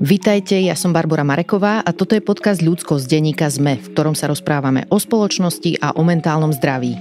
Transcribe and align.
Vitajte, 0.00 0.56
ja 0.56 0.72
som 0.80 0.96
Barbara 0.96 1.28
Mareková 1.28 1.84
a 1.84 1.92
toto 1.92 2.16
je 2.16 2.24
podcast 2.24 2.64
Ľudsko 2.64 2.96
z 2.96 3.04
denníka 3.04 3.52
ZME, 3.52 3.84
v 3.84 3.92
ktorom 3.92 4.16
sa 4.16 4.32
rozprávame 4.32 4.88
o 4.88 4.96
spoločnosti 4.96 5.76
a 5.76 5.92
o 5.92 6.00
mentálnom 6.00 6.56
zdraví. 6.56 6.96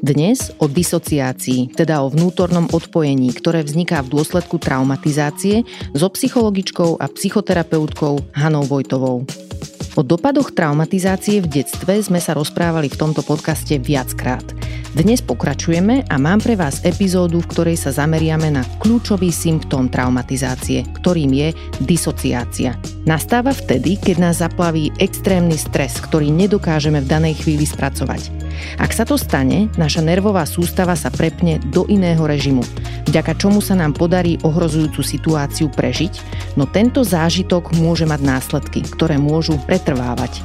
Dnes 0.00 0.48
o 0.56 0.64
disociácii, 0.64 1.76
teda 1.76 2.00
o 2.00 2.08
vnútornom 2.08 2.72
odpojení, 2.72 3.36
ktoré 3.36 3.68
vzniká 3.68 4.00
v 4.00 4.16
dôsledku 4.16 4.56
traumatizácie 4.56 5.68
so 5.92 6.08
psychologičkou 6.08 6.96
a 6.96 7.04
psychoterapeutkou 7.12 8.32
Hanou 8.32 8.64
Vojtovou. 8.64 9.28
O 9.92 10.00
dopadoch 10.00 10.56
traumatizácie 10.56 11.44
v 11.44 11.52
detstve 11.52 12.00
sme 12.00 12.16
sa 12.16 12.32
rozprávali 12.32 12.88
v 12.88 12.96
tomto 12.96 13.20
podcaste 13.20 13.76
viackrát– 13.76 14.56
dnes 14.96 15.20
pokračujeme 15.20 16.08
a 16.08 16.16
mám 16.16 16.40
pre 16.40 16.56
vás 16.56 16.80
epizódu, 16.80 17.44
v 17.44 17.50
ktorej 17.52 17.76
sa 17.76 17.92
zameriame 17.92 18.48
na 18.48 18.64
kľúčový 18.80 19.28
symptóm 19.28 19.92
traumatizácie, 19.92 20.88
ktorým 20.96 21.32
je 21.36 21.48
disociácia. 21.84 22.78
Nastáva 23.04 23.52
vtedy, 23.52 24.00
keď 24.00 24.16
nás 24.16 24.40
zaplaví 24.40 24.88
extrémny 24.96 25.60
stres, 25.60 26.00
ktorý 26.00 26.32
nedokážeme 26.32 27.04
v 27.04 27.10
danej 27.10 27.44
chvíli 27.44 27.68
spracovať. 27.68 28.32
Ak 28.80 28.96
sa 28.96 29.04
to 29.04 29.20
stane, 29.20 29.68
naša 29.76 30.00
nervová 30.00 30.48
sústava 30.48 30.96
sa 30.96 31.12
prepne 31.12 31.60
do 31.68 31.84
iného 31.86 32.24
režimu, 32.24 32.64
vďaka 33.04 33.36
čomu 33.36 33.60
sa 33.60 33.76
nám 33.76 33.92
podarí 33.92 34.40
ohrozujúcu 34.40 35.04
situáciu 35.04 35.68
prežiť, 35.68 36.14
no 36.56 36.64
tento 36.64 37.04
zážitok 37.04 37.76
môže 37.76 38.08
mať 38.08 38.20
následky, 38.24 38.80
ktoré 38.88 39.20
môžu 39.20 39.60
pretrvávať. 39.68 40.40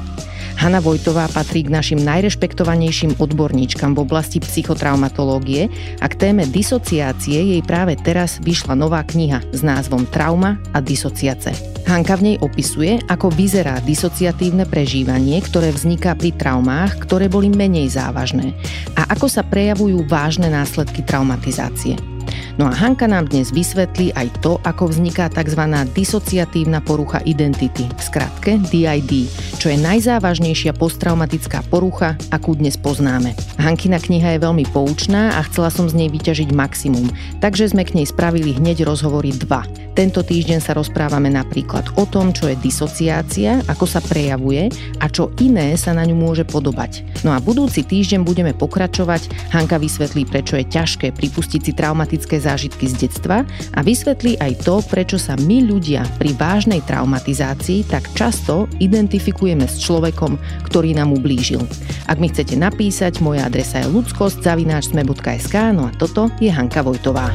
Hanna 0.64 0.80
Vojtová 0.80 1.28
patrí 1.28 1.60
k 1.60 1.68
našim 1.68 2.00
najrešpektovanejším 2.00 3.20
odborníčkam 3.20 3.92
v 3.92 4.00
oblasti 4.00 4.40
psychotraumatológie 4.40 5.68
a 6.00 6.08
k 6.08 6.16
téme 6.16 6.48
disociácie 6.48 7.36
jej 7.36 7.60
práve 7.60 8.00
teraz 8.00 8.40
vyšla 8.40 8.72
nová 8.72 9.04
kniha 9.04 9.44
s 9.52 9.60
názvom 9.60 10.08
Trauma 10.08 10.56
a 10.72 10.80
disociace. 10.80 11.52
Hanka 11.84 12.16
v 12.16 12.32
nej 12.32 12.36
opisuje, 12.40 12.96
ako 13.12 13.28
vyzerá 13.28 13.76
disociatívne 13.84 14.64
prežívanie, 14.64 15.36
ktoré 15.44 15.68
vzniká 15.68 16.16
pri 16.16 16.32
traumách, 16.32 16.96
ktoré 16.96 17.28
boli 17.28 17.52
menej 17.52 17.92
závažné 17.92 18.56
a 18.96 19.04
ako 19.12 19.28
sa 19.28 19.44
prejavujú 19.44 20.08
vážne 20.08 20.48
následky 20.48 21.04
traumatizácie. 21.04 22.13
No 22.54 22.70
a 22.70 22.72
Hanka 22.72 23.10
nám 23.10 23.26
dnes 23.28 23.50
vysvetlí 23.50 24.14
aj 24.14 24.30
to, 24.40 24.62
ako 24.62 24.94
vzniká 24.94 25.26
tzv. 25.26 25.62
disociatívna 25.92 26.78
porucha 26.80 27.18
identity, 27.26 27.84
v 27.90 28.02
skratke 28.02 28.62
DID, 28.70 29.26
čo 29.58 29.68
je 29.68 29.78
najzávažnejšia 29.82 30.72
posttraumatická 30.78 31.66
porucha, 31.66 32.14
akú 32.30 32.54
dnes 32.54 32.78
poznáme. 32.78 33.34
Hankina 33.58 33.98
kniha 33.98 34.38
je 34.38 34.44
veľmi 34.44 34.64
poučná 34.70 35.36
a 35.36 35.44
chcela 35.44 35.68
som 35.68 35.90
z 35.90 35.98
nej 35.98 36.08
vyťažiť 36.08 36.54
maximum, 36.54 37.10
takže 37.44 37.74
sme 37.74 37.84
k 37.84 37.98
nej 37.98 38.06
spravili 38.08 38.56
hneď 38.56 38.88
rozhovory 38.88 39.34
2. 39.36 39.94
Tento 39.94 40.26
týždeň 40.26 40.58
sa 40.58 40.74
rozprávame 40.74 41.30
napríklad 41.30 41.94
o 41.94 42.02
tom, 42.02 42.34
čo 42.34 42.50
je 42.50 42.58
disociácia, 42.58 43.62
ako 43.70 43.86
sa 43.86 44.02
prejavuje 44.02 44.66
a 44.98 45.06
čo 45.06 45.30
iné 45.38 45.78
sa 45.78 45.94
na 45.94 46.02
ňu 46.02 46.18
môže 46.18 46.42
podobať. 46.42 47.06
No 47.22 47.30
a 47.30 47.38
budúci 47.38 47.86
týždeň 47.86 48.26
budeme 48.26 48.50
pokračovať. 48.56 49.54
Hanka 49.54 49.78
vysvetlí, 49.78 50.26
prečo 50.26 50.58
je 50.58 50.66
ťažké 50.66 51.14
pripustiť 51.14 51.60
si 51.62 51.72
traumatické 51.76 52.23
zážitky 52.32 52.88
z 52.88 53.04
detstva 53.04 53.44
a 53.76 53.80
vysvetlí 53.84 54.40
aj 54.40 54.64
to, 54.64 54.80
prečo 54.88 55.20
sa 55.20 55.36
my 55.36 55.68
ľudia 55.68 56.08
pri 56.16 56.32
vážnej 56.32 56.80
traumatizácii 56.88 57.84
tak 57.84 58.08
často 58.16 58.64
identifikujeme 58.80 59.68
s 59.68 59.84
človekom, 59.84 60.40
ktorý 60.64 60.96
nám 60.96 61.12
ublížil. 61.12 61.60
Ak 62.08 62.16
mi 62.16 62.32
chcete 62.32 62.56
napísať, 62.56 63.20
moja 63.20 63.44
adresa 63.44 63.84
je 63.84 63.92
ludskosť.sme.sk, 63.92 65.56
no 65.76 65.88
a 65.88 65.92
toto 65.92 66.32
je 66.40 66.48
Hanka 66.48 66.80
Vojtová. 66.80 67.28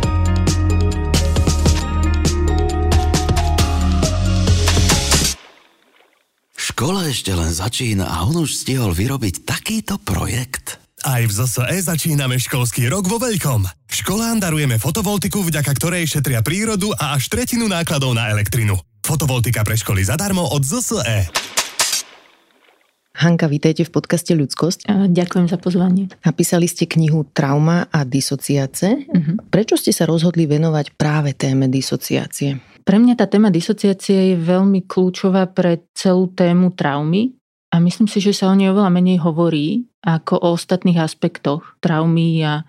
Škola 6.80 7.12
ešte 7.12 7.36
len 7.36 7.52
začína 7.52 8.08
a 8.08 8.24
on 8.24 8.48
už 8.48 8.56
stihol 8.56 8.96
vyrobiť 8.96 9.44
takýto 9.44 10.00
projekt. 10.00 10.80
Aj 11.00 11.24
v 11.24 11.32
ZSE 11.32 11.80
začíname 11.80 12.36
školský 12.36 12.92
rok 12.92 13.08
vo 13.08 13.24
veľkom. 13.24 13.64
Školám 13.88 14.44
darujeme 14.44 14.76
fotovoltiku, 14.76 15.48
vďaka 15.48 15.72
ktorej 15.72 16.12
šetria 16.12 16.44
prírodu 16.44 16.92
a 16.92 17.16
až 17.16 17.32
tretinu 17.32 17.72
nákladov 17.72 18.12
na 18.12 18.28
elektrinu. 18.28 18.76
Fotovoltika 19.00 19.64
pre 19.64 19.80
školy 19.80 20.04
zadarmo 20.04 20.44
od 20.44 20.60
ZSE. 20.60 21.32
Hanka, 23.16 23.48
vítajte 23.48 23.88
v 23.88 23.92
podcaste 23.96 24.36
Ľudskosť. 24.36 25.12
Ďakujem 25.12 25.48
za 25.48 25.56
pozvanie. 25.56 26.12
Napísali 26.24 26.68
ste 26.68 26.84
knihu 26.84 27.24
Trauma 27.32 27.88
a 27.88 28.04
disociace. 28.04 29.08
Uh-huh. 29.08 29.40
Prečo 29.48 29.80
ste 29.80 29.96
sa 29.96 30.04
rozhodli 30.04 30.52
venovať 30.52 31.00
práve 31.00 31.32
téme 31.32 31.72
disociácie? 31.72 32.60
Pre 32.84 32.98
mňa 33.00 33.16
tá 33.16 33.28
téma 33.28 33.52
disociácie 33.52 34.36
je 34.36 34.36
veľmi 34.36 34.84
kľúčová 34.84 35.48
pre 35.52 35.84
celú 35.96 36.32
tému 36.32 36.76
traumy 36.76 37.39
a 37.70 37.76
myslím 37.78 38.10
si, 38.10 38.18
že 38.18 38.34
sa 38.34 38.50
o 38.50 38.58
nej 38.58 38.74
oveľa 38.74 38.90
menej 38.90 39.22
hovorí 39.22 39.86
ako 40.02 40.42
o 40.42 40.58
ostatných 40.58 40.98
aspektoch 40.98 41.78
traumy 41.86 42.42
a, 42.42 42.66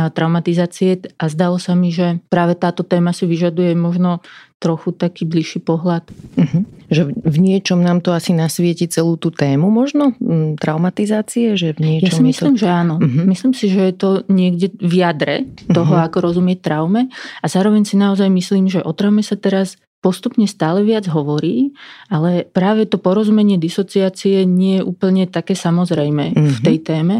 a 0.00 0.02
traumatizácie 0.08 1.12
a 1.20 1.24
zdalo 1.28 1.60
sa 1.60 1.76
mi, 1.76 1.92
že 1.92 2.24
práve 2.32 2.56
táto 2.56 2.86
téma 2.86 3.12
si 3.12 3.28
vyžaduje 3.28 3.76
možno 3.76 4.24
trochu 4.64 4.96
taký 4.96 5.28
bližší 5.28 5.60
pohľad. 5.60 6.08
Uh-huh. 6.40 6.64
Že 6.88 7.12
v 7.20 7.36
niečom 7.36 7.84
nám 7.84 8.00
to 8.00 8.16
asi 8.16 8.32
nasvieti 8.32 8.88
celú 8.88 9.20
tú 9.20 9.28
tému 9.28 9.68
možno? 9.68 10.16
Mm, 10.16 10.56
traumatizácie? 10.56 11.52
Že 11.52 11.76
v 11.76 11.80
niečom 11.84 12.08
ja 12.08 12.16
si 12.16 12.24
myslím, 12.24 12.54
to... 12.56 12.64
že 12.64 12.68
áno. 12.72 12.96
Uh-huh. 12.96 13.28
Myslím 13.28 13.52
si, 13.52 13.68
že 13.68 13.92
je 13.92 13.94
to 13.94 14.10
niekde 14.32 14.72
v 14.80 14.94
jadre 15.04 15.44
toho, 15.68 16.00
uh-huh. 16.00 16.08
ako 16.08 16.32
rozumieť 16.32 16.64
traume 16.64 17.12
a 17.12 17.46
zároveň 17.46 17.84
si 17.84 18.00
naozaj 18.00 18.32
myslím, 18.32 18.72
že 18.72 18.80
o 18.80 18.92
traume 18.96 19.20
sa 19.20 19.36
teraz 19.36 19.76
postupne 20.04 20.44
stále 20.44 20.84
viac 20.84 21.08
hovorí, 21.08 21.72
ale 22.12 22.44
práve 22.44 22.84
to 22.84 23.00
porozumenie 23.00 23.56
disociácie 23.56 24.44
nie 24.44 24.78
je 24.78 24.82
úplne 24.84 25.24
také 25.24 25.56
samozrejme 25.56 26.36
mm-hmm. 26.36 26.52
v 26.52 26.58
tej 26.60 26.78
téme 26.84 27.16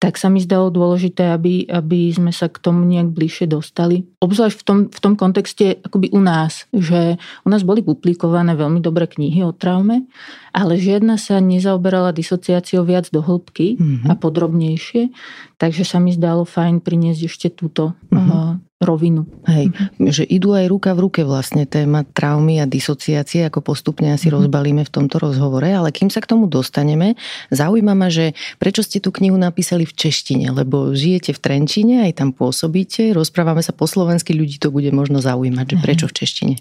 tak 0.00 0.16
sa 0.16 0.32
mi 0.32 0.40
zdalo 0.40 0.72
dôležité, 0.72 1.28
aby, 1.28 1.68
aby 1.68 2.08
sme 2.08 2.32
sa 2.32 2.48
k 2.48 2.56
tomu 2.56 2.88
nejak 2.88 3.12
bližšie 3.12 3.52
dostali. 3.52 4.08
Obzvlášť 4.24 4.56
v 4.56 4.64
tom, 4.64 4.78
v 4.88 4.98
tom 4.98 5.12
kontexte 5.12 5.76
akoby 5.76 6.08
u 6.16 6.24
nás, 6.24 6.64
že 6.72 7.20
u 7.44 7.48
nás 7.52 7.60
boli 7.60 7.84
publikované 7.84 8.56
veľmi 8.56 8.80
dobré 8.80 9.04
knihy 9.04 9.44
o 9.44 9.52
traume, 9.52 10.08
ale 10.56 10.80
žiadna 10.80 11.20
sa 11.20 11.36
nezaoberala 11.44 12.16
disociáciou 12.16 12.80
viac 12.88 13.12
do 13.12 13.20
hĺbky 13.20 13.76
mm-hmm. 13.76 14.08
a 14.08 14.16
podrobnejšie, 14.16 15.12
takže 15.60 15.84
sa 15.84 16.00
mi 16.00 16.16
zdalo 16.16 16.48
fajn 16.48 16.80
priniesť 16.80 17.22
ešte 17.28 17.48
túto 17.52 17.92
mm-hmm 18.08 18.70
rovinu. 18.80 19.28
Hej, 19.44 19.68
mm-hmm. 19.76 20.08
že 20.08 20.24
idú 20.24 20.56
aj 20.56 20.72
ruka 20.72 20.96
v 20.96 21.04
ruke 21.04 21.20
vlastne 21.20 21.68
téma 21.68 22.00
traumy 22.00 22.64
a 22.64 22.66
disociácie, 22.66 23.44
ako 23.44 23.60
postupne 23.60 24.16
asi 24.16 24.32
mm-hmm. 24.32 24.40
rozbalíme 24.40 24.82
v 24.88 24.92
tomto 24.92 25.20
rozhovore, 25.20 25.68
ale 25.68 25.92
kým 25.92 26.08
sa 26.08 26.24
k 26.24 26.32
tomu 26.32 26.48
dostaneme, 26.48 27.12
zaujíma 27.52 27.92
ma, 27.92 28.08
že 28.08 28.32
prečo 28.56 28.80
ste 28.80 28.96
tú 28.96 29.12
knihu 29.12 29.36
napísali 29.36 29.84
v 29.84 29.92
češtine, 29.92 30.48
lebo 30.56 30.96
žijete 30.96 31.36
v 31.36 31.42
Trenčine, 31.44 31.94
aj 32.08 32.24
tam 32.24 32.32
pôsobíte, 32.32 33.12
rozprávame 33.12 33.60
sa 33.60 33.76
po 33.76 33.84
slovensky, 33.84 34.32
ľudí 34.32 34.56
to 34.56 34.72
bude 34.72 34.88
možno 34.96 35.20
zaujímať, 35.20 35.66
že 35.68 35.76
prečo 35.76 36.06
v 36.08 36.16
češtine. 36.16 36.54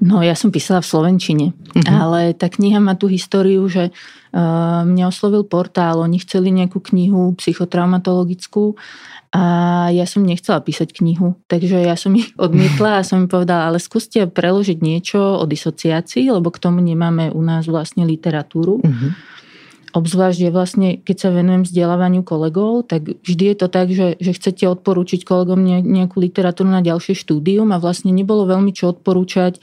No 0.00 0.24
ja 0.24 0.32
som 0.32 0.48
písala 0.48 0.80
v 0.80 0.88
Slovenčine, 0.88 1.46
uh-huh. 1.52 1.84
ale 1.84 2.32
tá 2.32 2.48
kniha 2.48 2.80
má 2.80 2.96
tú 2.96 3.04
históriu, 3.04 3.68
že 3.68 3.92
uh, 3.92 4.80
mňa 4.88 5.12
oslovil 5.12 5.44
portál, 5.44 6.00
oni 6.00 6.16
chceli 6.24 6.48
nejakú 6.48 6.80
knihu 6.80 7.36
psychotraumatologickú 7.36 8.80
a 9.30 9.42
ja 9.92 10.08
som 10.08 10.24
nechcela 10.24 10.58
písať 10.64 10.96
knihu, 10.96 11.36
takže 11.46 11.84
ja 11.84 11.94
som 12.00 12.16
ich 12.16 12.32
odmietla 12.40 13.04
a 13.04 13.06
som 13.06 13.20
im 13.22 13.28
povedala, 13.28 13.68
ale 13.68 13.76
skúste 13.76 14.24
preložiť 14.24 14.80
niečo 14.80 15.20
o 15.20 15.44
disociácii, 15.44 16.32
lebo 16.32 16.48
k 16.48 16.64
tomu 16.64 16.80
nemáme 16.80 17.28
u 17.28 17.44
nás 17.44 17.68
vlastne 17.68 18.08
literatúru. 18.08 18.80
Uh-huh. 18.80 19.12
Obzvlášť 19.90 20.38
je 20.46 20.50
vlastne, 20.54 20.88
keď 21.02 21.16
sa 21.18 21.28
venujem 21.34 21.66
vzdelávaniu 21.66 22.22
kolegov, 22.22 22.86
tak 22.86 23.10
vždy 23.26 23.44
je 23.54 23.56
to 23.58 23.66
tak, 23.66 23.90
že, 23.90 24.14
že 24.22 24.30
chcete 24.38 24.62
odporúčiť 24.70 25.26
kolegom 25.26 25.58
nejakú 25.82 26.22
literatúru 26.22 26.70
na 26.70 26.78
ďalšie 26.78 27.18
štúdium 27.18 27.74
a 27.74 27.82
vlastne 27.82 28.14
nebolo 28.14 28.46
veľmi 28.46 28.70
čo 28.70 28.94
odporúčať 28.94 29.58
e, 29.58 29.60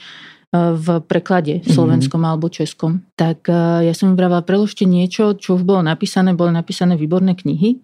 v 0.76 1.00
preklade 1.08 1.60
mm-hmm. 1.60 1.72
slovenskom 1.72 2.20
alebo 2.28 2.52
českom. 2.52 3.00
Tak 3.16 3.48
e, 3.48 3.88
ja 3.88 3.92
som 3.96 4.12
im 4.12 4.20
vravila, 4.20 4.44
preložte 4.44 4.84
niečo, 4.84 5.32
čo 5.32 5.56
už 5.56 5.64
bolo 5.64 5.80
napísané, 5.80 6.36
boli 6.36 6.52
napísané 6.52 7.00
výborné 7.00 7.32
knihy 7.32 7.80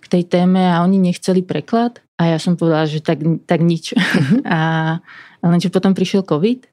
k 0.00 0.06
tej 0.06 0.30
téme 0.30 0.62
a 0.62 0.86
oni 0.86 1.10
nechceli 1.10 1.42
preklad 1.42 1.98
a 2.22 2.30
ja 2.30 2.38
som 2.38 2.54
povedala, 2.54 2.86
že 2.86 3.02
tak, 3.02 3.18
tak 3.50 3.66
nič. 3.66 3.98
Mm-hmm. 3.98 4.46
a 4.54 4.60
lenže 5.42 5.74
potom 5.74 5.90
prišiel 5.90 6.22
COVID 6.22 6.70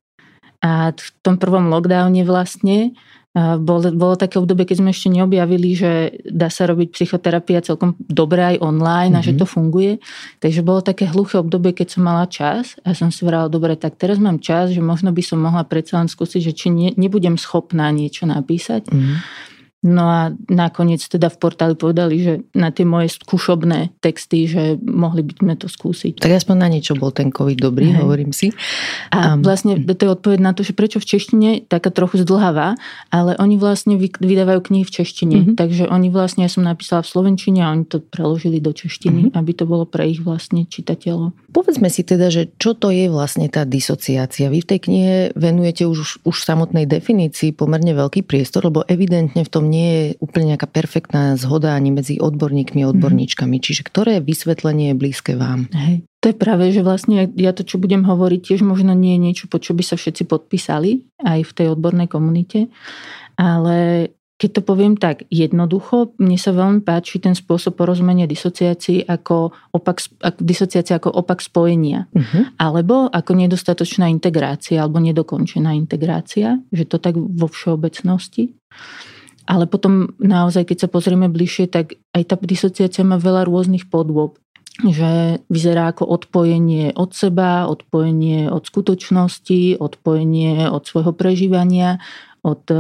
a 0.62 0.94
v 0.94 1.10
tom 1.22 1.38
prvom 1.38 1.70
lockdowne 1.70 2.22
vlastne 2.26 2.98
bolo, 3.36 3.94
bolo 3.94 4.16
také 4.18 4.42
obdobie, 4.42 4.66
keď 4.66 4.82
sme 4.82 4.90
ešte 4.90 5.14
neobjavili, 5.14 5.70
že 5.78 5.92
dá 6.26 6.50
sa 6.50 6.66
robiť 6.66 6.90
psychoterapia 6.90 7.62
celkom 7.62 7.94
dobre 8.02 8.42
aj 8.56 8.58
online 8.66 9.14
mm-hmm. 9.14 9.22
a 9.22 9.28
že 9.28 9.34
mhm. 9.36 9.40
to 9.40 9.46
funguje. 9.46 9.92
Takže 10.42 10.62
bolo 10.66 10.82
také 10.82 11.06
hluché 11.06 11.38
obdobie, 11.38 11.78
keď 11.78 11.88
som 11.98 12.02
mala 12.08 12.26
čas 12.26 12.80
a 12.82 12.98
som 12.98 13.14
si 13.14 13.22
vrala, 13.28 13.52
dobre, 13.52 13.78
tak 13.78 14.00
teraz 14.00 14.18
mám 14.18 14.42
čas, 14.42 14.74
že 14.74 14.82
možno 14.82 15.14
by 15.14 15.22
som 15.22 15.38
mohla 15.38 15.62
predsa 15.68 16.02
len 16.02 16.10
skúsiť, 16.10 16.42
že 16.42 16.54
či 16.54 16.68
ne, 16.74 16.90
nebudem 16.98 17.38
schopná 17.38 17.94
niečo 17.94 18.26
napísať. 18.26 18.90
Mm-hmm. 18.90 19.18
No 19.88 20.04
a 20.04 20.36
nakoniec 20.52 21.00
teda 21.00 21.32
v 21.32 21.38
portáli 21.40 21.80
povedali, 21.80 22.20
že 22.20 22.34
na 22.52 22.76
tie 22.76 22.84
moje 22.84 23.16
skúšobné 23.16 23.96
texty, 24.04 24.44
že 24.44 24.76
mohli 24.84 25.24
by 25.24 25.34
sme 25.40 25.54
to 25.56 25.72
skúsiť. 25.72 26.20
Tak 26.20 26.44
aspoň 26.44 26.56
na 26.60 26.68
niečo 26.68 27.00
bol 27.00 27.16
ten 27.16 27.32
COVID 27.32 27.56
dobrý, 27.56 27.96
Hej. 27.96 28.04
hovorím 28.04 28.36
si. 28.36 28.52
A 29.16 29.40
um, 29.40 29.48
vlastne 29.48 29.80
to 29.80 30.02
je 30.04 30.12
odpoveď 30.12 30.40
na 30.44 30.52
to, 30.52 30.68
že 30.68 30.76
prečo 30.76 31.00
v 31.00 31.08
češtine, 31.08 31.50
taká 31.72 31.88
trochu 31.88 32.20
zdlhavá, 32.28 32.76
ale 33.08 33.40
oni 33.40 33.56
vlastne 33.56 33.96
vydávajú 34.00 34.60
knihy 34.68 34.84
v 34.84 34.92
češtine. 34.92 35.38
Mm-hmm. 35.40 35.56
Takže 35.56 35.88
oni 35.88 36.12
vlastne, 36.12 36.44
ja 36.44 36.52
som 36.52 36.68
napísala 36.68 37.06
v 37.06 37.12
slovenčine 37.16 37.64
a 37.64 37.72
oni 37.72 37.88
to 37.88 38.04
preložili 38.04 38.60
do 38.60 38.76
češtiny, 38.76 39.32
mm-hmm. 39.32 39.40
aby 39.40 39.52
to 39.56 39.64
bolo 39.64 39.88
pre 39.88 40.04
ich 40.12 40.20
vlastne 40.20 40.68
čitateľov. 40.68 41.32
Povedzme 41.56 41.88
si 41.88 42.04
teda, 42.04 42.28
že 42.28 42.52
čo 42.60 42.76
to 42.76 42.92
je 42.92 43.08
vlastne 43.08 43.48
tá 43.48 43.64
disociácia. 43.64 44.52
Vy 44.52 44.68
v 44.68 44.70
tej 44.76 44.80
knihe 44.84 45.16
venujete 45.38 45.88
už, 45.88 46.28
už 46.28 46.36
samotnej 46.44 46.90
definícii 46.90 47.54
pomerne 47.54 47.94
veľký 47.94 48.26
priestor, 48.26 48.68
lebo 48.68 48.84
evidentne 48.90 49.46
v 49.46 49.52
tom 49.54 49.70
nie 49.70 49.77
je 49.78 49.98
úplne 50.18 50.56
nejaká 50.56 50.66
perfektná 50.66 51.38
zhoda 51.38 51.78
ani 51.78 51.94
medzi 51.94 52.18
odborníkmi 52.18 52.82
a 52.82 52.90
mhm. 52.90 52.94
odborníčkami. 52.98 53.62
Čiže 53.62 53.86
ktoré 53.86 54.20
vysvetlenie 54.20 54.94
je 54.94 55.00
blízke 55.00 55.34
vám? 55.38 55.70
Hej. 55.74 56.04
To 56.26 56.34
je 56.34 56.36
práve, 56.36 56.74
že 56.74 56.82
vlastne 56.82 57.30
ja 57.38 57.54
to, 57.54 57.62
čo 57.62 57.78
budem 57.78 58.02
hovoriť, 58.02 58.52
tiež 58.52 58.62
možno 58.66 58.98
nie 58.98 59.16
je 59.16 59.24
niečo, 59.32 59.46
po 59.46 59.62
čo 59.62 59.78
by 59.78 59.86
sa 59.86 59.96
všetci 59.96 60.26
podpísali 60.26 61.06
aj 61.22 61.40
v 61.46 61.52
tej 61.54 61.68
odbornej 61.78 62.10
komunite, 62.10 62.74
ale 63.38 64.10
keď 64.38 64.50
to 64.54 64.62
poviem 64.62 64.94
tak 65.02 65.26
jednoducho, 65.34 66.14
mne 66.22 66.38
sa 66.38 66.54
veľmi 66.54 66.86
páči 66.86 67.18
ten 67.18 67.34
spôsob 67.34 67.74
porozumenia 67.74 68.30
disociácií 68.30 69.02
ako 69.02 69.50
opak, 69.74 69.98
ako, 70.22 70.40
disociácia 70.46 71.02
ako 71.02 71.10
opak 71.10 71.42
spojenia. 71.42 72.06
Uh-huh. 72.14 72.46
Alebo 72.62 73.10
ako 73.10 73.34
nedostatočná 73.34 74.06
integrácia 74.14 74.86
alebo 74.86 75.02
nedokončená 75.02 75.74
integrácia, 75.74 76.62
že 76.70 76.86
to 76.86 77.02
tak 77.02 77.18
vo 77.18 77.50
všeobecnosti. 77.50 78.54
Ale 79.48 79.64
potom 79.66 80.12
naozaj, 80.20 80.68
keď 80.68 80.78
sa 80.86 80.90
pozrieme 80.92 81.32
bližšie, 81.32 81.72
tak 81.72 81.96
aj 82.12 82.24
tá 82.28 82.36
disociácia 82.44 83.08
má 83.08 83.16
veľa 83.16 83.48
rôznych 83.48 83.88
podôb 83.88 84.36
že 84.86 85.42
vyzerá 85.50 85.90
ako 85.90 86.06
odpojenie 86.06 86.94
od 86.94 87.10
seba, 87.10 87.66
odpojenie 87.66 88.46
od 88.54 88.62
skutočnosti, 88.62 89.82
odpojenie 89.82 90.70
od 90.70 90.86
svojho 90.86 91.18
prežívania, 91.18 91.98
od 92.48 92.64
e, 92.72 92.76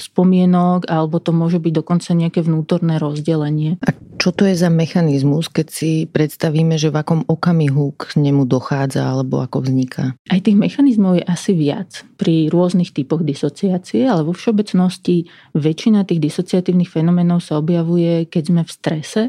spomienok, 0.00 0.88
alebo 0.88 1.20
to 1.20 1.36
môže 1.36 1.60
byť 1.60 1.72
dokonca 1.76 2.08
nejaké 2.16 2.40
vnútorné 2.40 2.96
rozdelenie. 2.96 3.76
A 3.84 3.92
čo 4.16 4.32
to 4.32 4.48
je 4.48 4.56
za 4.56 4.72
mechanizmus, 4.72 5.52
keď 5.52 5.66
si 5.68 5.90
predstavíme, 6.08 6.80
že 6.80 6.88
v 6.88 7.04
akom 7.04 7.20
okamihu 7.28 7.92
k 8.00 8.16
nemu 8.16 8.48
dochádza 8.48 9.04
alebo 9.04 9.44
ako 9.44 9.68
vzniká? 9.68 10.16
Aj 10.30 10.40
tých 10.40 10.56
mechanizmov 10.56 11.20
je 11.20 11.24
asi 11.28 11.52
viac 11.52 12.06
pri 12.16 12.48
rôznych 12.48 12.94
typoch 12.94 13.20
disociácie, 13.20 14.06
ale 14.08 14.24
vo 14.24 14.32
všeobecnosti 14.32 15.28
väčšina 15.52 16.08
tých 16.08 16.24
disociatívnych 16.24 16.88
fenoménov 16.88 17.44
sa 17.44 17.60
objavuje, 17.60 18.24
keď 18.30 18.42
sme 18.48 18.62
v 18.64 18.70
strese 18.70 19.22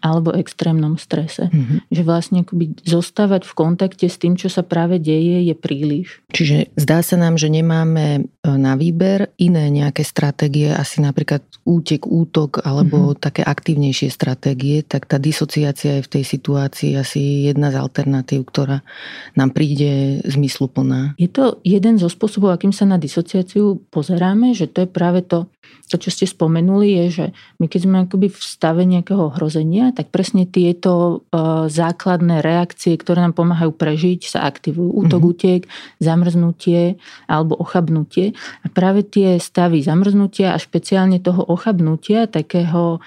alebo 0.00 0.32
extrémnom 0.32 0.96
strese. 0.96 1.50
Mm-hmm. 1.50 1.78
Že 1.90 2.02
vlastne 2.06 2.38
akoby 2.46 2.78
zostávať 2.86 3.42
v 3.44 3.52
kontakte 3.58 4.06
s 4.06 4.16
tým, 4.16 4.38
čo 4.38 4.46
sa 4.46 4.62
práve 4.62 5.02
deje, 5.02 5.44
je 5.50 5.54
príliš. 5.58 6.22
Čiže 6.30 6.70
zdá 6.78 7.02
sa 7.02 7.18
nám, 7.18 7.34
že 7.36 7.50
nemáme 7.50 8.06
e, 8.06 8.20
na 8.46 8.78
výber 8.78 9.17
iné 9.40 9.66
nejaké 9.72 10.06
stratégie, 10.06 10.70
asi 10.70 11.02
napríklad 11.02 11.42
útek, 11.66 12.06
útok 12.06 12.62
alebo 12.62 13.10
mm-hmm. 13.10 13.20
také 13.20 13.42
aktívnejšie 13.42 14.12
stratégie, 14.14 14.86
tak 14.86 15.10
tá 15.10 15.18
disociácia 15.18 15.98
je 15.98 16.06
v 16.06 16.12
tej 16.18 16.24
situácii 16.24 16.94
asi 16.94 17.50
jedna 17.50 17.74
z 17.74 17.82
alternatív, 17.82 18.46
ktorá 18.46 18.86
nám 19.34 19.50
príde 19.50 20.22
zmysluplná. 20.28 21.18
Je 21.18 21.26
to 21.26 21.58
jeden 21.66 21.98
zo 21.98 22.06
spôsobov, 22.06 22.54
akým 22.54 22.70
sa 22.70 22.86
na 22.86 23.00
disociáciu 23.00 23.82
pozeráme, 23.90 24.54
že 24.54 24.70
to 24.70 24.86
je 24.86 24.88
práve 24.88 25.26
to, 25.26 25.50
to 25.88 25.96
čo 25.96 26.12
ste 26.12 26.28
spomenuli, 26.28 27.00
je, 27.00 27.04
že 27.08 27.26
my 27.56 27.66
keď 27.66 27.80
sme 27.88 27.96
akoby 28.04 28.28
v 28.28 28.38
stave 28.38 28.84
nejakého 28.84 29.32
ohrozenia, 29.32 29.90
tak 29.96 30.12
presne 30.12 30.44
tieto 30.44 31.24
uh, 31.32 31.64
základné 31.66 32.44
reakcie, 32.44 32.92
ktoré 33.00 33.24
nám 33.24 33.32
pomáhajú 33.32 33.72
prežiť, 33.72 34.28
sa 34.28 34.44
aktivujú. 34.44 34.92
Útok, 34.92 35.20
mm-hmm. 35.24 35.32
útek, 35.32 35.60
zamrznutie 35.98 37.00
alebo 37.24 37.56
ochabnutie. 37.56 38.36
A 38.62 38.66
práve 38.68 39.00
tie 39.08 39.40
stavy 39.40 39.80
zamrznutia 39.80 40.52
a 40.52 40.60
špeciálne 40.60 41.24
toho 41.24 41.40
ochabnutia, 41.40 42.28
takého 42.28 43.00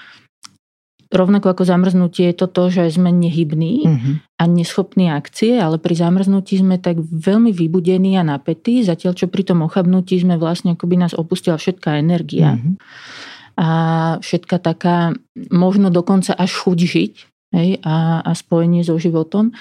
rovnako 1.12 1.52
ako 1.52 1.64
zamrznutie 1.68 2.32
je 2.32 2.36
to 2.36 2.48
to, 2.48 2.64
že 2.72 2.96
sme 2.96 3.12
nehybní 3.12 3.76
uh-huh. 3.84 4.14
a 4.40 4.44
neschopní 4.48 5.12
akcie, 5.12 5.60
ale 5.60 5.78
pri 5.78 5.94
zamrznutí 6.00 6.58
sme 6.64 6.80
tak 6.80 7.04
veľmi 7.04 7.52
vybudení 7.52 8.16
a 8.16 8.24
napätí, 8.24 8.82
zatiaľ 8.82 9.14
čo 9.14 9.28
pri 9.28 9.44
tom 9.44 9.62
ochabnutí 9.68 10.16
sme 10.18 10.40
vlastne 10.40 10.80
akoby 10.80 10.96
nás 10.96 11.14
opustila 11.14 11.60
všetká 11.60 12.00
energia. 12.00 12.58
Uh-huh. 12.58 12.80
A 13.60 13.70
všetka 14.24 14.58
taká, 14.64 15.14
možno 15.52 15.92
dokonca 15.92 16.32
až 16.34 16.56
chuť 16.56 16.80
žiť 16.80 17.14
hej, 17.60 17.70
a, 17.84 18.24
a 18.24 18.32
spojenie 18.32 18.82
so 18.82 18.96
životom. 18.96 19.52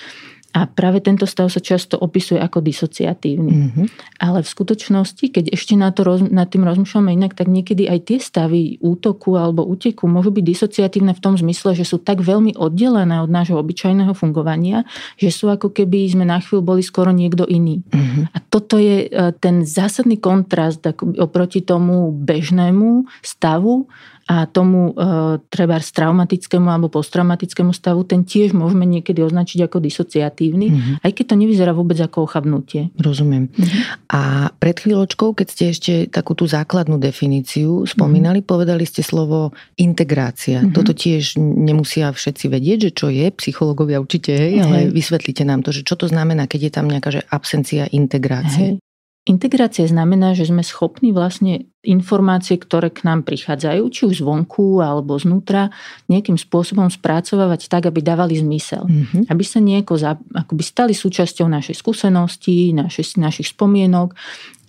A 0.51 0.67
práve 0.67 0.99
tento 0.99 1.31
stav 1.31 1.47
sa 1.47 1.63
často 1.63 1.95
opisuje 1.95 2.43
ako 2.43 2.59
disociatívny. 2.59 3.55
Mm-hmm. 3.55 3.87
Ale 4.19 4.43
v 4.43 4.49
skutočnosti, 4.51 5.31
keď 5.31 5.55
ešte 5.55 5.79
na 5.79 5.95
to 5.95 6.03
roz, 6.03 6.27
nad 6.27 6.51
tým 6.51 6.67
rozmýšľame 6.67 7.15
inak, 7.15 7.39
tak 7.39 7.47
niekedy 7.47 7.87
aj 7.87 7.99
tie 8.11 8.19
stavy 8.19 8.83
útoku 8.83 9.39
alebo 9.39 9.63
úteku 9.63 10.11
môžu 10.11 10.35
byť 10.35 10.45
disociatívne 10.45 11.15
v 11.15 11.23
tom 11.23 11.39
zmysle, 11.39 11.79
že 11.79 11.87
sú 11.87 12.03
tak 12.03 12.19
veľmi 12.27 12.59
oddelené 12.59 13.23
od 13.23 13.31
nášho 13.31 13.55
obyčajného 13.63 14.11
fungovania, 14.11 14.83
že 15.15 15.31
sú 15.31 15.47
ako 15.55 15.71
keby 15.71 16.11
sme 16.11 16.27
na 16.27 16.43
chvíľu 16.43 16.67
boli 16.67 16.83
skoro 16.83 17.15
niekto 17.15 17.47
iný. 17.47 17.87
Mm-hmm. 17.87 18.35
A 18.35 18.39
toto 18.51 18.83
je 18.83 19.07
e, 19.07 19.31
ten 19.39 19.63
zásadný 19.63 20.19
kontrast 20.19 20.83
oproti 21.23 21.63
tomu 21.63 22.11
bežnému 22.11 23.07
stavu, 23.23 23.87
a 24.31 24.47
tomu 24.47 24.95
e, 24.95 25.43
treba 25.51 25.83
traumatickému 25.83 26.71
alebo 26.71 26.87
posttraumatickému 26.87 27.75
stavu, 27.75 28.07
ten 28.07 28.23
tiež 28.23 28.55
môžeme 28.55 28.87
niekedy 28.87 29.27
označiť 29.27 29.67
ako 29.67 29.83
disociatívny, 29.83 30.67
mm-hmm. 30.71 30.95
aj 31.03 31.11
keď 31.11 31.25
to 31.27 31.35
nevyzerá 31.35 31.75
vôbec 31.75 31.99
ako 31.99 32.31
ochabnutie. 32.31 32.95
Rozumiem. 32.95 33.51
Mm-hmm. 33.51 33.83
A 34.15 34.55
pred 34.55 34.79
chvíľočkou, 34.79 35.35
keď 35.35 35.47
ste 35.51 35.65
ešte 35.75 35.93
takú 36.07 36.39
tú 36.39 36.47
základnú 36.47 37.03
definíciu 37.03 37.83
spomínali, 37.91 38.39
mm-hmm. 38.39 38.53
povedali 38.55 38.87
ste 38.87 39.03
slovo 39.03 39.51
integrácia. 39.75 40.63
Mm-hmm. 40.63 40.75
Toto 40.79 40.95
tiež 40.95 41.35
nemusia 41.43 42.15
všetci 42.15 42.47
vedieť, 42.47 42.79
že 42.87 42.91
čo 42.95 43.11
je, 43.11 43.35
psychológovia 43.35 43.99
určite, 43.99 44.31
hej, 44.31 44.63
ale 44.63 44.79
vysvetlite 44.95 45.43
nám 45.43 45.67
to, 45.67 45.75
že 45.75 45.83
čo 45.83 45.99
to 45.99 46.07
znamená, 46.07 46.47
keď 46.47 46.71
je 46.71 46.73
tam 46.73 46.87
nejaká 46.87 47.11
že 47.11 47.27
absencia 47.27 47.91
integrácie. 47.91 48.79
Hej. 48.79 48.90
Integrácia 49.29 49.85
znamená, 49.85 50.33
že 50.33 50.49
sme 50.49 50.65
schopní 50.65 51.13
vlastne 51.13 51.69
informácie, 51.85 52.57
ktoré 52.57 52.89
k 52.89 53.05
nám 53.05 53.29
prichádzajú, 53.29 53.83
či 53.93 54.03
už 54.09 54.25
zvonku 54.25 54.81
alebo 54.81 55.21
znútra, 55.21 55.69
nejakým 56.09 56.41
spôsobom 56.41 56.89
spracovávať 56.89 57.69
tak, 57.69 57.85
aby 57.93 58.01
dávali 58.01 58.41
zmysel. 58.41 58.89
Mm-hmm. 58.89 59.29
Aby 59.29 59.45
sa 59.45 59.61
nejako 59.61 59.95
za, 60.01 60.17
akoby 60.17 60.65
stali 60.65 60.93
súčasťou 60.97 61.53
našej 61.53 61.77
skúsenosti, 61.77 62.73
našej, 62.73 63.21
našich 63.21 63.53
spomienok, 63.53 64.17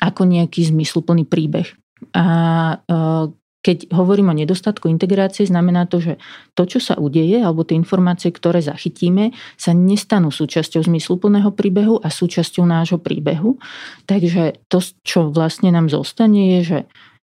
ako 0.04 0.28
nejaký 0.28 0.68
zmysluplný 0.68 1.24
príbeh. 1.24 1.72
A 2.12 2.26
e, 2.76 2.96
keď 3.62 3.94
hovorím 3.94 4.34
o 4.34 4.38
nedostatku 4.38 4.90
integrácie, 4.90 5.46
znamená 5.46 5.86
to, 5.86 6.02
že 6.02 6.14
to, 6.58 6.66
čo 6.66 6.82
sa 6.82 6.98
udeje, 6.98 7.38
alebo 7.46 7.62
tie 7.62 7.78
informácie, 7.78 8.34
ktoré 8.34 8.58
zachytíme, 8.58 9.38
sa 9.54 9.72
nestanú 9.78 10.34
súčasťou 10.34 10.82
zmysluplného 10.82 11.54
príbehu 11.54 12.02
a 12.02 12.10
súčasťou 12.10 12.66
nášho 12.66 12.98
príbehu. 12.98 13.62
Takže 14.10 14.66
to, 14.66 14.82
čo 15.06 15.30
vlastne 15.30 15.70
nám 15.70 15.94
zostane, 15.94 16.58
je, 16.58 16.60
že 16.66 16.80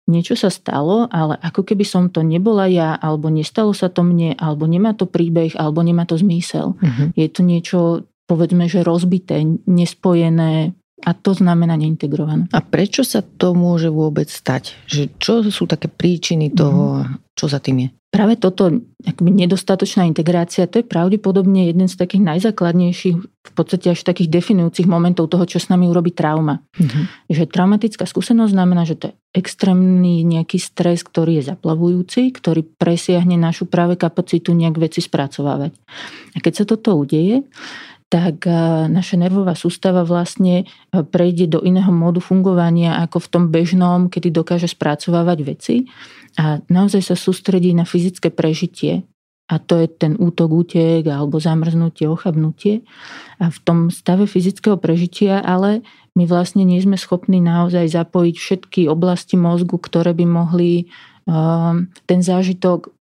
niečo 0.08 0.34
sa 0.34 0.50
stalo, 0.50 1.06
ale 1.12 1.38
ako 1.38 1.62
keby 1.62 1.84
som 1.86 2.10
to 2.10 2.26
nebola 2.26 2.66
ja, 2.66 2.96
alebo 2.96 3.30
nestalo 3.30 3.70
sa 3.76 3.92
to 3.92 4.02
mne, 4.02 4.34
alebo 4.34 4.66
nemá 4.66 4.96
to 4.96 5.06
príbeh, 5.06 5.54
alebo 5.54 5.84
nemá 5.84 6.08
to 6.08 6.18
zmysel. 6.18 6.74
Uh-huh. 6.74 7.14
Je 7.14 7.28
to 7.30 7.46
niečo, 7.46 8.08
povedzme, 8.26 8.66
že 8.66 8.82
rozbité, 8.82 9.44
nespojené, 9.68 10.74
a 11.02 11.10
to 11.12 11.34
znamená 11.34 11.74
neintegrované. 11.74 12.46
A 12.54 12.60
prečo 12.62 13.02
sa 13.02 13.20
to 13.22 13.52
môže 13.52 13.90
vôbec 13.90 14.30
stať? 14.30 14.78
Že 14.86 15.02
čo 15.18 15.34
sú 15.50 15.66
také 15.66 15.90
príčiny 15.90 16.54
toho, 16.54 17.02
mm. 17.02 17.34
čo 17.34 17.50
za 17.50 17.58
tým 17.58 17.86
je? 17.86 17.88
Práve 18.12 18.36
toto 18.36 18.68
akoby 19.08 19.32
nedostatočná 19.32 20.04
integrácia, 20.04 20.68
to 20.68 20.84
je 20.84 20.86
pravdepodobne 20.86 21.72
jeden 21.72 21.88
z 21.88 21.96
takých 21.96 22.20
najzákladnejších, 22.20 23.16
v 23.24 23.52
podstate 23.56 23.88
až 23.88 24.04
takých 24.04 24.28
definujúcich 24.28 24.84
momentov 24.84 25.32
toho, 25.32 25.48
čo 25.48 25.56
s 25.56 25.72
nami 25.72 25.88
urobí 25.88 26.12
trauma. 26.12 26.60
Mm-hmm. 26.76 27.32
Že 27.32 27.48
traumatická 27.48 28.04
skúsenosť 28.04 28.52
znamená, 28.52 28.84
že 28.84 29.00
to 29.00 29.04
je 29.10 29.16
extrémny 29.32 30.28
nejaký 30.28 30.60
stres, 30.60 31.00
ktorý 31.08 31.40
je 31.40 31.56
zaplavujúci, 31.56 32.36
ktorý 32.36 32.68
presiahne 32.76 33.40
našu 33.40 33.64
práve 33.64 33.96
kapacitu 33.96 34.52
nejak 34.52 34.76
veci 34.76 35.00
spracovávať. 35.00 35.72
A 36.36 36.38
keď 36.44 36.52
sa 36.52 36.64
toto 36.68 36.92
udeje, 37.00 37.48
tak 38.12 38.44
e, 38.44 38.52
naša 38.92 39.16
nervová 39.16 39.56
sústava 39.56 40.04
vlastne 40.04 40.68
e, 40.68 41.00
prejde 41.00 41.48
do 41.48 41.64
iného 41.64 41.88
módu 41.88 42.20
fungovania 42.20 43.00
ako 43.00 43.24
v 43.24 43.30
tom 43.32 43.44
bežnom, 43.48 44.12
kedy 44.12 44.28
dokáže 44.28 44.68
spracovávať 44.68 45.38
veci 45.40 45.88
a 46.36 46.60
naozaj 46.68 47.08
sa 47.08 47.16
sústredí 47.16 47.72
na 47.72 47.88
fyzické 47.88 48.28
prežitie. 48.28 49.08
A 49.48 49.56
to 49.56 49.80
je 49.80 49.88
ten 49.88 50.20
útok, 50.20 50.52
útek 50.52 51.08
alebo 51.08 51.40
zamrznutie, 51.40 52.08
ochabnutie. 52.08 52.84
A 53.40 53.48
v 53.48 53.58
tom 53.64 53.88
stave 53.88 54.28
fyzického 54.28 54.76
prežitia 54.76 55.40
ale 55.40 55.80
my 56.12 56.28
vlastne 56.28 56.68
nie 56.68 56.80
sme 56.80 57.00
schopní 57.00 57.40
naozaj 57.40 57.88
zapojiť 57.88 58.36
všetky 58.36 58.80
oblasti 58.88 59.36
mozgu, 59.36 59.76
ktoré 59.76 60.16
by 60.16 60.24
mohli 60.24 60.88
ten 62.08 62.20
zážitok 62.24 62.96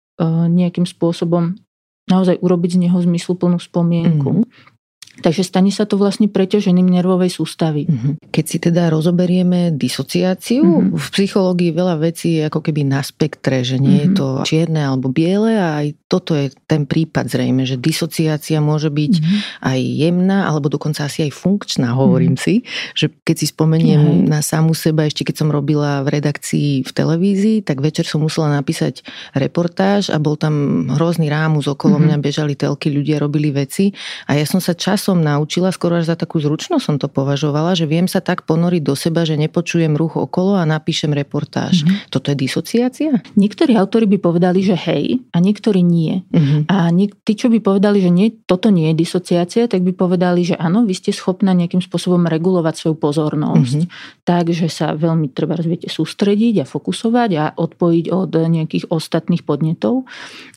nejakým 0.46 0.86
spôsobom 0.86 1.58
naozaj 2.06 2.38
urobiť 2.38 2.78
z 2.78 2.82
neho 2.86 2.98
zmysluplnú 3.02 3.58
spomienku. 3.58 4.46
Mm-hmm. 4.46 4.75
Takže 5.24 5.42
stane 5.48 5.72
sa 5.72 5.88
to 5.88 5.96
vlastne 5.96 6.28
preťažením 6.28 6.92
nervovej 6.92 7.32
sústavy. 7.32 7.88
Mhm. 7.88 8.20
Keď 8.28 8.44
si 8.44 8.58
teda 8.60 8.92
rozoberieme 8.92 9.72
disociáciu, 9.72 10.64
mm-hmm. 10.64 10.96
v 10.96 11.06
psychológii 11.08 11.70
veľa 11.72 11.96
vecí 11.96 12.36
je 12.40 12.52
ako 12.52 12.60
keby 12.60 12.84
na 12.84 13.00
spektre, 13.00 13.64
že 13.64 13.80
nie 13.80 13.96
mm-hmm. 13.96 14.02
je 14.02 14.08
mhm. 14.12 14.16
to 14.16 14.26
čierne 14.44 14.82
alebo 14.84 15.08
biele 15.08 15.56
a 15.56 15.80
aj 15.84 15.96
toto 16.06 16.36
je 16.36 16.52
ten 16.68 16.84
prípad 16.84 17.26
zrejme, 17.32 17.64
že 17.64 17.80
disociácia 17.80 18.60
môže 18.60 18.92
byť 18.92 19.14
mm-hmm. 19.16 19.38
aj 19.64 19.80
jemná 19.80 20.38
alebo 20.46 20.68
dokonca 20.68 21.08
asi 21.08 21.24
aj 21.24 21.32
funkčná, 21.32 21.96
hovorím 21.96 22.36
mm-hmm. 22.36 22.62
si, 22.62 22.94
že 22.94 23.08
keď 23.10 23.36
si 23.40 23.46
spomeniem 23.48 24.00
mm-hmm. 24.02 24.28
na 24.28 24.40
samú 24.44 24.76
seba, 24.76 25.08
ešte 25.08 25.24
keď 25.24 25.46
som 25.46 25.48
robila 25.48 26.04
v 26.04 26.20
redakcii 26.20 26.84
v 26.84 26.90
televízii, 26.92 27.58
tak 27.64 27.80
večer 27.80 28.04
som 28.04 28.20
musela 28.22 28.52
napísať 28.52 29.00
reportáž 29.32 30.12
a 30.12 30.20
bol 30.20 30.36
tam 30.36 30.86
hrozný 30.92 31.32
rámus 31.32 31.66
okolo 31.66 31.96
mm-hmm. 31.96 32.20
mňa, 32.20 32.24
bežali 32.24 32.54
telky, 32.54 32.92
ľudia 32.92 33.18
robili 33.18 33.50
veci 33.50 33.90
a 34.28 34.36
ja 34.36 34.44
som 34.44 34.60
sa 34.60 34.76
čas 34.76 35.05
som 35.06 35.22
naučila, 35.22 35.70
skoro 35.70 36.02
až 36.02 36.10
za 36.10 36.16
takú 36.18 36.42
zručnosť 36.42 36.82
som 36.82 36.96
to 36.98 37.06
považovala, 37.06 37.78
že 37.78 37.86
viem 37.86 38.10
sa 38.10 38.18
tak 38.18 38.42
ponoriť 38.42 38.82
do 38.82 38.98
seba, 38.98 39.22
že 39.22 39.38
nepočujem 39.38 39.94
ruch 39.94 40.18
okolo 40.18 40.58
a 40.58 40.66
napíšem 40.66 41.14
reportáž. 41.14 41.86
Mm-hmm. 41.86 42.10
Toto 42.10 42.34
je 42.34 42.36
disociácia? 42.36 43.22
Niektorí 43.38 43.78
autori 43.78 44.10
by 44.10 44.18
povedali, 44.18 44.66
že 44.66 44.74
hej, 44.74 45.22
a 45.30 45.38
niektorí 45.38 45.86
nie. 45.86 46.26
Mm-hmm. 46.34 46.60
A 46.66 46.90
niek- 46.90 47.14
tí, 47.22 47.38
čo 47.38 47.46
by 47.46 47.62
povedali, 47.62 48.02
že 48.02 48.10
nie, 48.10 48.34
toto 48.50 48.74
nie 48.74 48.90
je 48.90 49.06
disociácia, 49.06 49.70
tak 49.70 49.86
by 49.86 49.94
povedali, 49.94 50.42
že 50.42 50.58
áno, 50.58 50.82
vy 50.82 50.98
ste 50.98 51.14
schopná 51.14 51.54
nejakým 51.54 51.78
spôsobom 51.78 52.26
regulovať 52.26 52.74
svoju 52.74 52.96
pozornosť, 52.98 53.86
mm-hmm. 53.86 54.26
tak, 54.26 54.50
že 54.50 54.66
sa 54.66 54.98
veľmi 54.98 55.30
treba 55.30 55.54
viete 55.62 55.86
sústrediť 55.86 56.64
a 56.64 56.66
fokusovať 56.66 57.30
a 57.36 57.44
odpojiť 57.54 58.10
od 58.10 58.32
nejakých 58.34 58.90
ostatných 58.90 59.46
podnetov, 59.46 60.08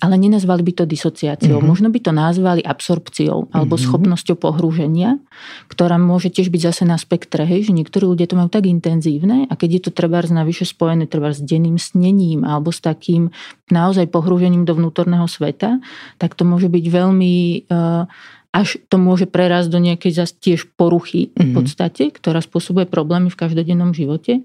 ale 0.01 0.15
nenazvali 0.18 0.65
by 0.65 0.74
to 0.82 0.84
disociáciou. 0.89 1.60
Mm-hmm. 1.60 1.70
Možno 1.70 1.88
by 1.94 2.00
to 2.00 2.12
nazvali 2.15 2.62
absorpciou 2.63 3.51
alebo 3.51 3.75
mm-hmm. 3.75 3.86
schopnosťou 3.86 4.36
pohrúženia, 4.39 5.19
ktorá 5.67 6.00
môže 6.00 6.31
tiež 6.31 6.48
byť 6.48 6.62
zase 6.72 6.84
na 6.88 6.96
spektre, 6.96 7.43
hej, 7.43 7.67
že 7.67 7.75
niektorí 7.75 8.08
ľudia 8.08 8.31
to 8.31 8.39
majú 8.39 8.48
tak 8.48 8.65
intenzívne 8.65 9.46
a 9.51 9.53
keď 9.60 9.69
je 9.69 9.81
to 9.84 9.91
treba 9.91 10.24
navyše 10.24 10.63
spojené 10.63 11.12
treba 11.12 11.36
s 11.36 11.43
denným 11.43 11.75
snením 11.75 12.48
alebo 12.48 12.72
s 12.72 12.79
takým 12.79 13.36
naozaj 13.67 14.08
pohrúžením 14.08 14.63
do 14.63 14.79
vnútorného 14.79 15.27
sveta, 15.27 15.84
tak 16.15 16.39
to 16.39 16.48
môže 16.48 16.72
byť 16.72 16.86
veľmi 16.88 17.36
uh, 17.67 18.08
až 18.50 18.81
to 18.89 18.98
môže 18.98 19.29
prerásť 19.29 19.69
do 19.69 19.77
nejakej 19.77 20.12
zase 20.15 20.34
tiež 20.41 20.74
poruchy 20.74 21.29
mm-hmm. 21.29 21.38
v 21.38 21.50
mhm. 21.51 21.55
podstate, 21.55 22.03
ktorá 22.10 22.39
spôsobuje 22.41 22.89
problémy 22.89 23.29
v 23.29 23.39
každodennom 23.39 23.93
živote. 23.93 24.41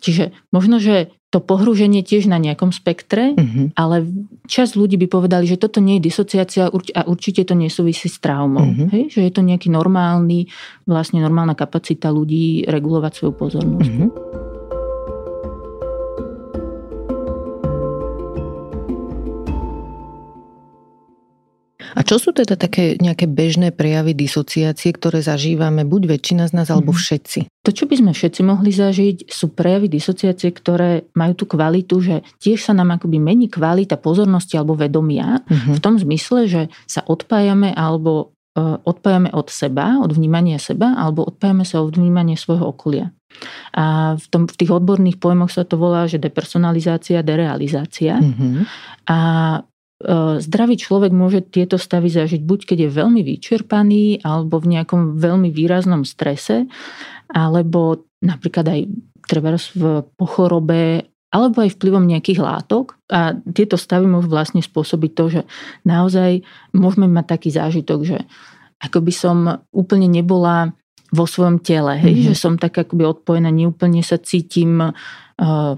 Čiže 0.00 0.32
možno, 0.54 0.78
že 0.78 1.10
to 1.36 1.44
pohrúženie 1.44 2.00
tiež 2.00 2.32
na 2.32 2.40
nejakom 2.40 2.72
spektre, 2.72 3.36
mm-hmm. 3.36 3.76
ale 3.76 4.08
čas 4.48 4.72
ľudí 4.72 4.96
by 4.96 5.12
povedali, 5.12 5.44
že 5.44 5.60
toto 5.60 5.84
nie 5.84 6.00
je 6.00 6.08
disociácia 6.08 6.72
a 6.72 7.02
určite 7.04 7.44
to 7.44 7.52
nesúvisí 7.52 8.08
s 8.08 8.16
traumou. 8.16 8.64
Mm-hmm. 8.64 8.88
Hej? 8.88 9.02
Že 9.12 9.20
je 9.28 9.32
to 9.36 9.42
nejaký 9.44 9.68
normálny, 9.68 10.48
vlastne 10.88 11.20
normálna 11.20 11.52
kapacita 11.52 12.08
ľudí 12.08 12.64
regulovať 12.64 13.12
svoju 13.12 13.32
pozornosť. 13.36 13.92
Mm-hmm. 13.92 14.45
A 21.96 22.04
čo 22.04 22.20
sú 22.20 22.36
teda 22.36 22.60
také 22.60 23.00
nejaké 23.00 23.24
bežné 23.24 23.72
prejavy 23.72 24.12
disociácie, 24.12 24.92
ktoré 24.92 25.24
zažívame 25.24 25.88
buď 25.88 26.12
väčšina 26.20 26.44
z 26.44 26.52
nás, 26.52 26.68
alebo 26.68 26.92
mhm. 26.92 27.00
všetci? 27.00 27.40
To, 27.64 27.70
čo 27.72 27.88
by 27.88 27.94
sme 27.98 28.12
všetci 28.12 28.40
mohli 28.44 28.70
zažiť, 28.70 29.32
sú 29.32 29.56
prejavy 29.56 29.88
disociácie, 29.88 30.52
ktoré 30.52 31.08
majú 31.16 31.32
tú 31.34 31.44
kvalitu, 31.48 31.98
že 32.04 32.16
tiež 32.38 32.62
sa 32.68 32.76
nám 32.76 33.00
akoby 33.00 33.16
mení 33.18 33.48
kvalita 33.48 33.98
pozornosti 33.98 34.54
alebo 34.54 34.78
vedomia 34.78 35.42
uh-huh. 35.42 35.74
v 35.74 35.80
tom 35.82 35.98
zmysle, 35.98 36.46
že 36.46 36.62
sa 36.86 37.02
odpájame 37.02 37.74
alebo 37.74 38.38
uh, 38.54 38.78
odpájame 38.86 39.34
od 39.34 39.50
seba, 39.50 39.98
od 39.98 40.14
vnímania 40.14 40.62
seba, 40.62 40.94
alebo 40.94 41.26
odpájame 41.26 41.66
sa 41.66 41.82
od 41.82 41.98
vnímania 41.98 42.38
svojho 42.38 42.70
okolia. 42.70 43.10
A 43.74 44.14
v, 44.14 44.26
tom, 44.30 44.46
v 44.46 44.54
tých 44.54 44.70
odborných 44.70 45.18
pojmoch 45.18 45.50
sa 45.50 45.66
to 45.66 45.74
volá, 45.74 46.06
že 46.06 46.22
depersonalizácia, 46.22 47.26
derealizácia. 47.26 48.22
Uh-huh. 48.22 48.62
A 49.10 49.18
E, 49.56 49.75
zdravý 50.40 50.76
človek 50.76 51.08
môže 51.08 51.40
tieto 51.48 51.80
stavy 51.80 52.12
zažiť 52.12 52.44
buď 52.44 52.60
keď 52.68 52.78
je 52.84 52.90
veľmi 52.92 53.20
vyčerpaný 53.24 54.20
alebo 54.20 54.60
v 54.60 54.76
nejakom 54.76 55.16
veľmi 55.16 55.48
výraznom 55.48 56.04
strese, 56.04 56.68
alebo 57.32 58.04
napríklad 58.20 58.66
aj 58.68 58.80
treba 59.24 59.56
v 59.56 60.04
pochorobe 60.20 61.08
alebo 61.32 61.64
aj 61.64 61.74
vplyvom 61.76 62.06
nejakých 62.06 62.40
látok. 62.40 62.96
A 63.10 63.34
tieto 63.52 63.76
stavy 63.76 64.06
môžu 64.06 64.30
vlastne 64.30 64.62
spôsobiť 64.62 65.10
to, 65.12 65.24
že 65.28 65.40
naozaj 65.84 66.46
môžeme 66.72 67.10
mať 67.10 67.26
taký 67.26 67.48
zážitok, 67.52 68.00
že 68.04 68.18
ako 68.80 68.98
by 69.00 69.12
som 69.12 69.36
úplne 69.72 70.06
nebola 70.06 70.76
vo 71.10 71.24
svojom 71.24 71.62
tele, 71.62 71.96
hej? 72.02 72.12
Mm-hmm. 72.12 72.28
že 72.30 72.34
som 72.34 72.54
tak 72.58 72.76
akoby 72.76 73.06
odpojená, 73.06 73.48
neúplne 73.48 74.02
sa 74.02 74.18
cítim 74.18 74.92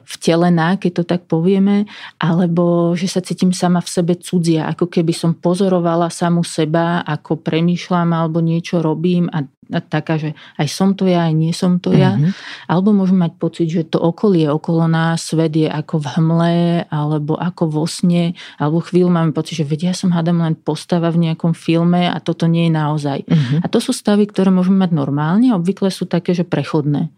vtelená, 0.07 0.79
keď 0.79 1.03
to 1.03 1.05
tak 1.05 1.27
povieme, 1.27 1.91
alebo 2.23 2.95
že 2.95 3.11
sa 3.11 3.19
cítim 3.19 3.51
sama 3.51 3.83
v 3.83 3.91
sebe 3.91 4.15
cudzia, 4.15 4.71
ako 4.71 4.87
keby 4.87 5.11
som 5.11 5.35
pozorovala 5.35 6.15
samu 6.15 6.47
seba, 6.47 7.03
ako 7.03 7.43
premýšľam 7.43 8.15
alebo 8.15 8.39
niečo 8.39 8.79
robím 8.79 9.27
a 9.35 9.43
taká, 9.69 10.17
že 10.17 10.33
aj 10.57 10.69
som 10.73 10.97
to 10.97 11.05
ja, 11.05 11.29
aj 11.29 11.35
nie 11.37 11.53
som 11.53 11.77
to 11.77 11.93
ja. 11.93 12.17
Mm-hmm. 12.17 12.33
Alebo 12.67 12.97
môžeme 12.97 13.29
mať 13.29 13.33
pocit, 13.37 13.69
že 13.69 13.85
to 13.85 14.01
okolie 14.01 14.49
okolo 14.49 14.89
nás, 14.89 15.29
svet 15.29 15.53
je 15.55 15.69
ako 15.69 16.01
v 16.01 16.07
hmle, 16.17 16.57
alebo 16.89 17.37
ako 17.37 17.69
vo 17.69 17.85
sne, 17.85 18.33
alebo 18.57 18.81
chvíľu 18.81 19.13
máme 19.13 19.37
pocit, 19.37 19.61
že 19.61 19.69
vedia, 19.69 19.93
ja 19.93 19.97
som 19.97 20.13
hádam 20.13 20.45
len 20.45 20.57
postava 20.57 21.09
v 21.09 21.29
nejakom 21.29 21.53
filme 21.57 22.09
a 22.09 22.17
toto 22.21 22.45
nie 22.49 22.69
je 22.69 22.73
naozaj. 22.73 23.19
Mm-hmm. 23.25 23.59
A 23.65 23.67
to 23.69 23.81
sú 23.81 23.93
stavy, 23.97 24.29
ktoré 24.29 24.49
môžeme 24.49 24.85
mať 24.85 24.93
normálne, 24.97 25.53
obvykle 25.57 25.93
sú 25.93 26.05
také, 26.09 26.33
že 26.33 26.45
prechodné. 26.45 27.13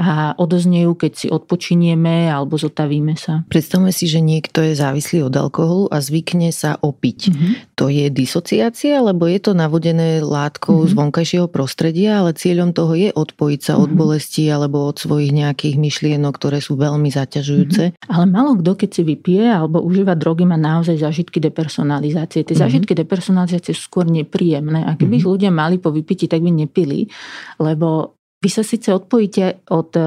A 0.00 0.32
odoznejú, 0.40 0.96
keď 0.96 1.12
si 1.12 1.26
odpočinieme 1.28 2.32
alebo 2.32 2.56
zotavíme 2.56 3.12
sa. 3.20 3.44
Predstavme 3.52 3.92
si, 3.92 4.08
že 4.08 4.24
niekto 4.24 4.64
je 4.64 4.72
závislý 4.72 5.28
od 5.28 5.34
alkoholu 5.36 5.92
a 5.92 6.00
zvykne 6.00 6.48
sa 6.48 6.80
opiť. 6.80 7.18
Mm-hmm. 7.28 7.52
To 7.76 7.92
je 7.92 8.08
disociácia, 8.08 8.96
alebo 8.96 9.28
je 9.28 9.40
to 9.40 9.52
navodené 9.52 10.24
látkou 10.24 10.80
mm-hmm. 10.80 10.90
z 10.90 10.92
vonkajšieho 10.96 11.46
prostredia? 11.52 11.89
Prostredia, 11.90 12.22
ale 12.22 12.38
cieľom 12.38 12.70
toho 12.70 12.94
je 12.94 13.10
odpojiť 13.10 13.60
sa 13.60 13.74
od 13.82 13.90
mhm. 13.90 13.98
bolesti 13.98 14.46
alebo 14.46 14.86
od 14.86 14.96
svojich 15.02 15.34
nejakých 15.34 15.76
myšlienok, 15.76 16.32
ktoré 16.38 16.62
sú 16.62 16.78
veľmi 16.78 17.10
zaťažujúce. 17.10 17.82
Mm-hmm. 17.90 18.10
Ale 18.14 18.24
malo 18.30 18.54
kto, 18.62 18.78
keď 18.78 18.90
si 18.94 19.02
vypije 19.02 19.44
alebo 19.50 19.82
užíva 19.82 20.14
drogy, 20.14 20.46
má 20.46 20.54
naozaj 20.54 21.02
zážitky 21.02 21.42
depersonalizácie. 21.42 22.46
Tie 22.46 22.54
mm-hmm. 22.54 22.62
zážitky 22.62 22.92
depersonalizácie 22.94 23.74
sú 23.74 23.90
skôr 23.90 24.06
nepríjemné. 24.06 24.86
A 24.86 24.94
keby 24.94 25.18
ich 25.18 25.26
ľudia 25.26 25.50
mali 25.50 25.82
po 25.82 25.90
vypiti, 25.90 26.30
tak 26.30 26.46
by 26.46 26.50
nepili, 26.54 27.10
lebo 27.58 28.14
vy 28.40 28.48
sa 28.48 28.64
síce 28.64 28.88
odpojíte 28.88 29.68
od 29.68 29.92
e, 29.98 30.02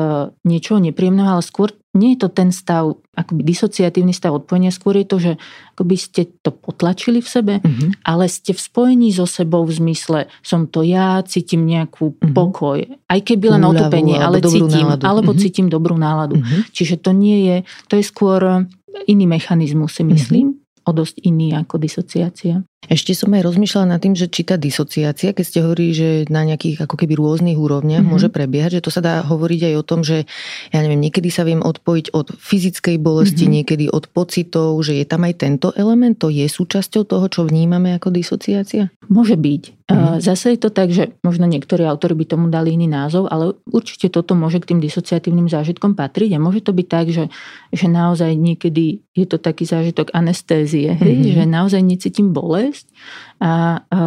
niečoho 0.49 0.81
nepríjemného, 0.81 1.37
ale 1.37 1.43
skôr 1.45 1.69
nie 1.93 2.17
je 2.17 2.25
to 2.25 2.29
ten 2.33 2.49
stav, 2.49 2.97
akoby 3.13 3.45
disociatívny 3.45 4.17
stav 4.17 4.33
odpojenia, 4.33 4.73
skôr 4.73 4.97
je 4.97 5.05
to, 5.05 5.17
že 5.21 5.31
akoby 5.77 5.95
ste 5.95 6.21
to 6.41 6.49
potlačili 6.49 7.21
v 7.21 7.29
sebe, 7.29 7.53
mm-hmm. 7.61 8.01
ale 8.01 8.25
ste 8.25 8.57
v 8.57 8.61
spojení 8.61 9.13
so 9.13 9.29
sebou 9.29 9.61
v 9.61 9.77
zmysle, 9.77 10.25
som 10.41 10.65
to 10.65 10.81
ja, 10.81 11.21
cítim 11.21 11.69
nejakú 11.69 12.17
mm-hmm. 12.17 12.33
pokoj, 12.33 12.81
aj 12.89 13.19
keby 13.21 13.45
len 13.53 13.63
otopenie, 13.69 14.17
ale 14.17 14.41
cítim, 14.41 14.89
náladu. 14.89 15.05
alebo 15.05 15.31
mm-hmm. 15.31 15.43
cítim 15.45 15.67
dobrú 15.69 15.93
náladu. 15.93 16.41
Mm-hmm. 16.41 16.61
Čiže 16.73 16.95
to 16.97 17.13
nie 17.13 17.45
je, 17.45 17.57
to 17.85 18.01
je 18.01 18.03
skôr 18.05 18.65
iný 19.05 19.25
mechanizmus, 19.29 19.93
si 19.93 20.01
myslím, 20.01 20.57
mm-hmm. 20.57 20.89
o 20.89 20.91
dosť 20.97 21.15
iný 21.21 21.53
ako 21.53 21.77
disociácia. 21.77 22.65
Ešte 22.91 23.15
som 23.15 23.31
aj 23.31 23.47
rozmýšľala 23.47 23.95
nad 23.95 23.99
tým, 24.03 24.15
že 24.15 24.27
či 24.27 24.43
tá 24.43 24.59
disociácia, 24.59 25.31
keď 25.31 25.45
ste 25.45 25.63
hovorili, 25.63 25.91
že 25.95 26.09
na 26.27 26.43
nejakých 26.43 26.83
ako 26.83 26.95
keby 26.99 27.15
rôznych 27.15 27.55
úrovniach 27.55 28.03
mm-hmm. 28.03 28.11
môže 28.11 28.27
prebiehať, 28.27 28.79
že 28.79 28.83
to 28.83 28.91
sa 28.91 28.99
dá 28.99 29.23
hovoriť 29.23 29.71
aj 29.71 29.75
o 29.79 29.83
tom, 29.83 29.99
že 30.03 30.27
ja 30.75 30.79
neviem, 30.83 30.99
niekedy 30.99 31.31
sa 31.31 31.47
viem 31.47 31.63
odpojiť 31.63 32.11
od 32.11 32.35
fyzickej 32.35 32.95
bolesti, 32.99 33.47
mm-hmm. 33.47 33.55
niekedy 33.63 33.85
od 33.87 34.11
pocitov, 34.11 34.75
že 34.83 34.99
je 34.99 35.05
tam 35.07 35.23
aj 35.23 35.33
tento 35.39 35.69
element, 35.79 36.19
to 36.19 36.27
je 36.27 36.43
súčasťou 36.47 37.07
toho, 37.07 37.25
čo 37.31 37.47
vnímame 37.47 37.95
ako 37.95 38.11
disociácia? 38.11 38.91
Môže 39.07 39.39
byť. 39.39 39.63
Mm-hmm. 39.83 40.23
Zase 40.23 40.55
je 40.55 40.59
to 40.63 40.71
tak, 40.71 40.95
že 40.95 41.11
možno 41.27 41.43
niektorí 41.43 41.83
autori 41.83 42.15
by 42.15 42.25
tomu 42.25 42.47
dali 42.47 42.79
iný 42.79 42.87
názov, 42.87 43.27
ale 43.27 43.59
určite 43.67 44.07
toto 44.07 44.31
môže 44.31 44.63
k 44.63 44.73
tým 44.73 44.79
disociatívnym 44.79 45.51
zážitkom 45.51 45.91
patriť 45.93 46.39
a 46.39 46.43
môže 46.43 46.63
to 46.63 46.71
byť 46.71 46.87
tak, 46.87 47.11
že, 47.11 47.27
že 47.75 47.87
naozaj 47.91 48.31
niekedy 48.31 49.03
je 49.11 49.25
to 49.27 49.37
taký 49.37 49.67
zážitok 49.67 50.15
anestézie, 50.15 50.95
mm-hmm. 50.95 51.35
že 51.35 51.43
naozaj 51.43 51.81
necítim 51.83 52.31
bolesť, 52.31 52.72
bolesť. 52.73 52.89
A, 53.37 53.85
a 53.85 53.99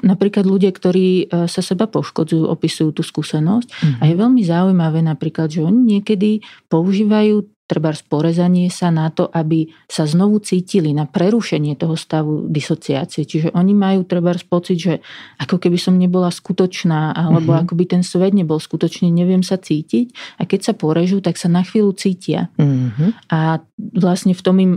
napríklad 0.00 0.48
ľudia, 0.48 0.72
ktorí 0.72 1.28
e, 1.28 1.44
sa 1.46 1.60
seba 1.60 1.84
poškodzujú, 1.84 2.48
opisujú 2.48 2.96
tú 2.96 3.02
skúsenosť. 3.04 3.68
Mm-hmm. 3.68 4.00
A 4.00 4.02
je 4.08 4.14
veľmi 4.16 4.42
zaujímavé 4.42 5.04
napríklad, 5.04 5.52
že 5.52 5.60
oni 5.60 6.00
niekedy 6.00 6.40
používajú 6.72 7.44
treba 7.66 7.90
sporezanie 7.90 8.70
sa 8.70 8.94
na 8.94 9.10
to, 9.10 9.26
aby 9.26 9.66
sa 9.90 10.06
znovu 10.06 10.38
cítili 10.38 10.94
na 10.94 11.04
prerušenie 11.04 11.74
toho 11.74 11.98
stavu 11.98 12.46
disociácie. 12.46 13.26
Čiže 13.26 13.50
oni 13.58 13.74
majú 13.74 14.06
treba 14.06 14.30
pocit, 14.46 14.78
že 14.78 14.94
ako 15.42 15.58
keby 15.58 15.74
som 15.74 15.98
nebola 15.98 16.30
skutočná, 16.30 17.10
alebo 17.10 17.50
mm-hmm. 17.50 17.62
ako 17.66 17.72
by 17.74 17.84
ten 17.90 18.02
svet 18.06 18.32
nebol 18.38 18.62
skutočný, 18.62 19.10
neviem 19.10 19.42
sa 19.42 19.58
cítiť. 19.58 20.38
A 20.38 20.46
keď 20.46 20.70
sa 20.70 20.72
porežú, 20.78 21.18
tak 21.18 21.34
sa 21.36 21.50
na 21.50 21.66
chvíľu 21.66 21.90
cítia. 21.98 22.54
Mm-hmm. 22.54 23.34
A 23.34 23.58
vlastne 23.98 24.32
v 24.32 24.42
tom 24.46 24.56
im 24.62 24.74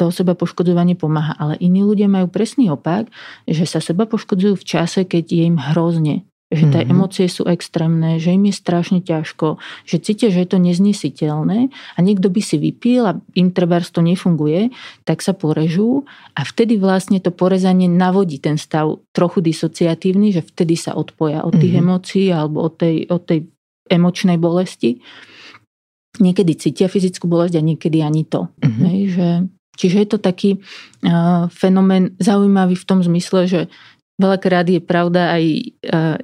to 0.00 0.08
seba 0.08 0.32
poškodzovanie 0.32 0.96
pomáha. 0.96 1.36
Ale 1.36 1.60
iní 1.60 1.84
ľudia 1.84 2.08
majú 2.08 2.32
presný 2.32 2.72
opak, 2.72 3.12
že 3.44 3.68
sa 3.68 3.84
seba 3.84 4.08
poškodzujú 4.08 4.56
v 4.56 4.64
čase, 4.64 5.04
keď 5.04 5.24
je 5.28 5.42
im 5.44 5.60
hrozne 5.60 6.24
že 6.46 6.70
tie 6.70 6.86
mm-hmm. 6.86 6.94
emócie 6.94 7.26
sú 7.26 7.42
extrémne, 7.50 8.22
že 8.22 8.30
im 8.30 8.46
je 8.46 8.54
strašne 8.54 9.02
ťažko, 9.02 9.58
že 9.82 9.98
cítia, 9.98 10.30
že 10.30 10.46
je 10.46 10.48
to 10.54 10.62
neznesiteľné 10.62 11.74
a 11.74 11.98
niekto 11.98 12.30
by 12.30 12.38
si 12.38 12.54
vypil 12.54 13.02
a 13.02 13.18
im 13.34 13.50
trebárs 13.50 13.90
to 13.90 13.98
nefunguje, 13.98 14.70
tak 15.02 15.26
sa 15.26 15.34
porežú 15.34 16.06
a 16.38 16.46
vtedy 16.46 16.78
vlastne 16.78 17.18
to 17.18 17.34
porezanie 17.34 17.90
navodí 17.90 18.38
ten 18.38 18.62
stav 18.62 19.02
trochu 19.10 19.42
disociatívny, 19.42 20.30
že 20.30 20.46
vtedy 20.46 20.78
sa 20.78 20.94
odpoja 20.94 21.42
od 21.42 21.58
tých 21.58 21.82
mm-hmm. 21.82 21.90
emócií 21.90 22.26
alebo 22.30 22.70
od 22.70 22.78
tej, 22.78 23.10
od 23.10 23.26
tej 23.26 23.50
emočnej 23.90 24.38
bolesti. 24.38 25.02
Niekedy 26.22 26.54
cítia 26.54 26.86
fyzickú 26.86 27.26
bolesť 27.26 27.58
a 27.58 27.66
niekedy 27.66 28.06
ani 28.06 28.22
to. 28.22 28.46
Mm-hmm. 28.62 28.84
Hej, 28.86 29.00
že, 29.18 29.28
čiže 29.82 29.96
je 29.98 30.08
to 30.14 30.18
taký 30.22 30.50
uh, 30.62 31.50
fenomén 31.50 32.14
zaujímavý 32.22 32.78
v 32.78 32.86
tom 32.86 33.02
zmysle, 33.02 33.50
že 33.50 33.60
Veľakrát 34.16 34.64
je 34.64 34.80
pravda 34.80 35.36
aj 35.36 35.44
e, 35.44 35.62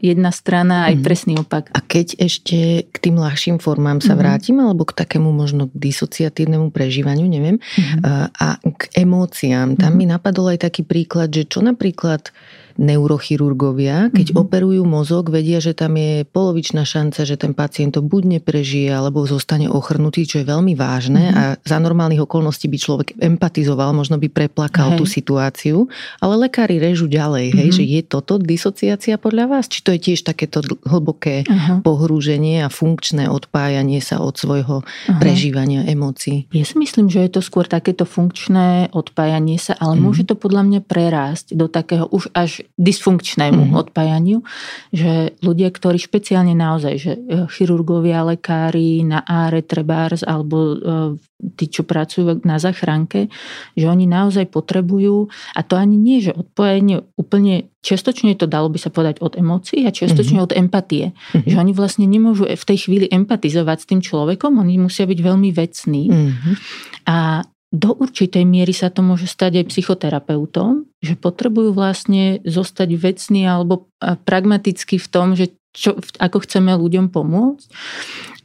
jedna 0.00 0.32
strana, 0.32 0.88
aj 0.88 0.96
mm. 0.96 1.02
presný 1.04 1.34
opak. 1.36 1.68
A 1.76 1.84
keď 1.84 2.16
ešte 2.24 2.88
k 2.88 2.96
tým 2.96 3.20
ľahším 3.20 3.60
formám 3.60 4.00
sa 4.00 4.16
mm. 4.16 4.18
vrátim, 4.18 4.56
alebo 4.64 4.88
k 4.88 4.96
takému 4.96 5.28
možno 5.28 5.68
disociatívnemu 5.76 6.72
prežívaniu, 6.72 7.28
neviem, 7.28 7.60
mm. 7.60 8.00
a 8.32 8.48
k 8.64 8.82
emóciám, 8.96 9.76
tam 9.76 9.92
mm. 9.92 9.98
mi 10.00 10.04
napadol 10.08 10.56
aj 10.56 10.64
taký 10.72 10.88
príklad, 10.88 11.36
že 11.36 11.44
čo 11.44 11.60
napríklad 11.60 12.32
neurochirurgovia, 12.78 14.12
keď 14.12 14.26
mm-hmm. 14.32 14.42
operujú 14.42 14.82
mozog, 14.86 15.32
vedia, 15.32 15.58
že 15.58 15.72
tam 15.72 15.96
je 15.96 16.24
polovičná 16.28 16.84
šanca, 16.86 17.24
že 17.24 17.36
ten 17.36 17.52
pacient 17.52 17.96
to 17.96 18.00
buď 18.00 18.38
neprežije, 18.38 18.92
alebo 18.92 19.24
zostane 19.28 19.68
ochrnutý, 19.68 20.24
čo 20.24 20.40
je 20.40 20.46
veľmi 20.48 20.76
vážne 20.76 21.32
mm-hmm. 21.32 21.40
a 21.40 21.44
za 21.60 21.78
normálnych 21.78 22.24
okolností 22.24 22.68
by 22.68 22.78
človek 22.78 23.08
empatizoval, 23.20 23.92
možno 23.92 24.16
by 24.16 24.28
preplakal 24.32 24.94
hej. 24.94 24.98
tú 24.98 25.04
situáciu, 25.04 25.76
ale 26.22 26.48
lekári 26.48 26.80
režú 26.80 27.06
ďalej, 27.06 27.52
hej, 27.52 27.68
mm-hmm. 27.68 27.78
že 27.78 27.84
je 27.84 28.00
toto 28.06 28.34
disociácia 28.40 29.16
podľa 29.20 29.58
vás? 29.58 29.64
Či 29.68 29.80
to 29.84 29.90
je 29.94 30.00
tiež 30.12 30.24
takéto 30.26 30.64
hlboké 30.86 31.46
uh-huh. 31.46 31.84
pohrúženie 31.84 32.64
a 32.64 32.68
funkčné 32.72 33.28
odpájanie 33.28 34.00
sa 34.02 34.18
od 34.22 34.34
svojho 34.34 34.82
uh-huh. 34.82 35.20
prežívania 35.20 35.86
emócií? 35.86 36.50
Ja 36.50 36.66
si 36.66 36.76
myslím, 36.78 37.08
že 37.08 37.22
je 37.26 37.38
to 37.38 37.40
skôr 37.44 37.68
takéto 37.68 38.08
funkčné 38.08 38.90
odpájanie 38.90 39.58
sa, 39.58 39.78
ale 39.78 39.96
mm-hmm. 39.96 40.04
môže 40.04 40.22
to 40.26 40.34
podľa 40.34 40.62
mňa 40.66 40.80
prerásť 40.82 41.54
do 41.54 41.66
takého 41.70 42.08
už 42.10 42.32
až 42.32 42.61
dysfunkčnému 42.76 43.68
mm-hmm. 43.68 43.82
odpájaniu, 43.82 44.38
že 44.90 45.36
ľudia, 45.40 45.70
ktorí 45.70 45.98
špeciálne 46.00 46.54
naozaj, 46.56 46.94
že 46.98 47.12
e, 47.16 47.20
chirurgovia, 47.50 48.26
lekári 48.26 49.02
na 49.06 49.22
áre, 49.22 49.62
trebárs 49.62 50.22
alebo 50.26 50.56
e, 50.56 50.76
tí, 51.58 51.66
čo 51.66 51.82
pracujú 51.82 52.42
na 52.46 52.62
zachránke, 52.62 53.26
že 53.74 53.86
oni 53.90 54.06
naozaj 54.06 54.46
potrebujú, 54.48 55.26
a 55.58 55.60
to 55.66 55.74
ani 55.74 55.98
nie, 55.98 56.22
že 56.22 56.32
odpojenie 56.32 57.02
úplne, 57.18 57.70
čiastočne 57.82 58.38
to 58.38 58.46
dalo 58.46 58.70
by 58.70 58.78
sa 58.78 58.94
povedať 58.94 59.18
od 59.18 59.34
emócií 59.34 59.82
a 59.82 59.90
čiastočne 59.90 60.38
mm-hmm. 60.38 60.54
od 60.54 60.58
empatie. 60.58 61.04
Mm-hmm. 61.10 61.50
Že 61.50 61.56
oni 61.58 61.72
vlastne 61.74 62.06
nemôžu 62.06 62.46
v 62.46 62.64
tej 62.66 62.78
chvíli 62.86 63.06
empatizovať 63.10 63.78
s 63.82 63.88
tým 63.90 64.00
človekom, 64.00 64.62
oni 64.62 64.78
musia 64.78 65.04
byť 65.04 65.18
veľmi 65.18 65.50
vecní. 65.50 66.04
Mm-hmm. 66.08 66.54
A 67.10 67.42
do 67.72 67.96
určitej 67.96 68.44
miery 68.44 68.76
sa 68.76 68.92
to 68.92 69.00
môže 69.00 69.24
stať 69.24 69.64
aj 69.64 69.72
psychoterapeutom, 69.72 70.84
že 71.00 71.16
potrebujú 71.16 71.72
vlastne 71.72 72.44
zostať 72.44 72.88
vecní 73.00 73.48
alebo 73.48 73.88
pragmaticky 73.98 75.00
v 75.00 75.08
tom, 75.08 75.32
že 75.32 75.56
čo, 75.72 75.96
ako 76.20 76.44
chceme 76.44 76.68
ľuďom 76.76 77.08
pomôcť 77.08 77.66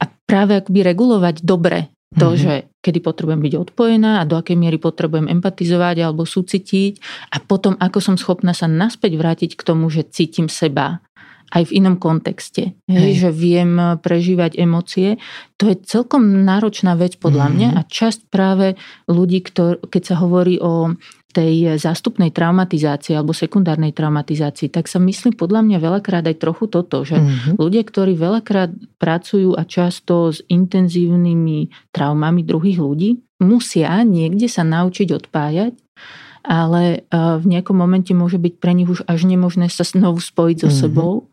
a 0.00 0.08
práve 0.24 0.56
akoby 0.56 0.80
regulovať 0.80 1.44
dobre 1.44 1.92
to, 2.16 2.32
mm-hmm. 2.32 2.40
že 2.40 2.54
kedy 2.80 3.04
potrebujem 3.04 3.44
byť 3.44 3.54
odpojená 3.68 4.24
a 4.24 4.28
do 4.28 4.40
akej 4.40 4.56
miery 4.56 4.80
potrebujem 4.80 5.28
empatizovať 5.28 6.08
alebo 6.08 6.24
súcitiť 6.24 7.04
a 7.28 7.44
potom 7.44 7.76
ako 7.76 8.00
som 8.00 8.16
schopná 8.16 8.56
sa 8.56 8.64
naspäť 8.64 9.20
vrátiť 9.20 9.60
k 9.60 9.62
tomu, 9.66 9.92
že 9.92 10.08
cítim 10.08 10.48
seba 10.48 11.04
aj 11.48 11.72
v 11.72 11.74
inom 11.80 11.96
kontexte. 11.96 12.76
Hej. 12.88 13.24
Že 13.24 13.30
viem 13.32 13.72
prežívať 14.00 14.60
emócie. 14.60 15.16
To 15.56 15.72
je 15.72 15.76
celkom 15.80 16.44
náročná 16.44 16.94
vec 16.94 17.16
podľa 17.16 17.46
mm. 17.48 17.52
mňa 17.56 17.68
a 17.76 17.80
časť 17.84 18.28
práve 18.28 18.76
ľudí, 19.08 19.40
ktor, 19.44 19.80
keď 19.88 20.02
sa 20.02 20.16
hovorí 20.20 20.60
o 20.60 20.92
tej 21.28 21.76
zástupnej 21.76 22.32
traumatizácii 22.32 23.12
alebo 23.12 23.36
sekundárnej 23.36 23.92
traumatizácii, 23.92 24.72
tak 24.72 24.88
sa 24.88 24.96
myslím 24.96 25.36
podľa 25.36 25.60
mňa 25.60 25.78
veľakrát 25.78 26.24
aj 26.24 26.40
trochu 26.40 26.72
toto, 26.72 27.04
že 27.04 27.20
mm-hmm. 27.20 27.60
ľudia, 27.60 27.84
ktorí 27.84 28.16
veľakrát 28.16 28.72
pracujú 28.96 29.52
a 29.52 29.62
často 29.68 30.32
s 30.32 30.40
intenzívnymi 30.48 31.92
traumami 31.92 32.40
druhých 32.42 32.80
ľudí, 32.80 33.10
musia 33.44 34.00
niekde 34.08 34.48
sa 34.48 34.64
naučiť 34.64 35.08
odpájať 35.14 35.74
ale 36.48 37.04
v 37.12 37.44
nejakom 37.44 37.76
momente 37.76 38.16
môže 38.16 38.40
byť 38.40 38.54
pre 38.56 38.72
nich 38.72 38.88
už 38.88 39.04
až 39.04 39.28
nemožné 39.28 39.68
sa 39.68 39.84
znovu 39.84 40.16
spojiť 40.16 40.64
so 40.64 40.72
mm-hmm. 40.72 40.80
sebou 40.80 41.28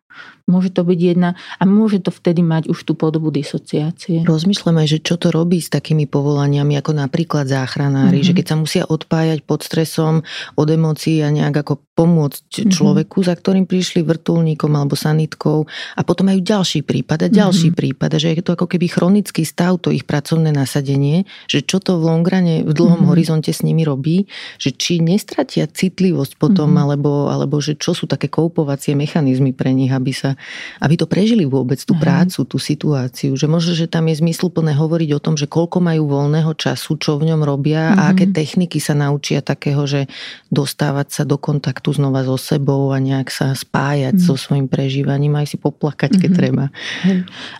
Môže 0.45 0.69
to 0.69 0.85
byť 0.85 0.99
jedna 1.01 1.33
a 1.57 1.63
môže 1.65 2.05
to 2.05 2.13
vtedy 2.13 2.45
mať 2.45 2.69
už 2.69 2.77
tú 2.85 2.93
podobu 2.93 3.33
disociácie. 3.33 4.21
Rozmýšľam 4.29 4.77
aj, 4.85 4.87
že 4.93 4.99
čo 5.01 5.17
to 5.17 5.33
robí 5.33 5.57
s 5.57 5.73
takými 5.73 6.05
povolaniami, 6.05 6.77
ako 6.77 6.93
napríklad 6.93 7.49
záchranári, 7.49 8.21
mm-hmm. 8.21 8.29
že 8.29 8.37
keď 8.37 8.45
sa 8.45 8.55
musia 8.61 8.83
odpájať 8.85 9.41
pod 9.41 9.65
stresom 9.65 10.21
od 10.53 10.67
emócií 10.69 11.25
a 11.25 11.33
nejak 11.33 11.65
ako 11.65 11.81
pomôcť 11.97 12.61
mm-hmm. 12.61 12.73
človeku, 12.77 13.17
za 13.25 13.33
ktorým 13.33 13.65
prišli 13.65 14.05
vrtulníkom 14.05 14.69
alebo 14.69 14.93
sanitkou 14.93 15.65
a 15.97 16.01
potom 16.05 16.29
majú 16.29 16.45
ďalší 16.45 16.85
prípad 16.85 17.25
a 17.25 17.27
ďalší 17.33 17.73
mm-hmm. 17.73 17.81
prípad 17.81 18.09
a 18.13 18.17
že 18.21 18.37
je 18.37 18.45
to 18.45 18.53
ako 18.53 18.69
keby 18.69 18.85
chronický 18.85 19.41
stav, 19.49 19.81
to 19.81 19.89
ich 19.89 20.05
pracovné 20.05 20.53
nasadenie, 20.53 21.25
že 21.49 21.65
čo 21.65 21.81
to 21.81 21.97
v 21.97 22.05
longrane, 22.05 22.61
v 22.61 22.69
dlhom 22.69 23.01
mm-hmm. 23.01 23.09
horizonte 23.09 23.49
s 23.49 23.65
nimi 23.65 23.81
robí, 23.81 24.29
že 24.61 24.69
či 24.69 25.01
nestratia 25.01 25.65
citlivosť 25.65 26.37
potom, 26.37 26.69
mm-hmm. 26.69 26.85
alebo, 26.85 27.33
alebo 27.33 27.57
že 27.57 27.73
čo 27.73 27.97
sú 27.97 28.05
také 28.05 28.29
koupovacie 28.29 28.93
mechanizmy 28.93 29.55
pre 29.55 29.73
nich, 29.73 29.89
aby 29.89 30.04
sa 30.11 30.35
aby 30.81 30.95
to 30.99 31.07
prežili 31.07 31.47
vôbec, 31.47 31.79
tú 31.81 31.95
prácu, 31.95 32.43
tú 32.45 32.57
situáciu. 32.59 33.33
Že 33.37 33.47
možno, 33.47 33.71
že 33.77 33.87
tam 33.87 34.09
je 34.11 34.19
zmysluplné 34.19 34.75
hovoriť 34.75 35.09
o 35.15 35.23
tom, 35.23 35.35
že 35.39 35.47
koľko 35.47 35.79
majú 35.79 36.09
voľného 36.09 36.51
času, 36.57 36.99
čo 36.99 37.17
v 37.17 37.31
ňom 37.31 37.41
robia 37.45 37.91
mm-hmm. 37.91 37.99
a 37.99 38.03
aké 38.11 38.25
mhm. 38.27 38.33
techniky 38.35 38.77
sa 38.81 38.93
naučia 38.97 39.39
takého, 39.39 39.85
že 39.87 40.11
dostávať 40.51 41.07
sa 41.11 41.23
do 41.23 41.39
kontaktu 41.39 41.95
znova 41.95 42.25
so 42.25 42.35
sebou 42.35 42.91
a 42.91 42.97
nejak 42.99 43.29
sa 43.31 43.53
spájať 43.55 44.17
mm-hmm. 44.19 44.29
so 44.29 44.35
svojím 44.35 44.67
prežívaním, 44.67 45.37
aj 45.39 45.55
si 45.55 45.57
poplakať, 45.57 46.19
keď 46.19 46.31
mm-hmm. 46.31 46.39
treba. 46.39 46.65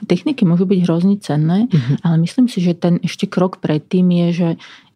Techniky 0.05 0.43
môžu 0.43 0.65
byť 0.67 0.79
hrozne 0.85 1.15
cenné, 1.21 1.69
mm-hmm. 1.69 2.03
ale 2.03 2.15
myslím 2.25 2.49
si, 2.51 2.59
že 2.59 2.75
ten 2.75 2.99
ešte 3.01 3.29
krok 3.29 3.61
predtým 3.61 4.05
je, 4.11 4.27
že, 4.31 4.49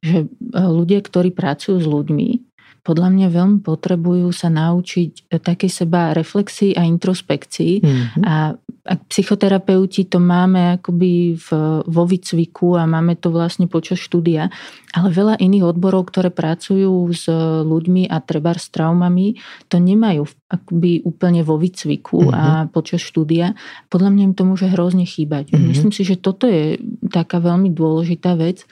že 0.04 0.18
e, 0.26 0.28
ľudia, 0.56 1.00
ktorí 1.02 1.32
pracujú 1.32 1.78
s 1.80 1.88
ľuďmi, 1.88 2.49
podľa 2.82 3.10
mňa 3.12 3.28
veľmi 3.30 3.60
potrebujú 3.62 4.32
sa 4.32 4.48
naučiť 4.48 5.12
e, 5.30 5.38
takej 5.38 5.72
seba 5.72 6.16
reflexii 6.16 6.74
a 6.76 6.88
introspekcii. 6.88 7.74
Mm-hmm. 7.84 8.24
A 8.24 8.56
ak 8.90 9.06
psychoterapeuti 9.06 10.10
to 10.10 10.18
máme 10.18 10.82
akoby 10.82 11.38
v, 11.38 11.50
vo 11.86 12.04
výcviku 12.10 12.74
a 12.80 12.90
máme 12.90 13.14
to 13.22 13.30
vlastne 13.30 13.70
počas 13.70 14.02
štúdia, 14.02 14.50
ale 14.98 15.14
veľa 15.14 15.38
iných 15.38 15.76
odborov, 15.76 16.10
ktoré 16.10 16.34
pracujú 16.34 16.90
s 17.14 17.30
ľuďmi 17.64 18.10
a 18.10 18.18
treba 18.24 18.58
s 18.58 18.74
traumami, 18.74 19.38
to 19.70 19.78
nemajú 19.78 20.26
akoby 20.50 21.06
úplne 21.06 21.46
vo 21.46 21.62
výcviku 21.62 22.34
mm-hmm. 22.34 22.34
a 22.34 22.66
počas 22.74 23.06
štúdia. 23.06 23.54
Podľa 23.94 24.10
mňa 24.10 24.24
im 24.26 24.34
to 24.34 24.44
môže 24.50 24.66
hrozne 24.66 25.06
chýbať. 25.06 25.54
Mm-hmm. 25.54 25.70
Myslím 25.70 25.92
si, 25.94 26.02
že 26.02 26.18
toto 26.18 26.50
je 26.50 26.82
taká 27.14 27.38
veľmi 27.38 27.70
dôležitá 27.70 28.34
vec, 28.34 28.66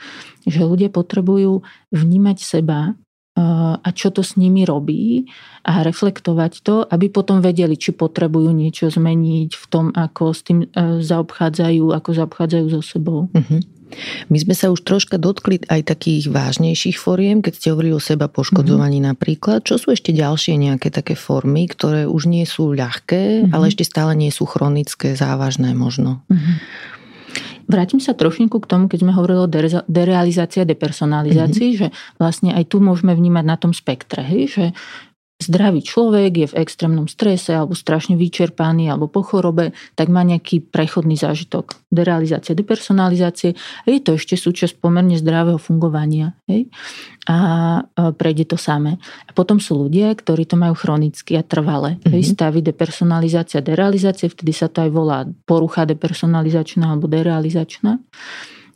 že 0.50 0.66
ľudia 0.66 0.90
potrebujú 0.90 1.62
vnímať 1.94 2.38
seba 2.42 2.98
a 3.38 3.90
čo 3.94 4.10
to 4.10 4.26
s 4.26 4.34
nimi 4.34 4.66
robí 4.66 5.30
a 5.68 5.86
reflektovať 5.86 6.54
to, 6.66 6.76
aby 6.90 7.12
potom 7.12 7.38
vedeli, 7.44 7.78
či 7.78 7.94
potrebujú 7.94 8.50
niečo 8.50 8.90
zmeniť 8.90 9.52
v 9.54 9.66
tom, 9.70 9.94
ako 9.94 10.24
s 10.34 10.42
tým 10.42 10.60
e, 10.64 10.68
zaobchádzajú, 11.04 11.92
ako 11.94 12.10
zaobchádzajú 12.18 12.66
so 12.72 12.82
sebou. 12.82 13.30
Uh-huh. 13.30 13.62
My 14.28 14.38
sme 14.40 14.52
sa 14.52 14.68
už 14.68 14.84
troška 14.84 15.16
dotkli 15.16 15.64
aj 15.72 15.96
takých 15.96 16.28
vážnejších 16.28 17.00
foriem, 17.00 17.40
keď 17.40 17.54
ste 17.56 17.72
hovorili 17.72 17.96
o 17.96 18.04
seba 18.04 18.28
poškodzovaní 18.28 19.00
mm-hmm. 19.00 19.16
napríklad. 19.16 19.64
Čo 19.64 19.80
sú 19.80 19.96
ešte 19.96 20.12
ďalšie 20.12 20.60
nejaké 20.60 20.92
také 20.92 21.16
formy, 21.16 21.72
ktoré 21.72 22.04
už 22.04 22.28
nie 22.28 22.44
sú 22.44 22.76
ľahké, 22.76 23.48
mm-hmm. 23.48 23.54
ale 23.56 23.72
ešte 23.72 23.88
stále 23.88 24.12
nie 24.20 24.32
sú 24.32 24.44
chronické, 24.44 25.16
závažné 25.16 25.72
možno? 25.72 26.20
Mm-hmm. 26.28 26.56
Vrátim 27.68 28.00
sa 28.00 28.16
trošinku 28.16 28.64
k 28.64 28.70
tomu, 28.70 28.88
keď 28.88 29.04
sme 29.04 29.12
hovorili 29.12 29.40
o 29.44 29.52
derealizácii 29.92 30.64
a 30.64 30.70
depersonalizácii, 30.70 31.70
mm-hmm. 31.76 31.82
že 31.84 31.88
vlastne 32.16 32.56
aj 32.56 32.72
tu 32.72 32.80
môžeme 32.80 33.12
vnímať 33.12 33.46
na 33.46 33.60
tom 33.60 33.76
spektre, 33.76 34.24
hej, 34.24 34.44
že 34.48 34.66
zdravý 35.38 35.86
človek 35.86 36.32
je 36.34 36.48
v 36.50 36.58
extrémnom 36.66 37.06
strese 37.06 37.54
alebo 37.54 37.78
strašne 37.78 38.18
vyčerpaný 38.18 38.90
alebo 38.90 39.06
po 39.06 39.22
chorobe, 39.22 39.70
tak 39.94 40.10
má 40.10 40.26
nejaký 40.26 40.66
prechodný 40.66 41.14
zážitok 41.14 41.78
derealizácie, 41.94 42.58
depersonalizácie 42.58 43.54
je 43.86 44.02
to 44.02 44.18
ešte 44.18 44.34
súčasť 44.34 44.82
pomerne 44.82 45.14
zdravého 45.14 45.62
fungovania. 45.62 46.34
Hej? 46.50 46.74
A 47.30 47.38
prejde 48.18 48.50
to 48.50 48.58
samé. 48.58 48.98
A 49.30 49.32
potom 49.32 49.62
sú 49.62 49.78
ľudia, 49.78 50.10
ktorí 50.18 50.50
to 50.50 50.58
majú 50.58 50.74
chronicky 50.74 51.38
a 51.38 51.46
trvale. 51.46 52.02
Mm-hmm. 52.02 52.12
Hej? 52.12 52.22
Mhm. 52.26 52.30
Stavy 52.34 52.60
depersonalizácia, 52.66 53.60
derealizácia, 53.62 54.28
vtedy 54.34 54.52
sa 54.58 54.68
to 54.74 54.82
aj 54.84 54.90
volá 54.90 55.30
porucha 55.46 55.86
depersonalizačná 55.86 56.98
alebo 56.98 57.06
derealizačná 57.06 58.02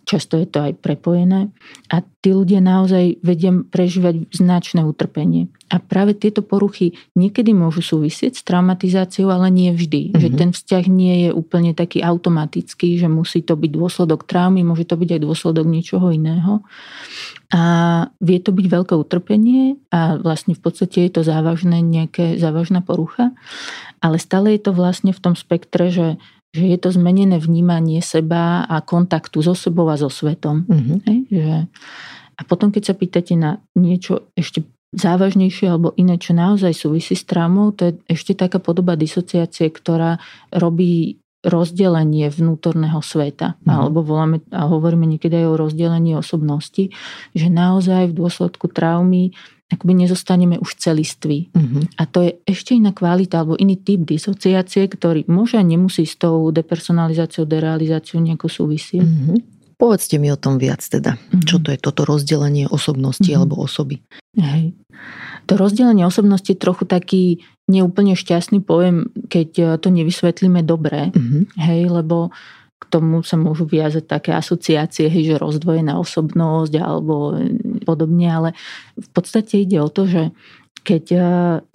často 0.06 0.38
je 0.38 0.48
to 0.50 0.60
aj 0.72 0.74
prepojené 0.82 1.54
a 1.90 2.02
tí 2.22 2.30
ľudia 2.34 2.62
naozaj 2.62 3.22
vedia 3.22 3.54
prežívať 3.54 4.30
značné 4.34 4.86
utrpenie. 4.86 5.50
A 5.72 5.80
práve 5.80 6.12
tieto 6.12 6.44
poruchy 6.44 7.00
niekedy 7.16 7.56
môžu 7.56 7.80
súvisieť 7.80 8.38
s 8.38 8.44
traumatizáciou, 8.44 9.32
ale 9.32 9.48
nie 9.48 9.72
vždy. 9.72 10.12
Mm-hmm. 10.12 10.22
Že 10.22 10.30
ten 10.36 10.50
vzťah 10.52 10.86
nie 10.92 11.16
je 11.26 11.30
úplne 11.32 11.72
taký 11.72 12.04
automatický, 12.04 13.00
že 13.00 13.08
musí 13.08 13.40
to 13.40 13.56
byť 13.56 13.72
dôsledok 13.72 14.28
traumy, 14.28 14.68
môže 14.68 14.84
to 14.84 15.00
byť 15.00 15.10
aj 15.16 15.22
dôsledok 15.24 15.66
niečoho 15.66 16.12
iného. 16.12 16.60
A 17.52 17.64
vie 18.20 18.40
to 18.44 18.52
byť 18.52 18.66
veľké 18.68 18.94
utrpenie 18.96 19.80
a 19.92 20.20
vlastne 20.20 20.56
v 20.56 20.62
podstate 20.64 21.08
je 21.08 21.12
to 21.12 21.22
závažné, 21.24 21.84
nejaké 21.84 22.36
závažná 22.40 22.84
porucha, 22.84 23.32
ale 24.04 24.20
stále 24.20 24.56
je 24.56 24.62
to 24.68 24.72
vlastne 24.72 25.12
v 25.16 25.20
tom 25.20 25.36
spektre, 25.36 25.92
že 25.92 26.08
že 26.52 26.68
je 26.68 26.78
to 26.78 26.92
zmenené 26.92 27.40
vnímanie 27.40 28.04
seba 28.04 28.68
a 28.68 28.84
kontaktu 28.84 29.40
so 29.40 29.56
sebou 29.56 29.88
a 29.88 29.96
so 29.96 30.12
svetom. 30.12 30.68
Mm-hmm. 30.68 30.98
Hej, 31.08 31.20
že... 31.32 31.58
A 32.36 32.42
potom, 32.44 32.74
keď 32.74 32.92
sa 32.92 32.96
pýtate 32.98 33.38
na 33.38 33.62
niečo 33.78 34.34
ešte 34.36 34.66
závažnejšie 34.92 35.72
alebo 35.72 35.96
iné, 35.96 36.20
čo 36.20 36.36
naozaj 36.36 36.76
súvisí 36.76 37.16
s 37.16 37.24
traumou, 37.24 37.72
to 37.72 37.92
je 37.92 37.94
ešte 38.12 38.36
taká 38.36 38.60
podoba 38.60 39.00
disociácie, 39.00 39.72
ktorá 39.72 40.20
robí 40.52 41.22
rozdelenie 41.42 42.28
vnútorného 42.30 43.00
sveta. 43.00 43.56
Mm-hmm. 43.56 43.72
Alebo 43.72 44.00
voláme 44.04 44.44
a 44.52 44.68
hovoríme 44.68 45.08
niekedy 45.08 45.42
aj 45.42 45.48
o 45.48 45.60
rozdelení 45.60 46.14
osobnosti, 46.14 46.92
že 47.32 47.48
naozaj 47.48 48.12
v 48.12 48.18
dôsledku 48.18 48.68
traumy 48.70 49.34
akoby 49.72 50.06
nezostaneme 50.06 50.60
už 50.60 50.76
celiství. 50.76 51.50
Uh-huh. 51.56 51.88
A 51.96 52.04
to 52.04 52.28
je 52.28 52.44
ešte 52.44 52.76
iná 52.76 52.92
kvalita 52.92 53.42
alebo 53.42 53.56
iný 53.56 53.80
typ 53.80 54.04
disociácie, 54.04 54.92
ktorý 54.92 55.26
môže 55.32 55.56
a 55.56 55.64
nemusí 55.64 56.04
s 56.04 56.20
tou 56.20 56.52
depersonalizáciou, 56.52 57.48
derealizáciou 57.48 58.20
nejako 58.20 58.52
súvisieť. 58.52 59.08
Uh-huh. 59.08 59.40
Povedzte 59.80 60.22
mi 60.22 60.30
o 60.30 60.38
tom 60.38 60.60
viac 60.60 60.84
teda. 60.84 61.16
Uh-huh. 61.16 61.42
Čo 61.48 61.64
to 61.64 61.72
je 61.72 61.80
toto 61.80 62.04
rozdelenie 62.04 62.68
osobnosti 62.68 63.26
uh-huh. 63.26 63.40
alebo 63.42 63.64
osoby? 63.64 64.04
Hej. 64.36 64.76
To 65.50 65.58
rozdelenie 65.58 66.06
osobnosti 66.06 66.52
je 66.52 66.60
trochu 66.60 66.86
taký 66.86 67.24
neúplne 67.66 68.14
šťastný 68.14 68.62
pojem, 68.62 69.10
keď 69.32 69.80
to 69.82 69.88
nevysvetlíme 69.90 70.62
dobre. 70.62 71.10
Uh-huh. 71.16 71.48
Hej, 71.58 71.90
lebo 71.90 72.30
k 72.82 72.84
tomu 72.90 73.22
sa 73.22 73.38
môžu 73.38 73.70
viazať 73.70 74.10
také 74.10 74.34
asociácie, 74.34 75.06
hej, 75.06 75.36
že 75.36 75.42
rozdvojená 75.42 76.02
osobnosť 76.02 76.74
alebo 76.82 77.38
podobne, 77.86 78.28
ale 78.28 78.50
v 78.98 79.10
podstate 79.14 79.62
ide 79.62 79.78
o 79.78 79.88
to, 79.94 80.10
že 80.10 80.34
keď 80.82 81.04
e, 81.14 81.20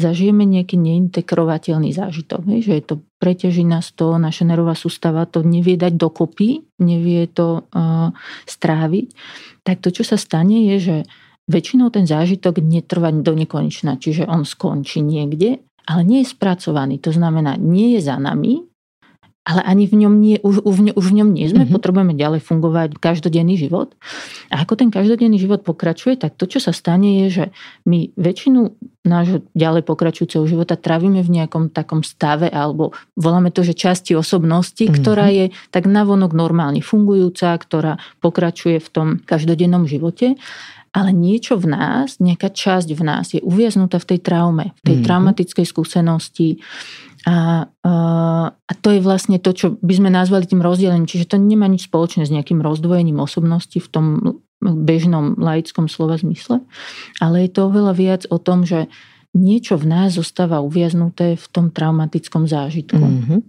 zažijeme 0.02 0.42
nejaký 0.42 0.74
neintegrovateľný 0.74 1.94
zážitok, 1.94 2.42
že 2.58 2.72
je 2.74 2.84
to 2.84 2.94
preťaží 3.22 3.62
nás 3.62 3.94
to, 3.94 4.18
naša 4.18 4.42
nervová 4.42 4.74
sústava 4.74 5.30
to 5.30 5.46
nevie 5.46 5.78
dať 5.78 5.94
dokopy, 5.94 6.66
nevie 6.82 7.24
to 7.32 7.64
uh, 7.72 8.12
stráviť, 8.44 9.06
tak 9.64 9.80
to, 9.80 9.88
čo 9.88 10.04
sa 10.04 10.20
stane, 10.20 10.68
je, 10.68 10.76
že 10.76 10.96
väčšinou 11.48 11.88
ten 11.88 12.04
zážitok 12.04 12.60
netrvá 12.60 13.08
do 13.14 13.32
nekonečna, 13.32 13.96
čiže 13.96 14.28
on 14.28 14.44
skončí 14.44 15.00
niekde, 15.00 15.64
ale 15.86 16.02
nie 16.04 16.20
je 16.26 16.34
spracovaný. 16.34 17.00
To 17.06 17.14
znamená, 17.14 17.56
nie 17.56 17.96
je 17.96 18.00
za 18.04 18.18
nami, 18.18 18.66
ale 19.46 19.62
ani 19.62 19.86
v 19.86 20.02
ňom 20.02 20.14
nie, 20.18 20.36
už, 20.42 20.66
už, 20.66 20.98
už 20.98 21.04
v 21.06 21.22
ňom 21.22 21.30
nie 21.30 21.46
sme, 21.46 21.62
mm-hmm. 21.62 21.76
potrebujeme 21.78 22.18
ďalej 22.18 22.42
fungovať 22.42 22.98
každodenný 22.98 23.54
život. 23.54 23.94
A 24.50 24.66
ako 24.66 24.74
ten 24.74 24.90
každodenný 24.90 25.38
život 25.38 25.62
pokračuje, 25.62 26.18
tak 26.18 26.34
to, 26.34 26.50
čo 26.50 26.58
sa 26.58 26.74
stane, 26.74 27.22
je, 27.24 27.26
že 27.30 27.44
my 27.86 28.10
väčšinu 28.18 28.74
nášho 29.06 29.46
ďalej 29.54 29.86
pokračujúceho 29.86 30.42
života 30.50 30.74
trávime 30.74 31.22
v 31.22 31.30
nejakom 31.38 31.70
takom 31.70 32.02
stave, 32.02 32.50
alebo 32.50 32.90
voláme 33.14 33.54
to, 33.54 33.62
že 33.62 33.78
časti 33.78 34.18
osobnosti, 34.18 34.82
mm-hmm. 34.82 34.98
ktorá 34.98 35.30
je 35.30 35.54
tak 35.70 35.86
navonok 35.86 36.34
normálne 36.34 36.82
fungujúca, 36.82 37.54
ktorá 37.54 38.02
pokračuje 38.18 38.82
v 38.82 38.88
tom 38.90 39.08
každodennom 39.22 39.86
živote 39.86 40.34
ale 40.96 41.12
niečo 41.12 41.60
v 41.60 41.76
nás, 41.76 42.16
nejaká 42.24 42.48
časť 42.48 42.88
v 42.96 43.02
nás 43.04 43.36
je 43.36 43.44
uviaznutá 43.44 44.00
v 44.00 44.16
tej 44.16 44.20
traume, 44.24 44.72
v 44.80 44.82
tej 44.82 44.96
mm-hmm. 44.96 45.04
traumatickej 45.04 45.66
skúsenosti, 45.68 46.56
a, 47.26 47.66
a 48.54 48.72
to 48.78 48.88
je 48.94 49.02
vlastne 49.02 49.42
to, 49.42 49.50
čo 49.50 49.66
by 49.82 49.98
sme 49.98 50.14
nazvali 50.14 50.46
tým 50.46 50.62
rozdelením. 50.62 51.10
Čiže 51.10 51.34
to 51.34 51.36
nemá 51.42 51.66
nič 51.66 51.90
spoločné 51.90 52.22
s 52.22 52.30
nejakým 52.30 52.62
rozdvojením 52.62 53.18
osobnosti 53.18 53.74
v 53.74 53.88
tom 53.90 54.06
bežnom 54.62 55.34
laickom 55.34 55.90
slova 55.90 56.16
zmysle, 56.16 56.62
ale 57.20 57.44
je 57.44 57.50
to 57.50 57.68
oveľa 57.68 57.92
viac 57.92 58.22
o 58.30 58.38
tom, 58.38 58.62
že 58.62 58.86
niečo 59.36 59.76
v 59.76 59.86
nás 59.92 60.16
zostáva 60.16 60.64
uviaznuté 60.64 61.36
v 61.36 61.46
tom 61.52 61.68
traumatickom 61.68 62.48
zážitku. 62.48 62.96
Mm-hmm. 62.96 63.40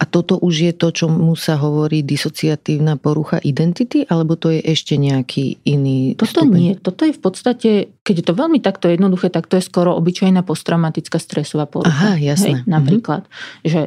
A 0.00 0.04
toto 0.08 0.40
už 0.40 0.54
je 0.64 0.72
to, 0.72 0.88
čo 0.90 1.06
mu 1.12 1.36
sa 1.36 1.60
hovorí 1.60 2.00
disociatívna 2.00 2.96
porucha 2.96 3.38
identity, 3.44 4.02
alebo 4.08 4.34
to 4.34 4.50
je 4.50 4.64
ešte 4.64 4.96
nejaký 4.96 5.60
iný 5.68 6.16
Toto 6.16 6.42
stupeň? 6.42 6.56
nie. 6.58 6.72
Toto 6.74 7.04
je 7.04 7.12
v 7.12 7.20
podstate, 7.20 7.70
keď 8.00 8.14
je 8.18 8.24
to 8.24 8.34
veľmi 8.34 8.58
takto 8.64 8.88
jednoduché, 8.88 9.28
tak 9.28 9.46
to 9.46 9.60
je 9.60 9.64
skoro 9.64 9.94
obyčajná 10.00 10.40
posttraumatická 10.42 11.20
stresová 11.20 11.68
porucha. 11.68 11.92
Aha, 11.92 12.12
jasné. 12.18 12.64
Hej, 12.64 12.66
napríklad, 12.66 13.28
mm-hmm. 13.28 13.68
že 13.68 13.80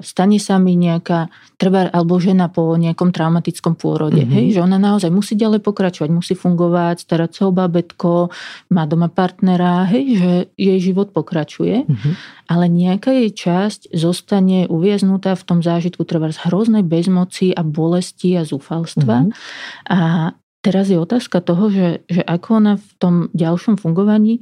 stane 0.00 0.40
sa 0.40 0.56
mi 0.56 0.80
nejaká, 0.80 1.28
treba, 1.60 1.92
alebo 1.92 2.16
žena 2.16 2.48
po 2.48 2.72
nejakom 2.72 3.12
traumatickom 3.12 3.76
pôrode, 3.76 4.24
mm-hmm. 4.24 4.36
hej, 4.40 4.46
že 4.56 4.64
ona 4.64 4.80
naozaj 4.80 5.12
musí 5.12 5.36
ďalej 5.36 5.60
pokračovať, 5.60 6.08
musí 6.08 6.32
fungovať, 6.32 7.04
starať 7.04 7.30
sa 7.36 7.42
o 7.48 7.52
babetko, 7.52 8.32
má 8.72 8.88
doma 8.88 9.12
partnera, 9.12 9.84
hej, 9.92 10.04
že 10.16 10.32
jej 10.56 10.78
život 10.80 11.12
pokračuje, 11.12 11.84
mm-hmm. 11.84 12.12
ale 12.48 12.64
nejaká 12.72 13.12
jej 13.12 13.28
časť 13.28 13.92
zostane 13.92 14.64
uviaznutá 14.72 15.36
v 15.36 15.44
tom 15.44 15.60
zážitku 15.60 16.00
treba 16.08 16.32
z 16.32 16.40
hroznej 16.48 16.82
bezmoci 16.82 17.52
a 17.52 17.60
bolesti 17.60 18.40
a 18.40 18.48
zúfalstva. 18.48 19.28
Mm-hmm. 19.28 19.92
A 19.92 20.32
teraz 20.64 20.88
je 20.88 20.96
otázka 20.96 21.44
toho, 21.44 21.68
že, 21.68 22.08
že 22.08 22.24
ako 22.24 22.48
ona 22.56 22.74
v 22.80 22.90
tom 22.96 23.14
ďalšom 23.36 23.76
fungovaní 23.76 24.40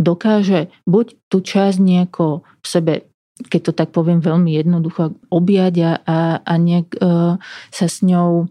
dokáže 0.00 0.72
buď 0.88 1.14
tú 1.28 1.44
časť 1.44 1.78
nejako 1.78 2.42
v 2.64 2.66
sebe 2.66 3.11
keď 3.46 3.60
to 3.70 3.72
tak 3.72 3.88
poviem 3.90 4.22
veľmi 4.22 4.50
jednoducho, 4.54 5.16
objať 5.30 5.74
a, 6.06 6.40
a 6.42 6.54
nejak 6.58 6.98
uh, 6.98 7.36
sa 7.70 7.86
s 7.86 8.02
ňou 8.02 8.50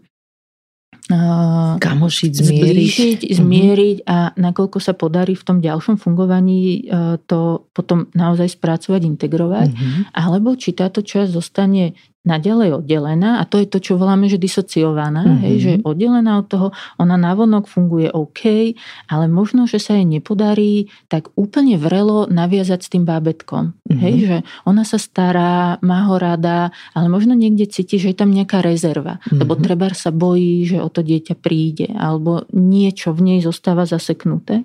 kamošiť, 1.82 2.30
zmieriť. 2.30 2.62
Zblížiť, 2.62 3.20
mhm. 3.26 3.34
zmieriť 3.34 3.96
a 4.06 4.32
nakoľko 4.38 4.78
sa 4.78 4.94
podarí 4.94 5.34
v 5.34 5.44
tom 5.44 5.58
ďalšom 5.58 5.98
fungovaní 5.98 6.86
to 7.26 7.66
potom 7.74 8.06
naozaj 8.14 8.54
spracovať, 8.54 9.02
integrovať, 9.02 9.68
mm-hmm. 9.74 10.02
alebo 10.14 10.54
či 10.54 10.72
táto 10.72 11.02
časť 11.02 11.34
zostane 11.34 11.98
naďalej 12.22 12.78
oddelená 12.82 13.42
a 13.42 13.46
to 13.46 13.58
je 13.58 13.66
to, 13.66 13.82
čo 13.82 13.98
voláme, 13.98 14.30
že 14.30 14.38
disociovaná, 14.38 15.26
mm-hmm. 15.26 15.42
hej, 15.42 15.54
že 15.58 15.70
je 15.74 15.82
oddelená 15.82 16.38
od 16.38 16.46
toho, 16.46 16.68
ona 17.02 17.18
navonok 17.18 17.66
funguje 17.66 18.14
OK, 18.14 18.78
ale 19.10 19.26
možno, 19.26 19.66
že 19.66 19.82
sa 19.82 19.98
jej 19.98 20.06
nepodarí 20.06 20.86
tak 21.10 21.34
úplne 21.34 21.74
vrelo 21.82 22.30
naviazať 22.30 22.80
s 22.86 22.88
tým 22.94 23.02
bábetkom. 23.02 23.74
Mm-hmm. 23.74 23.98
Hej, 23.98 24.14
že 24.22 24.36
ona 24.62 24.86
sa 24.86 25.02
stará, 25.02 25.82
má 25.82 26.06
ho 26.06 26.14
rada, 26.14 26.70
ale 26.94 27.10
možno 27.10 27.34
niekde 27.34 27.66
cíti, 27.66 27.98
že 27.98 28.14
je 28.14 28.16
tam 28.22 28.30
nejaká 28.30 28.62
rezerva, 28.62 29.18
mm-hmm. 29.18 29.38
lebo 29.42 29.58
treba 29.58 29.90
sa 29.90 30.14
bojí, 30.14 30.62
že 30.62 30.78
o 30.78 30.86
to 30.86 31.02
dieťa 31.02 31.34
príde, 31.42 31.90
alebo 31.90 32.46
niečo 32.54 33.10
v 33.10 33.34
nej 33.34 33.38
zostáva 33.42 33.82
zaseknuté. 33.82 34.62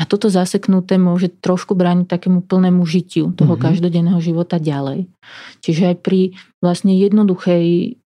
A 0.00 0.08
toto 0.08 0.32
zaseknuté 0.32 0.96
môže 0.96 1.28
trošku 1.28 1.76
brániť 1.76 2.08
takému 2.08 2.40
plnému 2.48 2.80
žitiu 2.88 3.36
toho 3.36 3.52
mm-hmm. 3.52 3.64
každodenného 3.68 4.20
života 4.24 4.56
ďalej. 4.56 5.04
Čiže 5.60 5.92
aj 5.92 5.96
pri 6.00 6.32
vlastne 6.64 6.96
jednoduchej, 6.96 7.99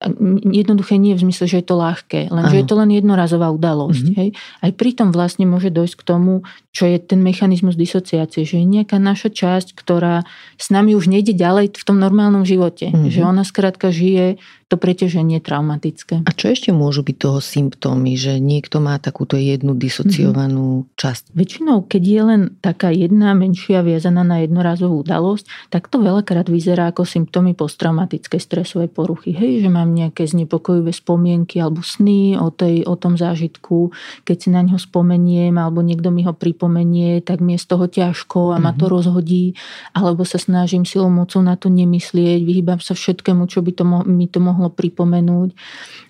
jednoduché 0.49 0.97
nie 0.97 1.13
v 1.13 1.23
zmysle, 1.29 1.45
že 1.45 1.61
je 1.61 1.65
to 1.65 1.77
ľahké, 1.77 2.33
len 2.33 2.43
že 2.49 2.57
je 2.61 2.65
to 2.65 2.73
len 2.73 2.89
jednorazová 2.89 3.53
udalosť. 3.53 4.05
Mm-hmm. 4.09 4.17
Hej? 4.17 4.29
Aj 4.65 4.71
pri 4.73 4.91
tom 4.97 5.13
vlastne 5.13 5.45
môže 5.45 5.69
dojsť 5.69 5.95
k 6.01 6.03
tomu, 6.03 6.33
čo 6.73 6.89
je 6.89 6.97
ten 6.97 7.21
mechanizmus 7.21 7.77
disociácie, 7.77 8.47
že 8.47 8.57
je 8.57 8.65
nejaká 8.65 8.97
naša 8.97 9.29
časť, 9.29 9.77
ktorá 9.77 10.25
s 10.57 10.73
nami 10.73 10.97
už 10.97 11.05
nejde 11.11 11.37
ďalej 11.37 11.77
v 11.77 11.83
tom 11.85 12.01
normálnom 12.01 12.47
živote. 12.47 12.89
Mm-hmm. 12.89 13.13
Že 13.13 13.21
ona 13.21 13.43
skrátka 13.45 13.93
žije 13.93 14.41
to 14.71 14.79
preťaženie 14.79 15.43
traumatické. 15.43 16.23
A 16.23 16.31
čo 16.31 16.47
ešte 16.47 16.71
môžu 16.71 17.03
byť 17.03 17.17
toho 17.19 17.43
symptómy, 17.43 18.15
že 18.15 18.39
niekto 18.39 18.79
má 18.79 18.95
takúto 19.03 19.35
jednu 19.35 19.75
disociovanú 19.75 20.87
mm-hmm. 20.87 20.95
časť? 20.95 21.23
Väčšinou, 21.35 21.83
keď 21.91 22.03
je 22.07 22.21
len 22.23 22.41
taká 22.63 22.87
jedna 22.95 23.35
menšia 23.35 23.83
viazaná 23.83 24.23
na 24.23 24.39
jednorazovú 24.39 25.03
udalosť, 25.03 25.67
tak 25.67 25.91
to 25.91 25.99
veľakrát 25.99 26.47
vyzerá 26.47 26.87
ako 26.95 27.03
symptómy 27.03 27.51
posttraumatickej 27.51 28.39
stresovej 28.39 28.87
poruchy. 28.87 29.35
Hej, 29.35 29.67
že 29.67 29.69
mám 29.69 29.90
mám 29.91 29.99
nejaké 29.99 30.23
znepokojivé 30.23 30.95
spomienky 30.95 31.59
alebo 31.59 31.83
sny 31.83 32.39
o, 32.39 32.47
tej, 32.47 32.87
o 32.87 32.95
tom 32.95 33.19
zážitku, 33.19 33.91
keď 34.23 34.37
si 34.39 34.47
na 34.47 34.63
ňo 34.63 34.79
spomeniem 34.79 35.51
alebo 35.59 35.83
niekto 35.83 36.07
mi 36.07 36.23
ho 36.23 36.31
pripomenie, 36.31 37.19
tak 37.19 37.43
mi 37.43 37.59
je 37.59 37.63
z 37.67 37.75
toho 37.75 37.91
ťažko 37.91 38.55
a 38.55 38.63
ma 38.63 38.71
to 38.71 38.87
mhm. 38.87 38.91
rozhodí, 38.95 39.45
alebo 39.91 40.23
sa 40.23 40.39
snažím 40.39 40.87
silou 40.87 41.11
mocou 41.11 41.43
na 41.43 41.59
to 41.59 41.67
nemyslieť, 41.67 42.39
vyhýbam 42.47 42.79
sa 42.79 42.95
všetkému, 42.95 43.51
čo 43.51 43.59
by 43.59 43.71
to 43.75 43.83
mo- 43.83 44.07
mi 44.07 44.31
to 44.31 44.39
mohlo 44.39 44.71
pripomenúť, 44.71 45.51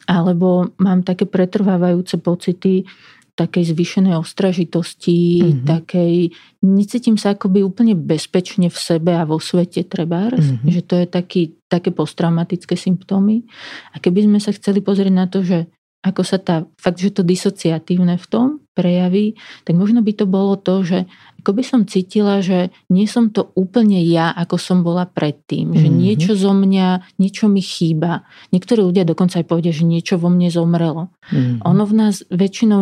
alebo 0.06 0.70
mám 0.78 1.02
také 1.02 1.26
pretrvávajúce 1.26 2.22
pocity, 2.22 2.86
takej 3.36 3.74
zvýšenej 3.74 4.16
ostražitosti, 4.20 5.42
mm-hmm. 5.42 5.66
takej, 5.68 6.14
necítim 6.64 7.16
sa 7.16 7.34
akoby 7.34 7.64
úplne 7.66 7.98
bezpečne 7.98 8.68
v 8.70 8.78
sebe 8.78 9.16
a 9.16 9.24
vo 9.26 9.40
svete 9.42 9.88
trebárs, 9.88 10.52
mm-hmm. 10.52 10.70
že 10.70 10.82
to 10.84 10.96
je 11.00 11.06
taký, 11.08 11.42
také 11.72 11.90
posttraumatické 11.96 12.76
symptómy. 12.76 13.48
A 13.96 14.00
keby 14.00 14.28
sme 14.28 14.40
sa 14.40 14.54
chceli 14.54 14.84
pozrieť 14.84 15.14
na 15.14 15.26
to, 15.26 15.42
že 15.42 15.72
ako 16.02 16.22
sa 16.26 16.42
tá, 16.42 16.66
fakt, 16.82 16.98
že 16.98 17.14
to 17.14 17.22
disociatívne 17.22 18.18
v 18.18 18.26
tom 18.26 18.48
prejaví, 18.74 19.38
tak 19.70 19.78
možno 19.78 20.02
by 20.02 20.12
to 20.18 20.26
bolo 20.26 20.58
to, 20.58 20.82
že 20.82 21.06
ako 21.42 21.58
by 21.58 21.64
som 21.66 21.86
cítila, 21.86 22.42
že 22.42 22.74
nie 22.90 23.06
som 23.06 23.30
to 23.30 23.54
úplne 23.54 24.02
ja, 24.06 24.34
ako 24.34 24.58
som 24.58 24.82
bola 24.82 25.06
predtým. 25.06 25.74
Že 25.74 25.88
mm-hmm. 25.90 26.02
niečo 26.02 26.32
zo 26.38 26.54
mňa, 26.54 27.18
niečo 27.22 27.50
mi 27.50 27.62
chýba. 27.62 28.26
Niektorí 28.54 28.82
ľudia 28.82 29.06
dokonca 29.06 29.42
aj 29.42 29.50
povedia, 29.50 29.74
že 29.74 29.86
niečo 29.86 30.22
vo 30.22 30.30
mne 30.30 30.50
zomrelo. 30.50 31.14
Mm-hmm. 31.30 31.66
Ono 31.66 31.84
v 31.86 31.94
nás 31.94 32.26
väčšinou, 32.30 32.82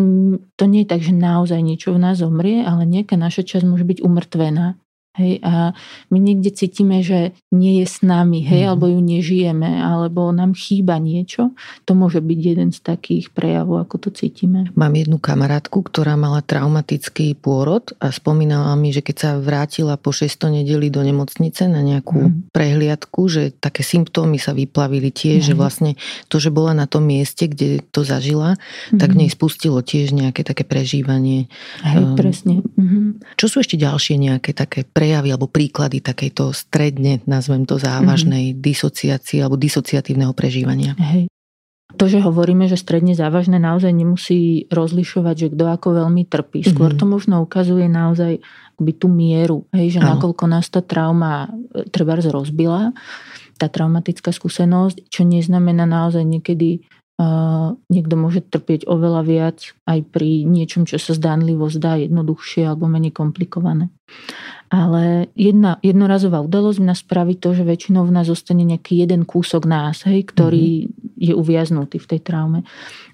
to 0.55 0.63
nie 0.67 0.84
je 0.84 0.91
tak, 0.91 1.03
že 1.03 1.15
naozaj 1.15 1.60
niečo 1.60 1.95
v 1.95 2.03
nás 2.03 2.19
zomrie, 2.19 2.63
ale 2.63 2.84
nejaká 2.88 3.15
naša 3.19 3.43
časť 3.43 3.67
môže 3.67 3.88
byť 3.88 3.99
umrtvená. 4.03 4.79
Hej, 5.19 5.43
a 5.43 5.75
my 6.15 6.17
niekde 6.23 6.55
cítime, 6.55 7.03
že 7.03 7.36
nie 7.51 7.84
je 7.84 7.86
s 7.91 7.99
nami, 7.99 8.39
hej, 8.39 8.63
mm. 8.63 8.69
alebo 8.71 8.88
ju 8.88 9.03
nežijeme, 9.03 9.67
alebo 9.67 10.32
nám 10.32 10.55
chýba 10.55 10.95
niečo. 10.95 11.51
To 11.84 11.91
môže 11.91 12.23
byť 12.23 12.39
jeden 12.39 12.71
z 12.71 12.79
takých 12.79 13.36
prejavov, 13.36 13.84
ako 13.84 14.08
to 14.08 14.10
cítime. 14.15 14.71
Mám 14.79 14.95
jednu 14.95 15.19
kamarátku, 15.19 15.84
ktorá 15.84 16.15
mala 16.15 16.39
traumatický 16.39 17.36
pôrod 17.36 17.91
a 17.99 18.15
spomínala 18.15 18.71
mi, 18.79 18.95
že 18.95 19.03
keď 19.03 19.15
sa 19.19 19.32
vrátila 19.36 19.99
po 19.99 20.15
600 20.15 20.63
nedeli 20.63 20.88
do 20.88 21.03
nemocnice 21.03 21.67
na 21.67 21.84
nejakú 21.84 22.32
mm. 22.32 22.55
prehliadku, 22.55 23.27
že 23.27 23.51
také 23.51 23.84
symptómy 23.84 24.39
sa 24.39 24.55
vyplavili 24.55 25.12
tiež, 25.12 25.43
mm. 25.43 25.47
že 25.51 25.53
vlastne 25.60 25.91
to, 26.32 26.39
že 26.39 26.47
bola 26.47 26.71
na 26.71 26.88
tom 26.88 27.03
mieste, 27.03 27.51
kde 27.51 27.84
to 27.91 28.08
zažila, 28.08 28.55
mm. 28.95 29.03
tak 29.03 29.12
v 29.12 29.27
nej 29.27 29.29
spustilo 29.29 29.84
tiež 29.84 30.15
nejaké 30.15 30.47
také 30.47 30.63
prežívanie. 30.63 31.51
Hej, 31.84 32.03
um, 32.08 32.15
presne. 32.15 32.55
Mm. 32.79 33.19
Čo 33.36 33.45
sú 33.51 33.55
ešte 33.60 33.75
ďalšie 33.75 34.15
nejaké 34.15 34.55
také 34.55 34.88
prejavy 35.10 35.34
alebo 35.34 35.50
príklady 35.50 36.06
takejto 36.06 36.54
stredne, 36.54 37.26
nazvem 37.26 37.65
to 37.65 37.82
závažnej 37.82 38.54
mm-hmm. 38.54 38.62
disociácie 38.62 39.41
alebo 39.41 39.58
disociatívneho 39.58 40.38
prežívania. 40.38 40.93
Hej. 41.02 41.34
To, 41.98 42.06
že 42.06 42.22
hovoríme, 42.22 42.69
že 42.69 42.78
stredne 42.78 43.17
závažné 43.17 43.58
naozaj 43.58 43.89
nemusí 43.89 44.69
rozlišovať, 44.69 45.36
že 45.36 45.48
kto 45.58 45.65
ako 45.65 46.06
veľmi 46.06 46.30
trpí. 46.30 46.62
Skôr 46.62 46.93
mm-hmm. 46.93 47.02
to 47.02 47.06
možno 47.10 47.36
ukazuje 47.41 47.89
naozaj 47.89 48.38
by 48.78 48.91
tú 48.93 49.10
mieru, 49.10 49.65
hej, 49.74 49.98
že 49.98 50.00
ano. 50.06 50.13
nakoľko 50.13 50.45
nás 50.45 50.69
tá 50.69 50.86
trauma 50.86 51.50
e, 51.74 51.89
treba 51.89 52.13
rozbila, 52.22 52.93
tá 53.58 53.65
traumatická 53.65 54.30
skúsenosť, 54.30 55.10
čo 55.10 55.26
neznamená 55.26 55.89
naozaj 55.89 56.22
niekedy 56.22 56.86
Uh, 57.19 57.76
niekto 57.91 58.15
môže 58.15 58.39
trpieť 58.48 58.88
oveľa 58.88 59.28
viac 59.28 59.76
aj 59.84 60.08
pri 60.08 60.48
niečom, 60.48 60.88
čo 60.88 60.95
sa 60.95 61.12
zdánlivo 61.12 61.67
zdá 61.67 62.00
jednoduchšie 62.00 62.63
alebo 62.63 62.88
menej 62.88 63.12
komplikované. 63.12 63.91
Ale 64.69 65.34
jedna, 65.34 65.82
jednorazová 65.82 66.45
udalosť 66.45 66.79
nás 66.86 67.01
spraví 67.01 67.41
to, 67.41 67.58
že 67.58 67.65
väčšinou 67.65 68.05
v 68.05 68.13
nás 68.13 68.29
zostane 68.29 68.62
nejaký 68.62 69.01
jeden 69.01 69.25
kúsok 69.25 69.65
nás, 69.65 70.05
hej, 70.05 70.29
ktorý 70.29 70.86
mm-hmm. 70.86 71.17
je 71.17 71.34
uviaznutý 71.34 71.97
v 71.97 72.10
tej 72.15 72.19
traume. 72.21 72.62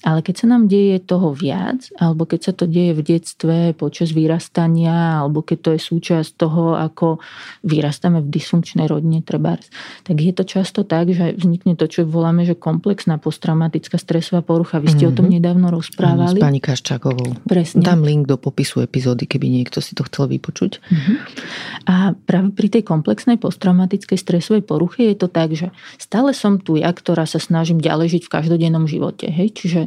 Ale 0.03 0.19
keď 0.19 0.35
sa 0.43 0.47
nám 0.51 0.67
deje 0.67 0.99
toho 0.99 1.31
viac, 1.31 1.87
alebo 1.95 2.27
keď 2.27 2.51
sa 2.51 2.53
to 2.53 2.67
deje 2.67 2.99
v 2.99 3.01
detstve, 3.01 3.57
počas 3.71 4.11
vyrastania, 4.11 5.23
alebo 5.23 5.47
keď 5.47 5.57
to 5.63 5.69
je 5.73 5.81
súčasť 5.81 6.35
toho, 6.35 6.75
ako 6.75 7.23
vyrastáme 7.63 8.19
v 8.19 8.27
dysfunkčnej 8.29 8.91
rodine 8.91 9.23
trebárs, 9.23 9.71
tak 10.03 10.19
je 10.19 10.35
to 10.35 10.43
často 10.43 10.83
tak, 10.83 11.15
že 11.15 11.39
vznikne 11.39 11.79
to, 11.79 11.87
čo 11.87 12.03
voláme, 12.03 12.43
že 12.43 12.59
komplexná 12.59 13.15
posttraumatická 13.15 13.95
stresová 13.95 14.43
porucha. 14.43 14.83
Vy 14.83 14.91
ste 14.91 15.07
mm-hmm. 15.07 15.15
o 15.15 15.17
tom 15.17 15.27
mhm. 15.31 15.33
nedávno 15.39 15.67
rozprávali. 15.71 16.35
Ano, 16.35 16.43
s 16.43 16.51
pani 16.51 16.59
Kaščákovou. 16.59 17.47
Presne. 17.47 17.79
Dám 17.79 18.03
link 18.03 18.27
do 18.27 18.35
popisu 18.35 18.83
epizódy, 18.83 19.23
keby 19.23 19.47
niekto 19.47 19.79
si 19.79 19.95
to 19.95 20.03
chcel 20.03 20.27
vypočuť. 20.27 20.83
Mm-hmm. 20.83 21.44
A 21.86 22.15
práve 22.15 22.51
pri 22.53 22.67
tej 22.71 22.84
komplexnej 22.86 23.38
posttraumatickej 23.38 24.17
stresovej 24.17 24.63
poruche 24.63 25.08
je 25.12 25.15
to 25.17 25.27
tak, 25.27 25.53
že 25.53 25.71
stále 25.97 26.36
som 26.36 26.58
tu 26.60 26.77
ja, 26.79 26.91
ktorá 26.91 27.27
sa 27.27 27.38
snažím 27.38 27.79
ďalej 27.79 28.19
žiť 28.19 28.23
v 28.27 28.34
každodennom 28.34 28.86
živote. 28.86 29.29
Hej? 29.29 29.58
Čiže 29.58 29.81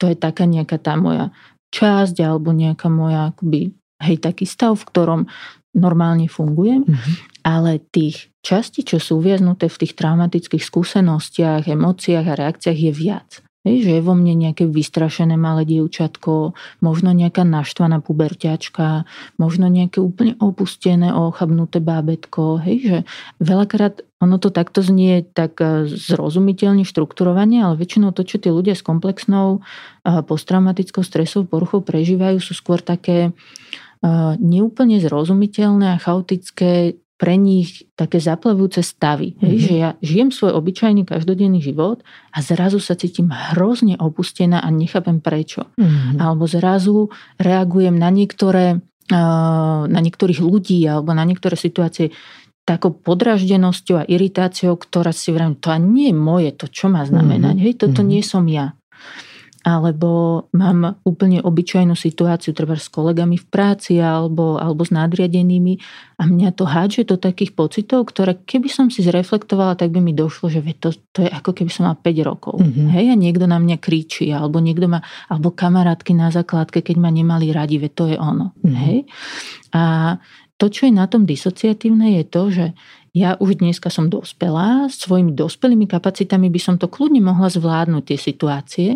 to 0.00 0.08
je 0.08 0.16
taká 0.16 0.48
nejaká 0.48 0.80
tá 0.80 0.96
moja 0.96 1.34
časť 1.70 2.16
alebo 2.24 2.50
nejaká 2.50 2.90
moja 2.90 3.30
akoby, 3.30 3.70
hej, 4.02 4.16
taký 4.18 4.48
stav, 4.48 4.74
v 4.74 4.88
ktorom 4.90 5.20
normálne 5.70 6.26
fungujem, 6.26 6.82
mm-hmm. 6.82 7.14
ale 7.46 7.78
tých 7.94 8.34
častí, 8.42 8.82
čo 8.82 8.98
sú 8.98 9.22
uviaznuté 9.22 9.70
v 9.70 9.86
tých 9.86 9.94
traumatických 9.94 10.64
skúsenostiach, 10.66 11.70
emóciách 11.70 12.26
a 12.26 12.38
reakciách 12.38 12.78
je 12.90 12.92
viac. 12.92 13.30
Hej, 13.60 13.84
že 13.84 13.90
je 14.00 14.02
vo 14.02 14.16
mne 14.16 14.32
nejaké 14.40 14.64
vystrašené 14.64 15.36
malé 15.36 15.68
dievčatko, 15.68 16.56
možno 16.80 17.12
nejaká 17.12 17.44
naštvaná 17.44 18.00
puberťačka, 18.00 19.04
možno 19.36 19.68
nejaké 19.68 20.00
úplne 20.00 20.32
opustené, 20.40 21.12
ochabnuté 21.12 21.84
bábetko. 21.84 22.64
Hej, 22.64 22.76
že 22.80 22.98
veľakrát 23.36 24.00
ono 24.20 24.36
to 24.40 24.48
takto 24.48 24.80
znie 24.80 25.24
tak 25.24 25.60
e, 25.60 25.84
zrozumiteľne, 25.88 26.88
štrukturovanie, 26.88 27.60
ale 27.64 27.76
väčšinou 27.76 28.16
to, 28.16 28.24
čo 28.24 28.40
tí 28.40 28.48
ľudia 28.48 28.72
s 28.76 28.84
komplexnou 28.84 29.56
e, 29.56 29.58
posttraumatickou 30.24 31.04
stresovou 31.04 31.48
poruchou 31.48 31.80
prežívajú, 31.84 32.40
sú 32.40 32.56
skôr 32.56 32.84
také 32.84 33.28
e, 33.28 33.30
neúplne 34.40 35.00
zrozumiteľné 35.04 35.96
a 35.96 36.00
chaotické 36.00 37.00
pre 37.20 37.36
nich 37.36 37.84
také 37.92 38.16
zaplavujúce 38.16 38.80
stavy. 38.80 39.36
Mm-hmm. 39.36 39.44
Hej, 39.44 39.54
mhm. 39.54 39.60
že 39.60 39.74
ja 39.76 39.90
žijem 40.00 40.30
svoj 40.32 40.56
obyčajný 40.56 41.04
každodenný 41.04 41.60
život 41.60 42.00
a 42.32 42.40
zrazu 42.40 42.80
sa 42.80 42.96
cítim 42.96 43.28
hrozne 43.28 44.00
opustená 44.00 44.64
a 44.64 44.68
nechápem 44.72 45.20
prečo. 45.20 45.68
Mm-hmm. 45.76 46.16
Alebo 46.16 46.48
zrazu 46.48 47.12
reagujem 47.36 48.00
na 48.00 48.08
niektoré 48.08 48.80
na 49.10 49.90
niektorých 49.90 50.38
ľudí 50.38 50.86
alebo 50.86 51.10
na 51.10 51.26
niektoré 51.26 51.58
situácie 51.58 52.14
takou 52.62 52.94
podraždenosťou 52.94 53.96
a 53.98 54.04
iritáciou, 54.06 54.78
ktorá 54.78 55.10
si 55.10 55.34
vrajím, 55.34 55.58
to 55.58 55.74
nie 55.82 56.14
je 56.14 56.14
moje, 56.14 56.54
to 56.54 56.70
čo 56.70 56.86
má 56.86 57.02
znamenať, 57.02 57.58
mm-hmm. 57.58 57.66
hej, 57.66 57.74
toto 57.74 58.06
mm-hmm. 58.06 58.12
nie 58.14 58.22
som 58.22 58.46
ja 58.46 58.78
alebo 59.60 60.44
mám 60.56 60.96
úplne 61.04 61.44
obyčajnú 61.44 61.92
situáciu 61.92 62.56
treba 62.56 62.80
s 62.80 62.88
kolegami 62.88 63.36
v 63.36 63.46
práci 63.46 64.00
alebo, 64.00 64.56
alebo 64.56 64.88
s 64.88 64.90
nadriadenými 64.92 65.76
a 66.16 66.24
mňa 66.24 66.56
to 66.56 66.64
hádže 66.64 67.04
do 67.04 67.20
takých 67.20 67.52
pocitov, 67.52 68.08
ktoré 68.08 68.40
keby 68.40 68.72
som 68.72 68.88
si 68.88 69.04
zreflektovala, 69.04 69.76
tak 69.76 69.92
by 69.92 70.00
mi 70.00 70.16
došlo, 70.16 70.48
že 70.48 70.64
to, 70.80 70.96
to 71.12 71.24
je 71.24 71.30
ako 71.32 71.52
keby 71.52 71.68
som 71.68 71.92
mal 71.92 71.96
5 71.96 72.28
rokov. 72.28 72.56
Mm-hmm. 72.56 72.88
Hej, 72.88 73.06
a 73.12 73.14
niekto 73.16 73.44
na 73.44 73.60
mňa 73.60 73.76
kričí, 73.76 74.32
alebo 74.32 74.64
niekto 74.64 74.88
má, 74.88 75.04
alebo 75.28 75.52
kamarátky 75.52 76.12
na 76.16 76.32
základke, 76.32 76.80
keď 76.80 76.96
ma 76.96 77.12
nemali 77.12 77.52
radi, 77.52 77.76
veď 77.76 77.92
to 77.92 78.04
je 78.08 78.16
ono. 78.16 78.56
Mm-hmm. 78.64 78.76
Hej. 78.80 78.98
A 79.76 79.82
to, 80.60 80.68
čo 80.68 80.88
je 80.88 80.92
na 80.92 81.08
tom 81.08 81.24
disociatívne, 81.24 82.20
je 82.20 82.24
to, 82.28 82.42
že 82.52 82.66
ja 83.10 83.34
už 83.42 83.58
dneska 83.58 83.90
som 83.90 84.06
dospelá, 84.06 84.86
svojimi 84.86 85.34
dospelými 85.34 85.90
kapacitami 85.90 86.46
by 86.46 86.60
som 86.62 86.74
to 86.78 86.86
kľudne 86.86 87.18
mohla 87.18 87.50
zvládnuť 87.50 88.02
tie 88.06 88.18
situácie, 88.18 88.88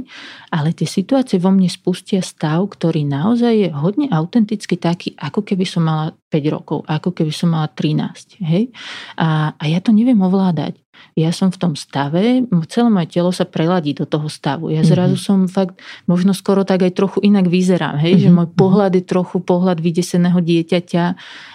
ale 0.54 0.70
tie 0.70 0.86
situácie 0.86 1.42
vo 1.42 1.50
mne 1.50 1.66
spustia 1.66 2.22
stav, 2.22 2.62
ktorý 2.70 3.02
naozaj 3.02 3.52
je 3.54 3.68
hodne 3.74 4.06
autenticky 4.14 4.78
taký, 4.78 5.18
ako 5.18 5.42
keby 5.42 5.66
som 5.66 5.82
mala 5.82 6.14
5 6.30 6.54
rokov, 6.54 6.78
ako 6.86 7.10
keby 7.10 7.32
som 7.34 7.50
mala 7.50 7.66
13. 7.72 8.38
Hej? 8.46 8.70
A, 9.18 9.58
a 9.58 9.64
ja 9.66 9.82
to 9.82 9.90
neviem 9.90 10.22
ovládať 10.22 10.83
ja 11.14 11.30
som 11.30 11.50
v 11.52 11.58
tom 11.60 11.72
stave, 11.78 12.42
celé 12.66 12.88
moje 12.90 13.14
telo 13.14 13.30
sa 13.30 13.46
preladí 13.46 13.94
do 13.94 14.02
toho 14.02 14.26
stavu. 14.26 14.74
Ja 14.74 14.82
zrazu 14.82 15.14
mm-hmm. 15.14 15.46
som 15.46 15.50
fakt, 15.50 15.78
možno 16.10 16.34
skoro 16.34 16.66
tak 16.66 16.82
aj 16.82 16.96
trochu 16.96 17.22
inak 17.22 17.46
vyzerám, 17.46 18.02
hej, 18.02 18.18
mm-hmm. 18.18 18.24
že 18.26 18.36
môj 18.36 18.48
pohľad 18.54 18.92
je 18.98 19.04
trochu 19.06 19.38
pohľad 19.38 19.78
vydeseného 19.78 20.38
dieťaťa, 20.42 21.04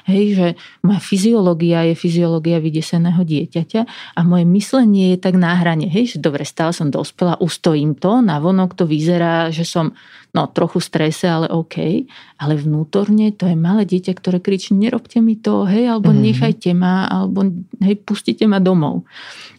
hej, 0.07 0.25
že 0.35 0.47
moja 0.79 1.01
fyziológia 1.03 1.85
je 1.91 1.95
fyziológia 1.99 2.63
vydeseného 2.63 3.19
dieťaťa 3.19 3.81
a 4.15 4.19
moje 4.23 4.45
myslenie 4.47 5.15
je 5.15 5.17
tak 5.19 5.35
na 5.35 5.55
hrane, 5.59 5.91
hej, 5.91 6.15
že 6.15 6.17
dobre, 6.23 6.47
stále 6.47 6.71
som 6.71 6.87
dospela, 6.87 7.35
ustojím 7.43 7.99
to, 7.99 8.23
na 8.23 8.39
vonok 8.39 8.79
to 8.79 8.87
vyzerá, 8.87 9.51
že 9.51 9.67
som 9.67 9.91
no 10.29 10.45
trochu 10.45 10.77
strese, 10.77 11.25
ale 11.25 11.49
OK, 11.49 12.05
ale 12.37 12.53
vnútorne 12.53 13.33
to 13.33 13.49
je 13.49 13.57
malé 13.57 13.85
dieťa, 13.89 14.13
ktoré 14.13 14.37
kričí, 14.37 14.77
nerobte 14.77 15.17
mi 15.25 15.33
to, 15.33 15.65
hej, 15.65 15.89
alebo 15.89 16.13
mm-hmm. 16.13 16.25
nechajte 16.29 16.69
ma, 16.77 17.09
alebo 17.09 17.49
hej, 17.81 17.97
pustite 18.05 18.45
ma 18.45 18.61
domov. 18.61 19.09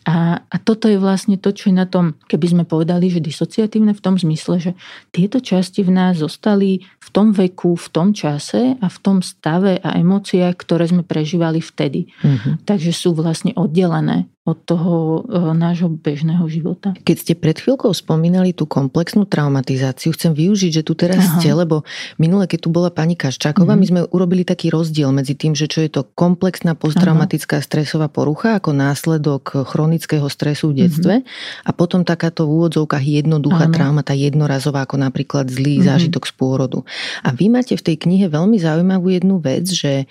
A, 0.09 0.41
a 0.49 0.57
toto 0.57 0.89
je 0.89 0.97
vlastne 0.97 1.37
to, 1.37 1.53
čo 1.53 1.69
je 1.69 1.77
na 1.77 1.85
tom, 1.85 2.17
keby 2.25 2.47
sme 2.49 2.65
povedali, 2.65 3.13
že 3.13 3.21
disociatívne 3.21 3.93
v 3.93 4.01
tom 4.01 4.17
zmysle, 4.17 4.57
že 4.57 4.73
tieto 5.13 5.45
časti 5.45 5.85
v 5.85 5.93
nás 5.93 6.25
zostali 6.25 6.81
v 7.01 7.09
tom 7.13 7.37
veku, 7.37 7.77
v 7.77 7.89
tom 7.93 8.09
čase 8.17 8.81
a 8.81 8.87
v 8.89 8.99
tom 9.05 9.21
stave 9.21 9.77
a 9.81 10.01
emóciách, 10.01 10.57
ktoré 10.57 10.89
sme 10.89 11.05
prežívali 11.05 11.61
vtedy. 11.61 12.09
Mm-hmm. 12.25 12.65
Takže 12.65 12.93
sú 12.97 13.13
vlastne 13.13 13.53
oddelené. 13.53 14.31
od 14.51 14.59
toho 14.67 14.95
e, 15.29 15.53
nášho 15.55 15.93
bežného 15.93 16.43
života. 16.49 16.97
Keď 16.97 17.17
ste 17.17 17.33
pred 17.37 17.61
chvíľkou 17.61 17.93
spomínali 17.93 18.57
tú 18.57 18.65
komplexnú 18.67 19.29
traumatizáciu, 19.29 20.17
chcem 20.17 20.33
využiť, 20.33 20.81
že 20.81 20.83
tu 20.83 20.97
teraz 20.97 21.23
Aha. 21.23 21.39
ste, 21.39 21.53
lebo 21.53 21.85
minule, 22.17 22.49
keď 22.49 22.67
tu 22.67 22.69
bola 22.73 22.89
pani 22.89 23.15
Kaščáková, 23.15 23.77
mm-hmm. 23.77 23.85
my 23.85 23.87
sme 23.87 24.01
urobili 24.11 24.43
taký 24.43 24.73
rozdiel 24.73 25.13
medzi 25.13 25.37
tým, 25.37 25.53
že 25.53 25.69
čo 25.69 25.85
je 25.85 25.91
to 25.93 26.09
komplexná 26.17 26.73
posttraumatická 26.75 27.61
Aha. 27.61 27.65
stresová 27.65 28.09
porucha 28.09 28.57
ako 28.57 28.73
následok 28.75 29.69
chronického 29.69 29.90
stresu 29.99 30.71
v 30.71 30.87
detstve 30.87 31.15
mm-hmm. 31.25 31.67
a 31.67 31.71
potom 31.75 32.07
takáto 32.07 32.47
v 32.47 32.63
úvodzovkách 32.63 33.03
jednoduchá 33.03 33.67
Aha. 33.67 33.75
trauma, 33.75 34.07
tá 34.07 34.15
jednorazová, 34.15 34.87
ako 34.87 35.01
napríklad 35.01 35.51
zlý 35.51 35.81
mm-hmm. 35.81 35.89
zážitok 35.91 36.23
z 36.29 36.33
pôrodu. 36.37 36.79
A 37.25 37.35
vy 37.35 37.51
máte 37.51 37.75
v 37.75 37.83
tej 37.83 37.97
knihe 37.99 38.31
veľmi 38.31 38.61
zaujímavú 38.61 39.11
jednu 39.11 39.43
vec, 39.43 39.67
že 39.67 40.07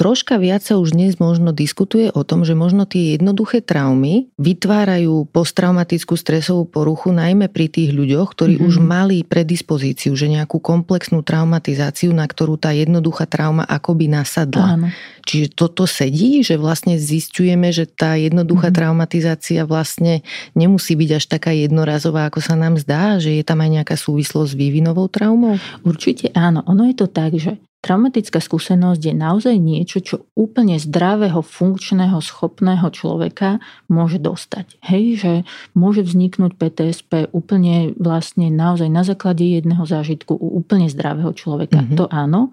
Troška 0.00 0.40
viac 0.40 0.64
sa 0.64 0.80
už 0.80 0.96
dnes 0.96 1.20
možno 1.20 1.52
diskutuje 1.52 2.08
o 2.08 2.24
tom, 2.24 2.40
že 2.40 2.56
možno 2.56 2.88
tie 2.88 3.20
jednoduché 3.20 3.60
traumy 3.60 4.32
vytvárajú 4.40 5.28
posttraumatickú 5.28 6.16
stresovú 6.16 6.64
poruchu 6.64 7.12
najmä 7.12 7.52
pri 7.52 7.68
tých 7.68 7.92
ľuďoch, 7.92 8.32
ktorí 8.32 8.56
mm-hmm. 8.56 8.68
už 8.72 8.74
mali 8.80 9.20
predispozíciu, 9.28 10.16
že 10.16 10.32
nejakú 10.32 10.56
komplexnú 10.56 11.20
traumatizáciu, 11.20 12.16
na 12.16 12.24
ktorú 12.24 12.56
tá 12.56 12.72
jednoduchá 12.72 13.28
trauma 13.28 13.68
akoby 13.68 14.08
nasadla. 14.08 14.80
Áno. 14.80 14.88
Čiže 15.28 15.52
toto 15.52 15.84
sedí, 15.84 16.40
že 16.40 16.56
vlastne 16.56 16.96
zistujeme, 16.96 17.68
že 17.68 17.84
tá 17.84 18.16
jednoduchá 18.16 18.72
mm-hmm. 18.72 18.80
traumatizácia 18.80 19.68
vlastne 19.68 20.24
nemusí 20.56 20.96
byť 20.96 21.10
až 21.12 21.24
taká 21.28 21.52
jednorazová, 21.52 22.24
ako 22.24 22.40
sa 22.40 22.56
nám 22.56 22.80
zdá, 22.80 23.20
že 23.20 23.36
je 23.36 23.44
tam 23.44 23.60
aj 23.60 23.68
nejaká 23.68 24.00
súvislosť 24.00 24.48
s 24.48 24.56
vývinovou 24.56 25.12
traumou? 25.12 25.60
Určite 25.84 26.32
áno. 26.32 26.64
Ono 26.64 26.88
je 26.88 26.96
to 26.96 27.04
tak, 27.04 27.36
že 27.36 27.60
Traumatická 27.80 28.44
skúsenosť 28.44 29.00
je 29.00 29.14
naozaj 29.16 29.56
niečo, 29.56 30.04
čo 30.04 30.28
úplne 30.36 30.76
zdravého, 30.76 31.40
funkčného, 31.40 32.20
schopného 32.20 32.84
človeka 32.92 33.56
môže 33.88 34.20
dostať. 34.20 34.76
Hej, 34.84 35.04
že 35.24 35.32
môže 35.72 36.04
vzniknúť 36.04 36.60
PTSP 36.60 37.32
úplne 37.32 37.96
vlastne 37.96 38.52
naozaj 38.52 38.92
na 38.92 39.00
základe 39.00 39.48
jedného 39.48 39.80
zážitku 39.88 40.36
u 40.36 40.60
úplne 40.60 40.92
zdravého 40.92 41.32
človeka. 41.32 41.80
Mm-hmm. 41.80 41.96
To 41.96 42.04
áno. 42.12 42.52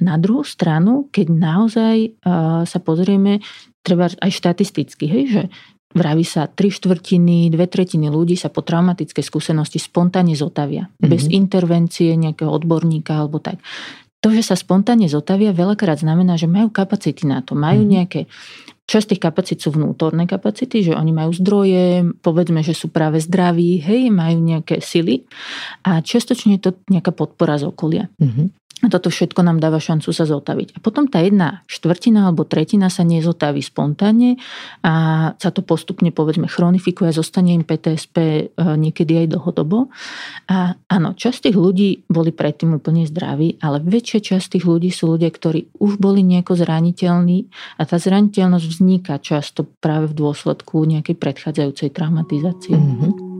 Na 0.00 0.16
druhú 0.16 0.48
stranu, 0.48 1.12
keď 1.12 1.26
naozaj 1.28 1.96
uh, 2.24 2.64
sa 2.64 2.78
pozrieme 2.80 3.44
treba 3.84 4.08
aj 4.08 4.30
štatisticky, 4.32 5.04
hej, 5.04 5.24
že 5.28 5.44
Vraví 5.94 6.26
sa, 6.26 6.50
tri 6.50 6.74
štvrtiny, 6.74 7.54
dve 7.54 7.70
tretiny 7.70 8.10
ľudí 8.10 8.34
sa 8.34 8.50
po 8.50 8.66
traumatickej 8.66 9.22
skúsenosti 9.22 9.78
spontánne 9.78 10.34
zotavia. 10.34 10.90
Mm-hmm. 10.90 11.06
Bez 11.06 11.30
intervencie 11.30 12.18
nejakého 12.18 12.50
odborníka 12.50 13.14
alebo 13.14 13.38
tak 13.38 13.62
to, 14.24 14.32
že 14.32 14.40
sa 14.40 14.56
spontánne 14.56 15.04
zotavia, 15.04 15.52
veľakrát 15.52 16.00
znamená, 16.00 16.40
že 16.40 16.48
majú 16.48 16.72
kapacity 16.72 17.28
na 17.28 17.44
to, 17.44 17.52
majú 17.52 17.84
mhm. 17.84 17.90
nejaké 17.92 18.20
Časť 18.84 19.16
tých 19.16 19.22
kapacít 19.24 19.58
sú 19.64 19.72
vnútorné 19.72 20.28
kapacity, 20.28 20.84
že 20.84 20.92
oni 20.92 21.08
majú 21.08 21.32
zdroje, 21.32 22.04
povedzme, 22.20 22.60
že 22.60 22.76
sú 22.76 22.92
práve 22.92 23.16
zdraví, 23.16 23.80
hej, 23.80 24.12
majú 24.12 24.44
nejaké 24.44 24.84
sily 24.84 25.24
a 25.88 26.04
čiastočne 26.04 26.60
je 26.60 26.68
to 26.68 26.70
nejaká 26.92 27.08
podpora 27.16 27.56
z 27.56 27.64
okolia. 27.64 28.12
Mm-hmm. 28.20 28.46
A 28.84 28.92
toto 28.92 29.08
všetko 29.08 29.40
nám 29.40 29.64
dáva 29.64 29.80
šancu 29.80 30.12
sa 30.12 30.28
zotaviť. 30.28 30.76
A 30.76 30.78
potom 30.84 31.08
tá 31.08 31.24
jedna 31.24 31.64
štvrtina 31.64 32.28
alebo 32.28 32.44
tretina 32.44 32.92
sa 32.92 33.00
nezotaví 33.00 33.64
spontánne 33.64 34.36
a 34.84 34.92
sa 35.40 35.48
to 35.48 35.64
postupne 35.64 36.12
povedzme 36.12 36.44
chronifikuje 36.44 37.08
a 37.08 37.16
zostane 37.16 37.56
im 37.56 37.64
PTSP 37.64 38.16
e, 38.20 38.42
niekedy 38.60 39.24
aj 39.24 39.32
dlhodobo. 39.32 39.88
A 40.52 40.76
áno, 40.76 41.16
časť 41.16 41.48
tých 41.48 41.56
ľudí 41.56 42.04
boli 42.12 42.28
predtým 42.28 42.76
úplne 42.76 43.08
zdraví, 43.08 43.56
ale 43.64 43.80
väčšia 43.80 44.36
časť 44.36 44.60
tých 44.60 44.64
ľudí 44.68 44.92
sú 44.92 45.16
ľudia, 45.16 45.32
ktorí 45.32 45.80
už 45.80 45.96
boli 45.96 46.20
nejako 46.20 46.60
zraniteľní 46.60 47.48
a 47.80 47.88
tá 47.88 47.96
zraniteľnosť 47.96 48.66
vzniká 48.68 49.16
často 49.16 49.64
práve 49.80 50.12
v 50.12 50.18
dôsledku 50.20 50.84
nejakej 50.84 51.16
predchádzajúcej 51.16 51.88
traumatizácie. 51.88 52.76
Mm-hmm. 52.76 53.33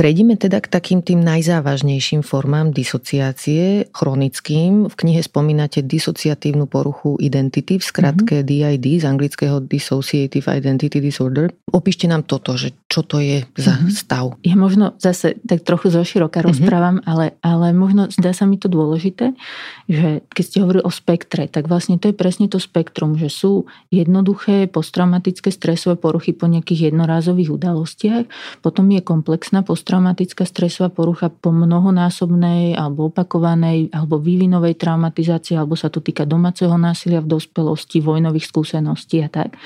Prejdime 0.00 0.40
teda 0.40 0.64
k 0.64 0.72
takým 0.72 1.04
tým 1.04 1.20
najzávažnejším 1.20 2.24
formám 2.24 2.72
disociácie, 2.72 3.92
chronickým. 3.92 4.88
V 4.88 4.94
knihe 4.96 5.20
spomínate 5.20 5.84
disociatívnu 5.84 6.64
poruchu 6.64 7.20
identity, 7.20 7.76
v 7.76 7.84
skratke 7.84 8.40
mm-hmm. 8.40 8.80
DID, 8.80 8.86
z 8.96 9.04
anglického 9.04 9.60
Dissociative 9.60 10.56
Identity 10.56 11.04
Disorder. 11.04 11.52
Opíšte 11.68 12.08
nám 12.08 12.24
toto, 12.24 12.56
že 12.56 12.72
čo 12.88 13.04
to 13.04 13.20
je 13.20 13.44
za 13.60 13.76
mm-hmm. 13.76 13.92
stav. 13.92 14.40
Ja 14.40 14.56
možno 14.56 14.96
zase 14.96 15.36
tak 15.44 15.68
trochu 15.68 15.92
zoširoka 15.92 16.40
mm-hmm. 16.40 16.48
rozprávam, 16.48 16.96
ale, 17.04 17.36
ale 17.44 17.76
možno 17.76 18.08
zdá 18.08 18.32
sa 18.32 18.48
mi 18.48 18.56
to 18.56 18.72
dôležité, 18.72 19.36
že 19.84 20.24
keď 20.32 20.44
ste 20.48 20.64
hovorili 20.64 20.80
o 20.80 20.88
spektre, 20.88 21.44
tak 21.44 21.68
vlastne 21.68 22.00
to 22.00 22.08
je 22.08 22.16
presne 22.16 22.48
to 22.48 22.56
spektrum, 22.56 23.20
že 23.20 23.28
sú 23.28 23.68
jednoduché 23.92 24.64
posttraumatické 24.64 25.52
stresové 25.52 26.00
poruchy 26.00 26.32
po 26.32 26.48
nejakých 26.48 26.88
jednorázových 26.88 27.52
udalostiach, 27.52 28.24
potom 28.64 28.88
je 28.96 29.04
komplexná 29.04 29.60
post 29.60 29.89
posttraumatická 29.90 30.46
stresová 30.46 30.86
porucha 30.86 31.34
po 31.34 31.50
mnohonásobnej 31.50 32.78
alebo 32.78 33.10
opakovanej 33.10 33.90
alebo 33.90 34.22
vývinovej 34.22 34.78
traumatizácii, 34.78 35.58
alebo 35.58 35.74
sa 35.74 35.90
to 35.90 35.98
týka 35.98 36.22
domáceho 36.22 36.78
násilia 36.78 37.18
v 37.18 37.26
dospelosti, 37.26 37.98
vojnových 37.98 38.46
skúseností 38.46 39.18
a 39.18 39.26
tak. 39.26 39.58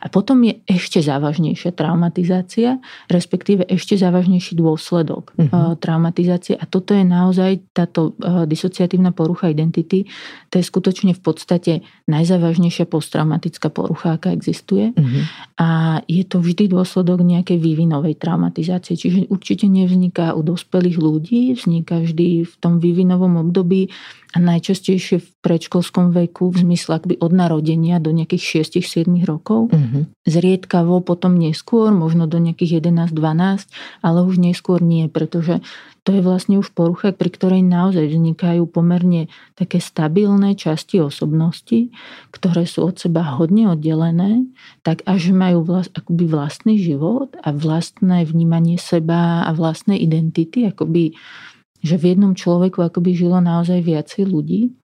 A 0.00 0.08
potom 0.08 0.40
je 0.40 0.64
ešte 0.64 1.04
závažnejšia 1.04 1.76
traumatizácia, 1.76 2.80
respektíve 3.12 3.68
ešte 3.68 4.00
závažnejší 4.00 4.56
dôsledok 4.56 5.36
uh-huh. 5.36 5.76
traumatizácie. 5.76 6.56
A 6.56 6.64
toto 6.64 6.96
je 6.96 7.04
naozaj 7.04 7.60
táto 7.76 8.16
eh, 8.24 8.48
disociatívna 8.48 9.12
porucha 9.12 9.52
identity, 9.52 10.08
to 10.48 10.56
je 10.56 10.64
skutočne 10.64 11.12
v 11.12 11.20
podstate 11.20 11.72
najzávažnejšia 12.08 12.88
posttraumatická 12.88 13.68
porucha, 13.68 14.16
aká 14.16 14.32
existuje. 14.32 14.96
Uh-huh. 14.96 15.28
A 15.60 15.68
je 16.08 16.24
to 16.24 16.40
vždy 16.40 16.72
dôsledok 16.72 17.20
nejakej 17.20 17.60
vývinovej 17.60 18.16
traumatizácie. 18.16 18.96
Čiže 18.96 19.28
určite 19.28 19.57
určite 19.58 19.74
nevzniká 19.74 20.38
u 20.38 20.46
dospelých 20.46 21.02
ľudí, 21.02 21.50
vzniká 21.58 21.98
vždy 22.06 22.46
v 22.46 22.54
tom 22.62 22.78
vývinovom 22.78 23.42
období 23.42 23.90
a 24.28 24.38
najčastejšie 24.44 25.24
v 25.24 25.28
predškolskom 25.40 26.12
veku, 26.12 26.52
v 26.52 26.60
zmysle 26.68 27.00
akby 27.00 27.16
od 27.16 27.32
narodenia 27.32 27.96
do 27.96 28.12
nejakých 28.12 28.68
6-7 28.68 29.08
rokov. 29.24 29.72
Mm-hmm. 29.72 30.02
Zriedkavo 30.28 31.00
potom 31.00 31.40
neskôr, 31.40 31.88
možno 31.96 32.28
do 32.28 32.36
nejakých 32.36 32.84
11-12, 32.84 33.72
ale 34.04 34.18
už 34.20 34.36
neskôr 34.36 34.84
nie, 34.84 35.08
pretože 35.08 35.64
to 36.04 36.16
je 36.16 36.24
vlastne 36.24 36.56
už 36.56 36.72
porucha, 36.72 37.12
pri 37.12 37.28
ktorej 37.28 37.60
naozaj 37.64 38.08
vznikajú 38.08 38.64
pomerne 38.68 39.28
také 39.56 39.76
stabilné 39.76 40.56
časti 40.56 41.00
osobnosti, 41.04 41.92
ktoré 42.32 42.64
sú 42.64 42.88
od 42.88 42.96
seba 42.96 43.36
hodne 43.36 43.68
oddelené, 43.72 44.48
tak 44.84 45.04
až 45.04 45.36
majú 45.36 45.64
vlast, 45.64 45.92
akoby 45.92 46.24
vlastný 46.28 46.80
život 46.80 47.36
a 47.44 47.52
vlastné 47.52 48.24
vnímanie 48.24 48.80
seba 48.80 49.44
a 49.44 49.52
vlastnej 49.52 50.00
identity, 50.00 50.68
akoby 50.68 51.12
že 51.82 51.96
v 51.96 52.14
jednom 52.14 52.32
človeku 52.34 52.82
akoby 52.82 53.14
žilo 53.14 53.38
naozaj 53.38 53.82
viacej 53.82 54.26
ľudí. 54.26 54.74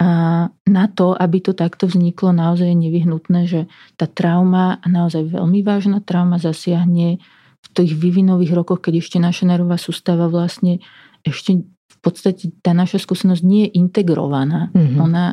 A 0.00 0.48
na 0.48 0.84
to, 0.88 1.12
aby 1.12 1.44
to 1.44 1.52
takto 1.52 1.84
vzniklo, 1.84 2.32
naozaj 2.32 2.72
je 2.72 2.78
nevyhnutné, 2.88 3.40
že 3.44 3.68
tá 4.00 4.08
trauma, 4.08 4.80
naozaj 4.88 5.28
veľmi 5.28 5.60
vážna 5.60 6.00
trauma, 6.00 6.40
zasiahne 6.40 7.20
v 7.60 7.68
tých 7.76 7.92
vývinových 7.92 8.56
rokoch, 8.56 8.80
keď 8.80 9.04
ešte 9.04 9.20
naša 9.20 9.44
nervová 9.44 9.76
sústava 9.76 10.32
vlastne 10.32 10.80
ešte 11.20 11.68
v 11.68 11.98
podstate 12.00 12.48
tá 12.64 12.72
naša 12.72 12.96
skúsenosť 12.96 13.44
nie 13.44 13.68
je 13.68 13.76
integrovaná. 13.76 14.72
Mm-hmm. 14.72 15.04
Ona, 15.04 15.24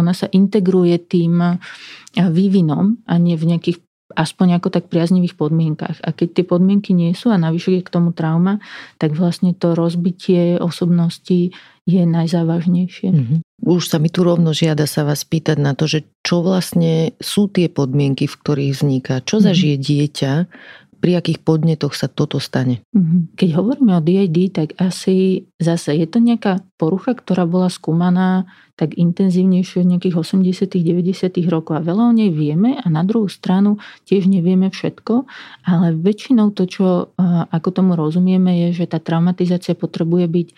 ona 0.00 0.12
sa 0.16 0.32
integruje 0.32 0.96
tým 1.04 1.60
vývinom 2.16 3.04
a 3.04 3.14
nie 3.20 3.36
v 3.36 3.52
nejakých 3.52 3.84
aspoň 4.16 4.58
ako 4.58 4.72
tak 4.72 4.88
priaznivých 4.88 5.36
podmienkach. 5.36 6.00
A 6.00 6.10
keď 6.10 6.40
tie 6.40 6.44
podmienky 6.48 6.96
nie 6.96 7.12
sú 7.12 7.28
a 7.28 7.36
navyše 7.36 7.76
je 7.76 7.84
k 7.84 7.92
tomu 7.92 8.16
trauma, 8.16 8.58
tak 8.96 9.12
vlastne 9.12 9.52
to 9.52 9.76
rozbitie 9.76 10.56
osobnosti 10.56 11.52
je 11.86 12.02
najzávažnejšie. 12.02 13.08
Mm-hmm. 13.14 13.38
Už 13.62 13.86
sa 13.86 14.02
mi 14.02 14.10
tu 14.10 14.26
rovno 14.26 14.50
žiada 14.50 14.90
sa 14.90 15.06
vás 15.06 15.22
pýtať 15.22 15.56
na 15.62 15.78
to, 15.78 15.86
že 15.86 16.02
čo 16.26 16.42
vlastne 16.42 17.14
sú 17.22 17.46
tie 17.46 17.70
podmienky, 17.70 18.26
v 18.26 18.34
ktorých 18.34 18.72
vzniká. 18.74 19.22
Čo 19.22 19.38
mm-hmm. 19.38 19.46
zažije 19.46 19.76
dieťa, 19.78 20.32
pri 20.98 21.20
akých 21.20 21.44
podnetoch 21.44 21.92
sa 21.92 22.08
toto 22.08 22.40
stane? 22.40 22.82
Mhm. 22.92 23.36
Keď 23.36 23.48
hovoríme 23.54 23.92
o 23.96 24.00
DID, 24.00 24.52
tak 24.52 24.68
asi 24.80 25.46
zase 25.60 25.96
je 25.96 26.06
to 26.08 26.18
nejaká 26.18 26.64
porucha, 26.76 27.16
ktorá 27.16 27.44
bola 27.48 27.68
skúmaná 27.72 28.48
tak 28.76 28.92
intenzívnejšie 28.92 29.80
od 29.82 29.88
nejakých 29.88 30.16
80 30.20 30.68
90 30.68 31.48
rokov 31.48 31.80
a 31.80 31.82
veľa 31.84 32.12
o 32.12 32.12
nej 32.12 32.28
vieme 32.28 32.76
a 32.76 32.86
na 32.92 33.00
druhú 33.08 33.24
stranu 33.24 33.80
tiež 34.04 34.28
nevieme 34.28 34.68
všetko, 34.68 35.24
ale 35.64 35.96
väčšinou 35.96 36.52
to, 36.52 36.68
čo 36.68 37.16
ako 37.48 37.68
tomu 37.72 37.96
rozumieme, 37.96 38.68
je, 38.68 38.84
že 38.84 38.92
tá 38.92 39.00
traumatizácia 39.00 39.72
potrebuje 39.72 40.28
byť 40.28 40.48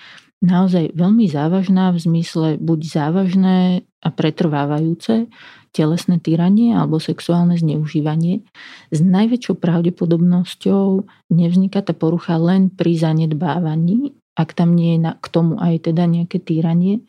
naozaj 0.42 0.94
veľmi 0.94 1.26
závažná 1.30 1.94
v 1.94 1.98
zmysle 1.98 2.48
buď 2.58 2.80
závažné 2.86 3.86
a 3.98 4.08
pretrvávajúce, 4.14 5.26
telesné 5.72 6.18
týranie 6.18 6.74
alebo 6.74 7.00
sexuálne 7.02 7.56
zneužívanie, 7.56 8.44
s 8.92 8.98
najväčšou 9.00 9.58
pravdepodobnosťou 9.58 11.04
nevzniká 11.32 11.84
tá 11.84 11.92
porucha 11.92 12.36
len 12.40 12.72
pri 12.72 12.96
zanedbávaní 12.98 14.18
ak 14.38 14.54
tam 14.54 14.78
nie 14.78 14.94
je 14.94 14.98
na, 15.02 15.12
k 15.18 15.26
tomu 15.26 15.58
aj 15.58 15.90
teda 15.90 16.06
nejaké 16.06 16.38
týranie. 16.38 17.02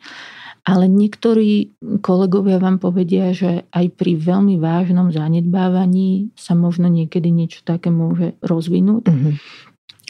Ale 0.66 0.90
niektorí 0.90 1.72
kolegovia 2.04 2.60
vám 2.60 2.82
povedia, 2.82 3.32
že 3.32 3.64
aj 3.72 3.96
pri 3.96 4.18
veľmi 4.18 4.60
vážnom 4.60 5.08
zanedbávaní 5.08 6.36
sa 6.36 6.52
možno 6.52 6.90
niekedy 6.90 7.32
niečo 7.32 7.64
také 7.64 7.88
môže 7.88 8.36
rozvinúť. 8.44 9.08
Mm-hmm. 9.08 9.34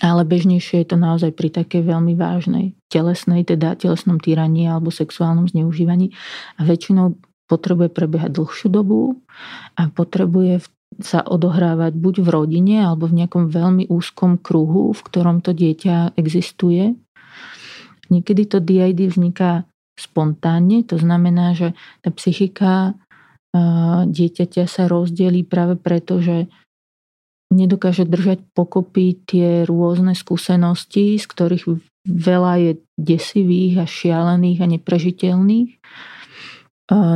Ale 0.00 0.24
bežnejšie 0.24 0.82
je 0.82 0.88
to 0.90 0.96
naozaj 0.96 1.30
pri 1.36 1.52
takej 1.52 1.84
veľmi 1.84 2.16
vážnej 2.16 2.72
telesnej, 2.88 3.44
teda 3.44 3.76
telesnom 3.76 4.16
týraní 4.16 4.64
alebo 4.64 4.88
sexuálnom 4.88 5.44
zneužívaní. 5.44 6.16
A 6.56 6.64
väčšinou 6.64 7.20
potrebuje 7.50 7.90
prebiehať 7.90 8.30
dlhšiu 8.30 8.70
dobu 8.70 9.18
a 9.74 9.90
potrebuje 9.90 10.62
sa 11.02 11.26
odohrávať 11.26 11.98
buď 11.98 12.14
v 12.22 12.28
rodine 12.30 12.76
alebo 12.86 13.10
v 13.10 13.22
nejakom 13.22 13.50
veľmi 13.50 13.90
úzkom 13.90 14.38
kruhu, 14.38 14.94
v 14.94 15.00
ktorom 15.02 15.42
to 15.42 15.50
dieťa 15.50 16.14
existuje. 16.14 16.94
Niekedy 18.10 18.42
to 18.46 18.58
DID 18.62 19.10
vzniká 19.10 19.66
spontánne, 19.98 20.86
to 20.86 20.98
znamená, 20.98 21.58
že 21.58 21.74
tá 22.02 22.14
psychika 22.14 22.94
dieťaťa 24.06 24.64
sa 24.70 24.86
rozdelí 24.86 25.42
práve 25.42 25.74
preto, 25.74 26.22
že 26.22 26.46
nedokáže 27.50 28.06
držať 28.06 28.46
pokopy 28.54 29.26
tie 29.26 29.66
rôzne 29.66 30.14
skúsenosti, 30.14 31.18
z 31.18 31.26
ktorých 31.26 31.64
veľa 32.06 32.54
je 32.62 32.72
desivých 32.94 33.82
a 33.82 33.86
šialených 33.90 34.58
a 34.62 34.66
neprežiteľných. 34.70 35.70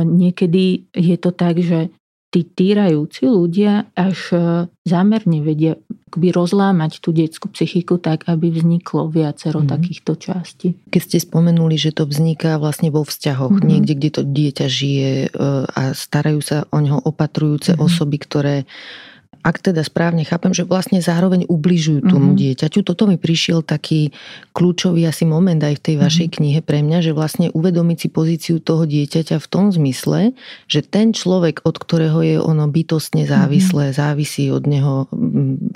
Niekedy 0.05 0.87
je 0.95 1.17
to 1.19 1.35
tak, 1.35 1.59
že 1.59 1.91
tí 2.35 2.43
týrajúci 2.43 3.31
ľudia 3.31 3.87
až 3.95 4.19
e, 4.35 4.37
zámerne 4.83 5.39
vedia 5.39 5.79
akoby 6.11 6.35
rozlámať 6.35 6.99
tú 6.99 7.15
detskú 7.15 7.47
psychiku 7.55 7.95
tak, 7.95 8.27
aby 8.27 8.51
vzniklo 8.51 9.07
viacero 9.07 9.63
mm-hmm. 9.63 9.71
takýchto 9.79 10.19
častí. 10.19 10.75
Keď 10.91 11.01
ste 11.01 11.17
spomenuli, 11.23 11.79
že 11.79 11.95
to 11.95 12.03
vzniká 12.03 12.59
vlastne 12.59 12.91
vo 12.91 13.07
vzťahoch, 13.07 13.55
mm-hmm. 13.55 13.69
niekde, 13.71 13.93
kde 13.95 14.09
to 14.11 14.21
dieťa 14.27 14.67
žije 14.67 15.11
e, 15.23 15.27
a 15.63 15.95
starajú 15.95 16.43
sa 16.43 16.67
o 16.75 16.79
neho 16.83 16.99
opatrujúce 16.99 17.71
mm-hmm. 17.71 17.87
osoby, 17.87 18.17
ktoré 18.19 18.55
ak 19.45 19.61
teda 19.61 19.85
správne 19.85 20.25
chápem, 20.25 20.57
že 20.57 20.65
vlastne 20.65 20.97
zároveň 20.97 21.45
ubližujú 21.45 22.09
tomu 22.09 22.33
mm-hmm. 22.33 22.41
dieťaťu. 22.41 22.81
Toto 22.81 23.05
mi 23.05 23.21
prišiel 23.21 23.61
taký 23.61 24.09
kľúčový 24.57 25.05
asi 25.05 25.29
moment 25.29 25.61
aj 25.61 25.77
v 25.77 25.83
tej 25.85 25.95
vašej 26.01 26.27
mm-hmm. 26.33 26.41
knihe 26.41 26.59
pre 26.65 26.81
mňa, 26.81 27.05
že 27.05 27.13
vlastne 27.13 27.53
uvedomiť 27.53 27.97
si 28.01 28.07
pozíciu 28.09 28.57
toho 28.57 28.89
dieťaťa 28.89 29.37
v 29.37 29.47
tom 29.47 29.69
zmysle, 29.69 30.33
že 30.65 30.81
ten 30.81 31.13
človek, 31.13 31.61
od 31.61 31.77
ktorého 31.77 32.25
je 32.25 32.37
ono 32.41 32.65
bytostne 32.65 33.29
závislé, 33.29 33.93
mm-hmm. 33.93 34.01
závisí 34.01 34.49
od 34.49 34.65
neho 34.65 35.05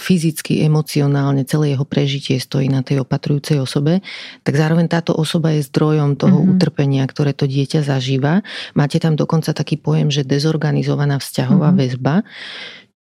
fyzicky, 0.02 0.66
emocionálne, 0.66 1.46
celé 1.46 1.78
jeho 1.78 1.86
prežitie 1.86 2.42
stojí 2.42 2.74
na 2.74 2.82
tej 2.82 3.06
opatrujúcej 3.06 3.62
osobe, 3.62 4.02
tak 4.42 4.58
zároveň 4.58 4.90
táto 4.90 5.14
osoba 5.14 5.54
je 5.54 5.70
zdrojom 5.70 6.18
toho 6.18 6.42
mm-hmm. 6.42 6.58
utrpenia, 6.58 7.06
ktoré 7.06 7.38
to 7.38 7.46
dieťa 7.46 7.86
zažíva. 7.86 8.42
Máte 8.74 8.98
tam 8.98 9.14
dokonca 9.14 9.54
taký 9.54 9.78
pojem, 9.78 10.10
že 10.10 10.26
dezorganizovaná 10.26 11.22
vzťahová 11.22 11.70
mm-hmm. 11.70 11.86
väzba. 11.86 12.26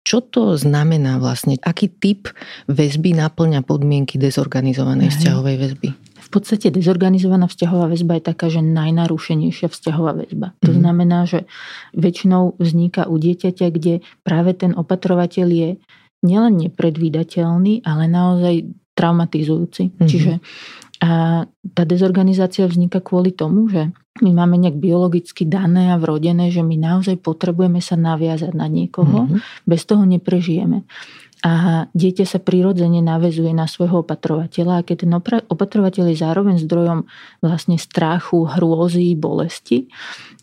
Čo 0.04 0.20
to 0.20 0.52
znamená 0.60 1.16
vlastne? 1.16 1.56
Aký 1.64 1.88
typ 1.88 2.28
väzby 2.68 3.16
naplňa 3.16 3.64
podmienky 3.64 4.20
dezorganizovanej 4.20 5.08
Aj. 5.08 5.14
vzťahovej 5.16 5.56
väzby? 5.56 5.88
V 6.24 6.28
podstate 6.32 6.68
dezorganizovaná 6.68 7.48
vzťahová 7.48 7.88
väzba 7.88 8.20
je 8.20 8.24
taká, 8.28 8.52
že 8.52 8.60
najnarušenejšia 8.60 9.72
vzťahová 9.72 10.12
väzba. 10.24 10.52
Mm. 10.52 10.60
To 10.60 10.70
mhm. 10.70 10.78
znamená, 10.84 11.18
že 11.24 11.40
väčšinou 11.96 12.60
vzniká 12.60 13.08
u 13.08 13.16
dieťaťa, 13.16 13.66
kde 13.72 14.04
práve 14.20 14.52
ten 14.52 14.76
opatrovateľ 14.76 15.48
je 15.48 15.70
nielen 16.24 16.54
nepredvídateľný, 16.68 17.84
ale 17.84 18.08
naozaj 18.08 18.54
traumatizujúci. 18.94 19.90
Mm-hmm. 19.90 20.08
Čiže 20.08 20.32
a 21.04 21.44
tá 21.76 21.82
dezorganizácia 21.84 22.64
vzniká 22.64 23.04
kvôli 23.04 23.36
tomu, 23.36 23.68
že 23.68 23.92
my 24.24 24.32
máme 24.32 24.56
nejak 24.56 24.80
biologicky 24.80 25.44
dané 25.44 25.92
a 25.92 26.00
vrodené, 26.00 26.48
že 26.48 26.64
my 26.64 26.80
naozaj 26.80 27.20
potrebujeme 27.20 27.84
sa 27.84 28.00
naviazať 28.00 28.56
na 28.56 28.64
niekoho, 28.72 29.28
mm-hmm. 29.28 29.68
bez 29.68 29.84
toho 29.84 30.08
neprežijeme. 30.08 30.88
A 31.44 31.84
dieťa 31.92 32.24
sa 32.24 32.40
prirodzene 32.40 33.04
navezuje 33.04 33.52
na 33.52 33.68
svojho 33.68 34.00
opatrovateľa 34.00 34.80
a 34.80 34.84
keď 34.86 34.96
ten 35.04 35.12
opatrovateľ 35.52 36.08
je 36.08 36.16
zároveň 36.16 36.56
zdrojom 36.64 37.04
vlastne 37.44 37.76
strachu, 37.76 38.48
hrôzy, 38.48 39.12
bolesti, 39.12 39.92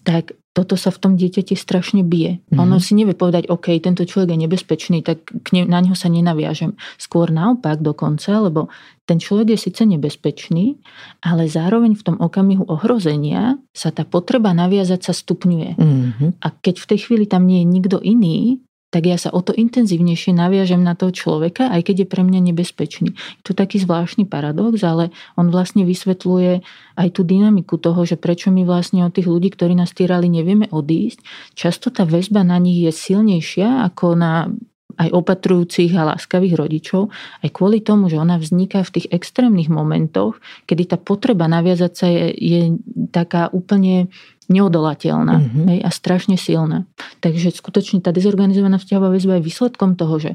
tak 0.05 0.37
toto 0.51 0.75
sa 0.75 0.91
v 0.91 0.99
tom 0.99 1.13
dieťati 1.15 1.55
strašne 1.55 2.03
bije. 2.03 2.43
Mm-hmm. 2.43 2.59
Ono 2.59 2.75
si 2.83 2.91
nevie 2.91 3.15
povedať, 3.15 3.47
OK, 3.47 3.71
tento 3.79 4.03
človek 4.03 4.35
je 4.35 4.39
nebezpečný, 4.43 4.99
tak 4.99 5.31
ne, 5.55 5.63
na 5.63 5.79
neho 5.79 5.95
sa 5.95 6.11
nenaviažem. 6.11 6.75
Skôr 6.99 7.31
naopak 7.31 7.79
dokonca, 7.79 8.35
lebo 8.43 8.67
ten 9.07 9.15
človek 9.15 9.55
je 9.55 9.71
síce 9.71 9.87
nebezpečný, 9.87 10.75
ale 11.23 11.47
zároveň 11.47 11.95
v 11.95 12.03
tom 12.03 12.17
okamihu 12.19 12.67
ohrozenia 12.67 13.63
sa 13.71 13.95
tá 13.95 14.03
potreba 14.03 14.51
naviazať 14.51 15.01
sa 15.07 15.13
stupňuje. 15.15 15.79
Mm-hmm. 15.79 16.29
A 16.43 16.47
keď 16.51 16.75
v 16.83 16.89
tej 16.93 16.99
chvíli 17.07 17.25
tam 17.31 17.47
nie 17.47 17.63
je 17.63 17.71
nikto 17.71 17.97
iný, 18.03 18.59
tak 18.91 19.07
ja 19.07 19.15
sa 19.15 19.31
o 19.31 19.39
to 19.39 19.55
intenzívnejšie 19.55 20.35
naviažem 20.35 20.83
na 20.83 20.99
toho 20.99 21.15
človeka, 21.15 21.71
aj 21.71 21.87
keď 21.87 22.05
je 22.05 22.07
pre 22.11 22.21
mňa 22.27 22.51
nebezpečný. 22.51 23.15
Je 23.15 23.43
to 23.47 23.55
taký 23.55 23.79
zvláštny 23.79 24.27
paradox, 24.27 24.83
ale 24.83 25.15
on 25.39 25.47
vlastne 25.47 25.87
vysvetľuje 25.87 26.61
aj 26.99 27.07
tú 27.15 27.23
dynamiku 27.23 27.79
toho, 27.79 28.03
že 28.03 28.19
prečo 28.19 28.51
my 28.51 28.67
vlastne 28.67 29.07
od 29.07 29.15
tých 29.15 29.31
ľudí, 29.31 29.55
ktorí 29.55 29.73
nás 29.79 29.95
týrali, 29.95 30.27
nevieme 30.27 30.67
odísť. 30.67 31.23
Často 31.55 31.87
tá 31.87 32.03
väzba 32.03 32.43
na 32.43 32.59
nich 32.59 32.83
je 32.83 32.91
silnejšia 32.91 33.87
ako 33.87 34.19
na 34.19 34.51
aj 34.99 35.09
opatrujúcich 35.09 35.95
a 35.95 36.13
láskavých 36.13 36.53
rodičov, 36.59 37.09
aj 37.41 37.49
kvôli 37.49 37.79
tomu, 37.81 38.11
že 38.11 38.19
ona 38.19 38.35
vzniká 38.35 38.83
v 38.83 38.99
tých 38.99 39.07
extrémnych 39.09 39.71
momentoch, 39.71 40.37
kedy 40.67 40.93
tá 40.93 40.97
potreba 40.99 41.47
naviazať 41.47 41.91
sa 41.95 42.07
je, 42.11 42.25
je 42.35 42.61
taká 43.09 43.47
úplne 43.49 44.11
neodolateľná 44.51 45.35
mm-hmm. 45.39 45.65
hej, 45.71 45.79
a 45.81 45.89
strašne 45.89 46.35
silná. 46.35 46.83
Takže 47.23 47.55
skutočne 47.55 48.03
tá 48.03 48.11
dezorganizovaná 48.11 48.77
vzťahová 48.77 49.09
väzba 49.15 49.39
je 49.39 49.47
výsledkom 49.47 49.95
toho, 49.95 50.19
že 50.19 50.31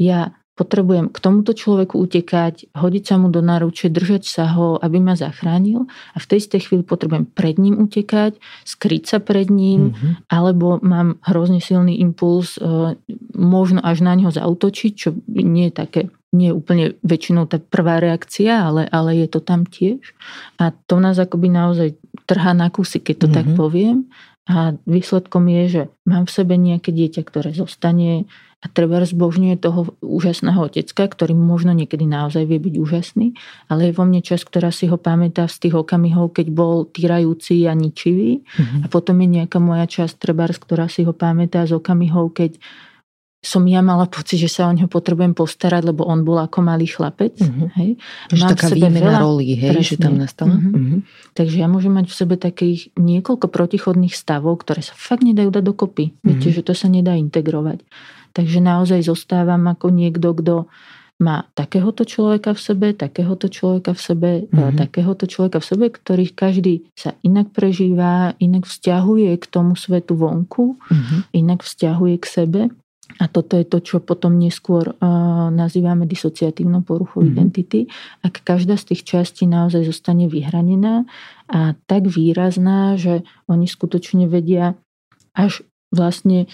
ja 0.00 0.32
potrebujem 0.58 1.06
k 1.14 1.18
tomuto 1.22 1.54
človeku 1.54 1.94
utekať, 2.02 2.74
hodiť 2.74 3.04
sa 3.06 3.14
mu 3.14 3.30
do 3.30 3.38
náruče, 3.38 3.94
držať 3.94 4.26
sa 4.26 4.50
ho, 4.58 4.74
aby 4.82 4.98
ma 4.98 5.14
zachránil 5.14 5.86
a 5.86 6.18
v 6.18 6.26
tej 6.26 6.38
istej 6.42 6.60
chvíli 6.66 6.82
potrebujem 6.82 7.30
pred 7.30 7.62
ním 7.62 7.78
utekať, 7.78 8.42
skryť 8.66 9.02
sa 9.06 9.18
pred 9.22 9.46
ním, 9.46 9.94
mm-hmm. 9.94 10.26
alebo 10.26 10.82
mám 10.82 11.22
hrozne 11.22 11.62
silný 11.62 12.02
impuls, 12.02 12.58
e, 12.58 12.98
možno 13.38 13.78
až 13.86 14.02
na 14.02 14.18
neho 14.18 14.34
zautočiť, 14.34 14.92
čo 14.98 15.14
nie 15.30 15.70
je 15.70 15.74
také 15.78 16.02
nie 16.32 16.52
úplne 16.52 17.00
väčšinou 17.00 17.48
tá 17.48 17.56
prvá 17.56 18.00
reakcia, 18.04 18.68
ale, 18.68 18.84
ale 18.92 19.16
je 19.24 19.28
to 19.32 19.40
tam 19.40 19.64
tiež. 19.64 20.12
A 20.60 20.76
to 20.86 21.00
nás 21.00 21.16
akoby 21.16 21.48
naozaj 21.48 21.96
trhá 22.28 22.52
na 22.52 22.68
kusy, 22.68 23.00
keď 23.00 23.16
to 23.16 23.26
mm-hmm. 23.28 23.38
tak 23.38 23.46
mhm. 23.48 23.56
poviem. 23.56 23.98
A 24.48 24.72
výsledkom 24.88 25.44
je, 25.52 25.64
že 25.68 25.82
mám 26.08 26.24
v 26.24 26.32
sebe 26.32 26.56
nejaké 26.56 26.88
dieťa, 26.88 27.20
ktoré 27.20 27.52
zostane 27.52 28.24
a 28.58 28.66
treba 28.66 28.98
zbožňuje 28.98 29.54
toho 29.62 29.94
úžasného 30.02 30.66
otecka, 30.66 31.06
ktorý 31.06 31.30
možno 31.30 31.70
niekedy 31.70 32.10
naozaj 32.10 32.42
vie 32.42 32.58
byť 32.58 32.74
úžasný, 32.74 33.26
ale 33.70 33.88
je 33.88 33.92
vo 33.94 34.02
mne 34.02 34.18
čas, 34.18 34.42
ktorá 34.42 34.74
si 34.74 34.90
ho 34.90 34.98
pamätá 34.98 35.46
z 35.46 35.68
tých 35.68 35.78
okamihov, 35.78 36.34
keď 36.34 36.50
bol 36.50 36.82
týrajúci 36.90 37.70
a 37.70 37.72
ničivý. 37.78 38.42
Mm-hmm. 38.42 38.82
A 38.82 38.86
potom 38.90 39.14
je 39.22 39.28
nejaká 39.30 39.62
moja 39.62 39.86
časť, 39.86 40.18
trebárs, 40.18 40.58
ktorá 40.58 40.90
si 40.90 41.06
ho 41.06 41.14
pamätá 41.14 41.70
z 41.70 41.78
okamihov, 41.78 42.34
keď 42.34 42.58
som 43.38 43.62
ja 43.70 43.78
mala 43.86 44.10
pocit, 44.10 44.42
že 44.42 44.50
sa 44.50 44.66
o 44.66 44.74
neho 44.74 44.90
potrebujem 44.90 45.30
postarať, 45.30 45.94
lebo 45.94 46.02
on 46.02 46.26
bol 46.26 46.42
ako 46.42 46.58
malý 46.58 46.90
chlapec. 46.90 47.38
Mm-hmm. 47.38 47.68
Hej. 47.78 47.90
Mám 48.34 48.50
taká 48.58 48.66
výmena 48.74 49.14
veľa... 49.14 49.20
roli, 49.22 49.54
hej, 49.54 49.78
že 49.78 49.96
tam 49.96 50.18
nastala. 50.18 50.58
Mm-hmm. 50.58 50.74
Mm-hmm. 50.74 51.00
Takže 51.38 51.56
ja 51.62 51.70
môžem 51.70 51.94
mať 51.94 52.06
v 52.10 52.18
sebe 52.18 52.34
takých 52.34 52.90
niekoľko 52.98 53.46
protichodných 53.46 54.10
stavov, 54.10 54.66
ktoré 54.66 54.82
sa 54.82 54.98
fakt 54.98 55.22
nedajú 55.22 55.54
dať 55.54 55.62
dokopy. 55.62 56.10
Mm-hmm. 56.10 56.26
Viete, 56.26 56.48
že 56.50 56.66
to 56.66 56.74
sa 56.74 56.90
nedá 56.90 57.14
integrovať. 57.14 57.86
Takže 58.34 58.58
naozaj 58.58 59.06
zostávam 59.06 59.62
ako 59.70 59.86
niekto, 59.94 60.34
kto 60.34 60.54
má 61.18 61.50
takéhoto 61.54 62.06
človeka 62.06 62.54
v 62.54 62.60
sebe, 62.62 62.86
takéhoto 62.94 63.50
človeka 63.50 63.94
v 63.94 64.00
sebe, 64.02 64.30
mm-hmm. 64.46 64.78
takéhoto 64.78 65.26
človeka 65.26 65.58
v 65.58 65.66
sebe, 65.66 65.86
ktorých 65.90 66.32
každý 66.34 66.74
sa 66.94 67.14
inak 67.26 67.50
prežíva, 67.50 68.38
inak 68.38 68.66
vzťahuje 68.66 69.30
k 69.38 69.44
tomu 69.46 69.74
svetu 69.74 70.14
vonku, 70.14 70.78
mm-hmm. 70.78 71.20
inak 71.34 71.66
vzťahuje 71.66 72.16
k 72.18 72.26
sebe. 72.26 72.60
A 73.16 73.24
toto 73.26 73.56
je 73.56 73.64
to, 73.64 73.80
čo 73.80 74.04
potom 74.04 74.36
neskôr 74.36 74.92
uh, 74.92 75.48
nazývame 75.48 76.04
disociatívnou 76.04 76.84
poruchou 76.84 77.24
mm-hmm. 77.24 77.32
identity. 77.32 77.80
Ak 78.20 78.44
každá 78.44 78.76
z 78.76 78.92
tých 78.92 79.02
častí 79.08 79.48
naozaj 79.48 79.88
zostane 79.88 80.28
vyhranená 80.28 81.08
a 81.48 81.72
tak 81.88 82.04
výrazná, 82.04 83.00
že 83.00 83.24
oni 83.48 83.64
skutočne 83.64 84.28
vedia 84.28 84.76
až 85.32 85.64
vlastne 85.88 86.52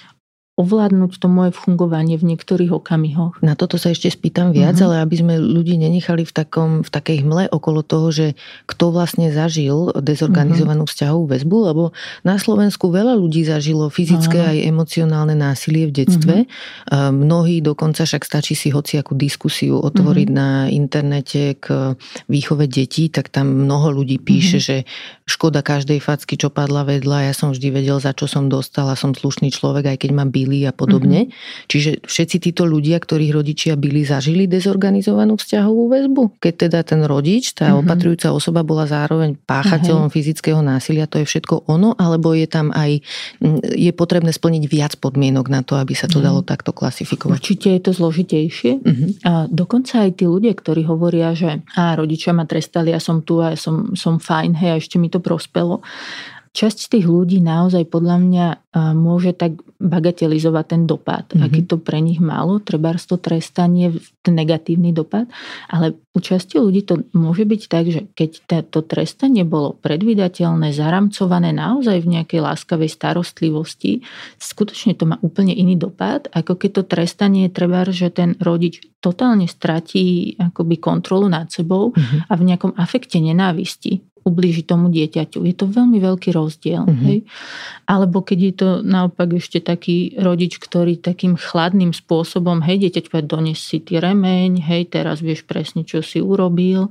ovládnuť 0.54 1.18
to 1.18 1.26
moje 1.26 1.50
fungovanie 1.50 2.14
v 2.14 2.30
niektorých 2.30 2.70
okamihoch. 2.70 3.42
Na 3.42 3.58
toto 3.58 3.74
sa 3.74 3.90
ešte 3.90 4.06
spýtam 4.06 4.54
viac, 4.54 4.78
mm-hmm. 4.78 4.86
ale 4.86 5.02
aby 5.02 5.16
sme 5.18 5.34
ľudí 5.42 5.74
nenechali 5.74 6.22
v, 6.22 6.30
takom, 6.30 6.86
v 6.86 6.90
takej 6.94 7.26
hmle 7.26 7.50
okolo 7.50 7.82
toho, 7.82 8.14
že 8.14 8.26
kto 8.70 8.94
vlastne 8.94 9.34
zažil 9.34 9.90
dezorganizovanú 9.98 10.86
mm-hmm. 10.86 10.94
vzťahovú 10.94 11.24
väzbu, 11.26 11.56
lebo 11.74 11.84
na 12.22 12.38
Slovensku 12.38 12.86
veľa 12.86 13.18
ľudí 13.18 13.42
zažilo 13.42 13.90
fyzické 13.90 14.38
aj 14.54 14.58
emocionálne 14.62 15.34
násilie 15.34 15.90
v 15.90 16.06
detstve. 16.06 16.46
Mm-hmm. 16.46 17.18
Mnohí 17.18 17.58
dokonca 17.58 18.06
však 18.06 18.22
stačí 18.22 18.54
si 18.54 18.70
hociakú 18.70 19.18
diskusiu 19.18 19.82
otvoriť 19.82 20.28
mm-hmm. 20.30 20.46
na 20.46 20.70
internete 20.70 21.58
k 21.58 21.98
výchove 22.30 22.70
detí, 22.70 23.10
tak 23.10 23.34
tam 23.34 23.66
mnoho 23.66 23.90
ľudí 23.90 24.22
píše, 24.22 24.62
mm-hmm. 24.62 24.86
že 24.86 24.86
škoda 25.26 25.66
každej 25.66 25.98
facky, 25.98 26.38
čo 26.38 26.54
padla 26.54 26.86
vedľa, 26.86 27.26
ja 27.26 27.34
som 27.34 27.50
vždy 27.50 27.74
vedel, 27.74 27.98
za 27.98 28.14
čo 28.14 28.30
som 28.30 28.46
dostala, 28.46 28.94
som 28.94 29.16
slušný 29.16 29.50
človek, 29.50 29.90
aj 29.90 29.98
keď 30.06 30.10
ma 30.14 30.22
by 30.30 30.43
byli 30.44 30.68
a 30.68 30.76
podobne. 30.76 31.32
Mm-hmm. 31.32 31.68
Čiže 31.72 31.90
všetci 32.04 32.36
títo 32.44 32.68
ľudia, 32.68 33.00
ktorých 33.00 33.32
rodičia 33.32 33.72
byli, 33.80 34.04
zažili 34.04 34.44
dezorganizovanú 34.44 35.40
vzťahovú 35.40 35.88
väzbu. 35.88 36.22
Keď 36.36 36.54
teda 36.68 36.84
ten 36.84 37.00
rodič, 37.08 37.56
tá 37.56 37.72
mm-hmm. 37.72 37.80
opatrujúca 37.80 38.28
osoba 38.36 38.60
bola 38.60 38.84
zároveň 38.84 39.40
páchateľom 39.40 40.12
mm-hmm. 40.12 40.20
fyzického 40.20 40.60
násilia, 40.60 41.08
to 41.08 41.24
je 41.24 41.24
všetko 41.24 41.64
ono, 41.64 41.96
alebo 41.96 42.36
je 42.36 42.44
tam 42.44 42.68
aj, 42.76 43.00
je 43.72 43.92
potrebné 43.96 44.36
splniť 44.36 44.64
viac 44.68 44.92
podmienok 45.00 45.48
na 45.48 45.64
to, 45.64 45.80
aby 45.80 45.96
sa 45.96 46.04
to 46.04 46.20
mm-hmm. 46.20 46.28
dalo 46.28 46.40
takto 46.44 46.76
klasifikovať? 46.76 47.40
Určite 47.40 47.68
je 47.72 47.80
to 47.80 47.92
zložitejšie. 47.96 48.72
Mm-hmm. 48.84 49.10
A 49.24 49.48
dokonca 49.48 50.04
aj 50.04 50.20
tí 50.20 50.28
ľudia, 50.28 50.52
ktorí 50.52 50.84
hovoria, 50.84 51.32
že 51.32 51.64
a 51.72 51.96
rodičia 51.96 52.36
ma 52.36 52.44
trestali, 52.44 52.92
ja 52.92 53.00
som 53.00 53.24
tu 53.24 53.40
a 53.40 53.56
ja 53.56 53.58
som, 53.58 53.96
som 53.96 54.20
fajn, 54.20 54.52
hej, 54.60 54.70
a 54.74 54.76
ešte 54.76 55.00
mi 55.00 55.08
to 55.08 55.24
prospelo 55.24 55.80
časť 56.54 56.94
tých 56.94 57.06
ľudí 57.10 57.42
naozaj 57.42 57.90
podľa 57.90 58.16
mňa 58.22 58.46
môže 58.94 59.34
tak 59.34 59.58
bagatelizovať 59.82 60.64
ten 60.70 60.82
dopad, 60.86 61.26
mm-hmm. 61.30 61.42
aký 61.42 61.60
to 61.66 61.82
pre 61.82 61.98
nich 61.98 62.22
malo, 62.22 62.62
treba 62.62 62.94
to 62.94 63.18
trestanie, 63.18 63.90
ten 64.22 64.38
negatívny 64.38 64.94
dopad, 64.94 65.26
ale 65.66 65.98
u 66.14 66.18
časti 66.22 66.62
ľudí 66.62 66.86
to 66.86 67.02
môže 67.10 67.42
byť 67.42 67.62
tak, 67.66 67.84
že 67.90 68.06
keď 68.14 68.30
to 68.70 68.86
trestanie 68.86 69.42
bolo 69.42 69.74
predvydateľné, 69.82 70.70
zaramcované 70.70 71.50
naozaj 71.50 71.98
v 72.06 72.22
nejakej 72.22 72.40
láskavej 72.46 72.90
starostlivosti, 72.90 74.06
skutočne 74.38 74.94
to 74.94 75.10
má 75.10 75.18
úplne 75.26 75.54
iný 75.54 75.74
dopad, 75.74 76.30
ako 76.30 76.54
keď 76.54 76.70
to 76.70 76.82
trestanie 76.86 77.50
treba, 77.50 77.82
že 77.90 78.14
ten 78.14 78.38
rodič 78.38 78.78
totálne 79.02 79.50
stratí 79.50 80.38
akoby 80.38 80.78
kontrolu 80.78 81.26
nad 81.26 81.50
sebou 81.50 81.90
mm-hmm. 81.90 82.30
a 82.30 82.32
v 82.38 82.46
nejakom 82.46 82.72
afekte 82.78 83.18
nenávisti 83.18 84.13
ublíži 84.24 84.64
tomu 84.64 84.88
dieťaťu. 84.88 85.44
Je 85.44 85.54
to 85.54 85.68
veľmi 85.68 86.00
veľký 86.00 86.32
rozdiel. 86.32 86.88
Mm-hmm. 86.88 87.04
Hej? 87.04 87.18
Alebo 87.84 88.24
keď 88.24 88.38
je 88.40 88.54
to 88.56 88.68
naopak 88.80 89.36
ešte 89.36 89.60
taký 89.60 90.16
rodič, 90.16 90.56
ktorý 90.56 90.96
takým 90.96 91.36
chladným 91.36 91.92
spôsobom, 91.92 92.64
hej, 92.64 92.88
dieťaťu 92.88 93.08
povedať, 93.12 93.28
dones 93.28 93.60
si 93.60 93.84
ty 93.84 94.00
remeň, 94.00 94.64
hej, 94.64 94.88
teraz 94.88 95.20
vieš 95.20 95.44
presne, 95.44 95.84
čo 95.84 96.00
si 96.00 96.24
urobil. 96.24 96.88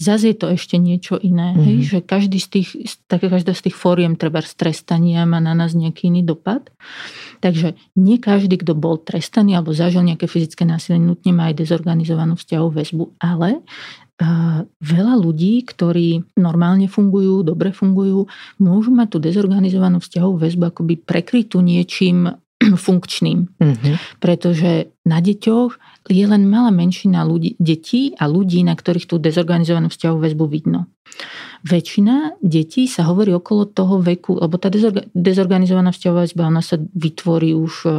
Zase 0.00 0.32
je 0.32 0.36
to 0.40 0.48
ešte 0.48 0.80
niečo 0.80 1.20
iné, 1.20 1.52
mm-hmm. 1.52 1.66
hej, 1.68 1.76
že 1.84 1.98
každý 2.00 2.40
z 2.40 2.48
tých, 2.48 2.68
tak, 3.04 3.20
každá 3.20 3.52
z 3.52 3.68
tých 3.68 3.76
fóriem 3.76 4.16
treba 4.16 4.40
strestania 4.40 5.28
má 5.28 5.44
na 5.44 5.52
nás 5.52 5.76
nejaký 5.76 6.08
iný 6.08 6.24
dopad. 6.24 6.72
Takže 7.44 7.76
nie 8.00 8.16
každý, 8.16 8.60
kto 8.60 8.72
bol 8.72 8.96
trestaný 8.96 9.60
alebo 9.60 9.76
zažil 9.76 10.00
nejaké 10.00 10.24
fyzické 10.24 10.64
násilie, 10.64 10.96
nutne 10.96 11.36
má 11.36 11.52
aj 11.52 11.60
dezorganizovanú 11.60 12.36
vzťahovú 12.40 12.70
väzbu, 12.80 13.04
ale 13.20 13.60
veľa 14.80 15.14
ľudí, 15.16 15.64
ktorí 15.64 16.36
normálne 16.36 16.86
fungujú, 16.86 17.40
dobre 17.40 17.72
fungujú, 17.72 18.28
môžu 18.60 18.92
mať 18.92 19.16
tú 19.16 19.18
dezorganizovanú 19.18 19.98
vzťahovú 19.98 20.36
väzbu 20.36 20.64
akoby 20.68 20.94
prekrytú 21.00 21.64
niečím 21.64 22.28
funkčným. 22.84 23.48
Mm-hmm. 23.56 23.94
Pretože 24.20 24.92
na 25.08 25.24
deťoch 25.24 25.89
je 26.08 26.24
len 26.24 26.48
malá 26.48 26.72
menšina 26.72 27.26
ľudí, 27.26 27.60
detí 27.60 28.16
a 28.16 28.24
ľudí, 28.24 28.64
na 28.64 28.72
ktorých 28.72 29.04
tú 29.04 29.20
dezorganizovanú 29.20 29.92
vzťahovú 29.92 30.24
väzbu 30.24 30.44
vidno. 30.48 30.88
Väčšina 31.60 32.40
detí 32.40 32.88
sa 32.88 33.04
hovorí 33.04 33.36
okolo 33.36 33.68
toho 33.68 34.00
veku, 34.00 34.40
lebo 34.40 34.56
tá 34.56 34.72
dezorganizovaná 35.12 35.92
vzťahová 35.92 36.24
väzba, 36.24 36.48
ona 36.48 36.64
sa 36.64 36.80
vytvorí 36.80 37.52
už 37.52 37.84
e, 37.84 37.92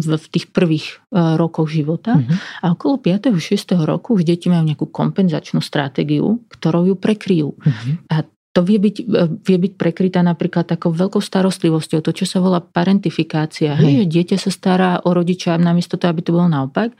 v 0.00 0.26
tých 0.32 0.48
prvých 0.48 0.86
e, 0.88 1.20
rokoch 1.36 1.68
života 1.68 2.16
mm-hmm. 2.16 2.64
a 2.64 2.66
okolo 2.72 2.96
5. 2.96 3.36
6. 3.36 3.76
roku 3.84 4.16
už 4.16 4.24
deti 4.24 4.48
majú 4.48 4.64
nejakú 4.64 4.88
kompenzačnú 4.88 5.60
stratégiu, 5.60 6.40
ktorou 6.48 6.88
ju 6.88 6.96
prekryjú. 6.96 7.60
Mm-hmm. 7.60 7.94
A 8.08 8.24
to 8.50 8.66
vie 8.66 8.82
byť, 8.82 8.96
e, 9.06 9.14
vie 9.46 9.58
byť 9.62 9.72
prekrytá 9.78 10.26
napríklad 10.26 10.66
takou 10.66 10.90
veľkou 10.90 11.22
starostlivosťou, 11.22 12.02
to, 12.02 12.10
čo 12.10 12.26
sa 12.26 12.42
volá 12.42 12.58
parentifikácia. 12.58 13.78
Hej, 13.78 14.04
že 14.04 14.10
dieťa 14.10 14.36
sa 14.42 14.50
stará 14.50 14.90
o 15.06 15.14
rodiča 15.14 15.54
namiesto 15.54 15.94
toho, 15.94 16.10
aby 16.10 16.22
to 16.26 16.34
bolo 16.34 16.50
naopak. 16.50 16.90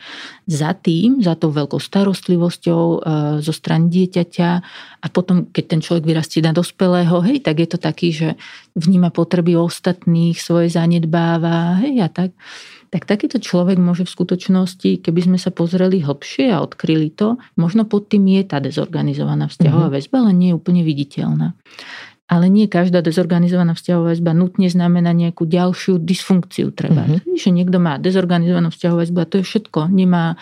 Za 0.47 0.79
tým, 0.79 1.19
za 1.19 1.35
tou 1.35 1.51
veľkou 1.51 1.83
starostlivosťou 1.83 2.83
e, 2.83 2.99
zo 3.43 3.53
strany 3.55 3.91
dieťaťa 3.91 4.51
a 5.03 5.07
potom, 5.11 5.51
keď 5.51 5.65
ten 5.67 5.81
človek 5.83 6.07
vyrastie 6.07 6.39
na 6.39 6.55
dospelého, 6.55 7.19
hej, 7.27 7.43
tak 7.43 7.59
je 7.59 7.69
to 7.69 7.79
taký, 7.83 8.15
že 8.15 8.29
vníma 8.79 9.11
potreby 9.11 9.59
ostatných, 9.59 10.39
svoje 10.39 10.71
zanedbáva, 10.71 11.83
hej, 11.83 11.99
a 11.99 12.09
tak 12.09 12.31
tak 12.91 13.07
takýto 13.07 13.39
človek 13.39 13.79
môže 13.79 14.03
v 14.03 14.11
skutočnosti, 14.11 15.07
keby 15.07 15.21
sme 15.23 15.39
sa 15.39 15.55
pozreli 15.55 16.03
hlbšie 16.03 16.51
a 16.51 16.59
odkryli 16.59 17.15
to, 17.15 17.39
možno 17.55 17.87
pod 17.87 18.11
tým 18.11 18.27
je 18.27 18.43
tá 18.43 18.59
dezorganizovaná 18.59 19.47
vzťahová 19.47 19.87
mm-hmm. 19.87 20.03
väzba, 20.03 20.17
ale 20.27 20.33
nie 20.35 20.49
je 20.51 20.59
úplne 20.59 20.83
viditeľná. 20.83 21.55
Ale 22.31 22.47
nie 22.51 22.67
každá 22.67 23.03
dezorganizovaná 23.03 23.79
vzťahová 23.79 24.15
väzba 24.15 24.35
nutne 24.35 24.67
znamená 24.67 25.15
nejakú 25.15 25.47
ďalšiu 25.47 26.03
dysfunkciu 26.03 26.75
treba. 26.75 27.07
Mm-hmm. 27.07 27.39
Že 27.39 27.51
niekto 27.55 27.79
má 27.79 27.99
dezorganizovanú 27.99 28.75
vzťahovú 28.75 29.07
väzbu 29.07 29.19
a 29.23 29.27
to 29.31 29.35
je 29.39 29.45
všetko. 29.47 29.81
Nemá 29.91 30.35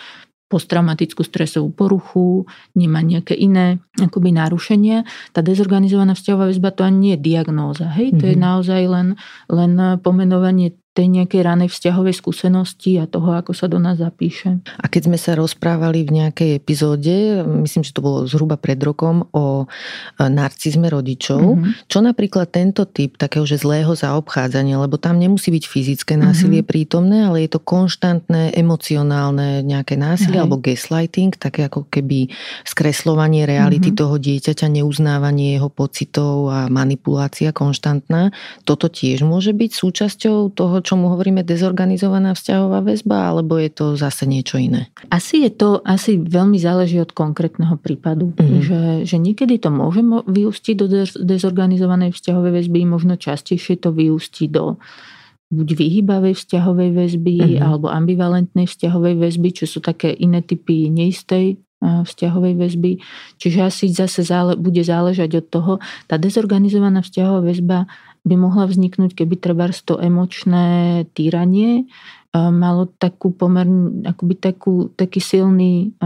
posttraumatickú 0.49 1.21
stresovú 1.21 1.69
poruchu, 1.69 2.49
nemá 2.73 3.05
nejaké 3.05 3.37
iné 3.37 3.77
akoby 4.01 4.33
narušenia. 4.33 5.05
Tá 5.29 5.45
dezorganizovaná 5.45 6.17
vzťahová 6.17 6.49
väzba 6.49 6.73
to 6.73 6.81
ani 6.81 6.97
nie 6.97 7.13
je 7.13 7.21
diagnóza. 7.21 7.93
Hej? 7.93 8.17
Mm-hmm. 8.17 8.21
To 8.21 8.25
je 8.25 8.35
mhm. 8.37 8.41
naozaj 8.41 8.81
len, 8.89 9.07
len 9.45 9.71
pomenovanie 10.01 10.73
tej 10.99 11.07
nejakej 11.07 11.41
ranej 11.47 11.71
vzťahovej 11.71 12.11
skúsenosti 12.11 12.99
a 12.99 13.07
toho, 13.07 13.31
ako 13.31 13.55
sa 13.55 13.71
do 13.71 13.79
nás 13.79 14.03
zapíše. 14.03 14.59
A 14.75 14.91
keď 14.91 15.07
sme 15.07 15.15
sa 15.15 15.31
rozprávali 15.39 16.03
v 16.03 16.19
nejakej 16.19 16.59
epizóde, 16.59 17.39
myslím, 17.47 17.87
že 17.87 17.95
to 17.95 18.03
bolo 18.03 18.27
zhruba 18.27 18.59
pred 18.59 18.75
rokom, 18.83 19.23
o 19.31 19.63
e, 19.63 19.65
narcizme 20.27 20.91
rodičov, 20.91 21.39
mm-hmm. 21.39 21.87
čo 21.87 22.03
napríklad 22.03 22.51
tento 22.51 22.83
typ 22.83 23.15
takého, 23.15 23.47
že 23.47 23.63
zlého 23.63 23.95
zaobchádzania, 23.95 24.75
lebo 24.75 24.99
tam 24.99 25.15
nemusí 25.15 25.55
byť 25.55 25.63
fyzické 25.71 26.19
násilie 26.19 26.67
mm-hmm. 26.67 26.73
prítomné, 26.75 27.17
ale 27.31 27.47
je 27.47 27.55
to 27.55 27.63
konštantné 27.63 28.51
emocionálne 28.59 29.63
nejaké 29.63 29.95
násilie 29.95 30.35
Hej. 30.35 30.43
alebo 30.43 30.59
gaslighting, 30.59 31.31
také 31.39 31.71
ako 31.71 31.87
keby 31.87 32.27
skreslovanie 32.67 33.47
reality 33.47 33.95
mm-hmm. 33.95 34.03
toho 34.03 34.19
dieťaťa, 34.19 34.67
neuznávanie 34.67 35.55
jeho 35.55 35.71
pocitov 35.71 36.51
a 36.51 36.67
manipulácia 36.67 37.55
konštantná. 37.55 38.35
Toto 38.67 38.91
tiež 38.91 39.23
môže 39.23 39.55
byť 39.55 39.71
súčasťou 39.71 40.51
toho, 40.51 40.75
čomu 40.89 41.13
hovoríme 41.13 41.45
dezorganizovaná 41.45 42.33
vzťahová 42.33 42.81
väzba, 42.81 43.29
alebo 43.29 43.61
je 43.61 43.69
to 43.69 43.93
zase 43.93 44.25
niečo 44.25 44.57
iné? 44.57 44.89
Asi 45.13 45.45
je 45.45 45.53
to, 45.53 45.85
asi 45.85 46.17
veľmi 46.17 46.57
záleží 46.57 46.97
od 46.97 47.13
konkrétneho 47.13 47.77
prípadu. 47.77 48.33
Mm-hmm. 48.33 48.61
Že, 48.65 48.81
že 49.05 49.17
niekedy 49.21 49.61
to 49.61 49.69
môže 49.69 50.01
vyústiť 50.25 50.73
do 50.73 50.89
dezorganizovanej 51.21 52.17
vzťahovej 52.17 52.65
väzby, 52.65 52.89
možno 52.89 53.21
častejšie 53.21 53.77
to 53.77 53.93
vyústi 53.93 54.49
do 54.49 54.81
buď 55.53 55.77
vyhýbavej 55.77 56.33
vzťahovej 56.33 56.89
väzby 56.93 57.35
mm-hmm. 57.37 57.61
alebo 57.61 57.89
ambivalentnej 57.93 58.65
vzťahovej 58.65 59.15
väzby, 59.17 59.49
čo 59.61 59.65
sú 59.69 59.81
také 59.85 60.09
iné 60.09 60.41
typy 60.41 60.89
neistej 60.89 61.61
vzťahovej 61.79 62.53
väzby. 62.59 62.91
Čiže 63.39 63.59
asi 63.63 63.85
zase 63.87 64.27
zále, 64.27 64.59
bude 64.59 64.83
záležať 64.83 65.39
od 65.39 65.45
toho. 65.47 65.73
Tá 66.11 66.19
dezorganizovaná 66.19 66.99
vzťahová 66.99 67.39
väzba 67.39 67.87
by 68.23 68.35
mohla 68.35 68.67
vzniknúť, 68.67 69.15
keby 69.15 69.39
treba 69.39 69.69
to 69.71 69.97
emočné 69.97 71.03
týranie 71.15 71.87
malo 72.35 72.85
takú 72.85 73.33
pomerne, 73.33 74.05
akoby 74.05 74.35
takú, 74.37 74.93
taký 74.93 75.17
silný 75.17 75.97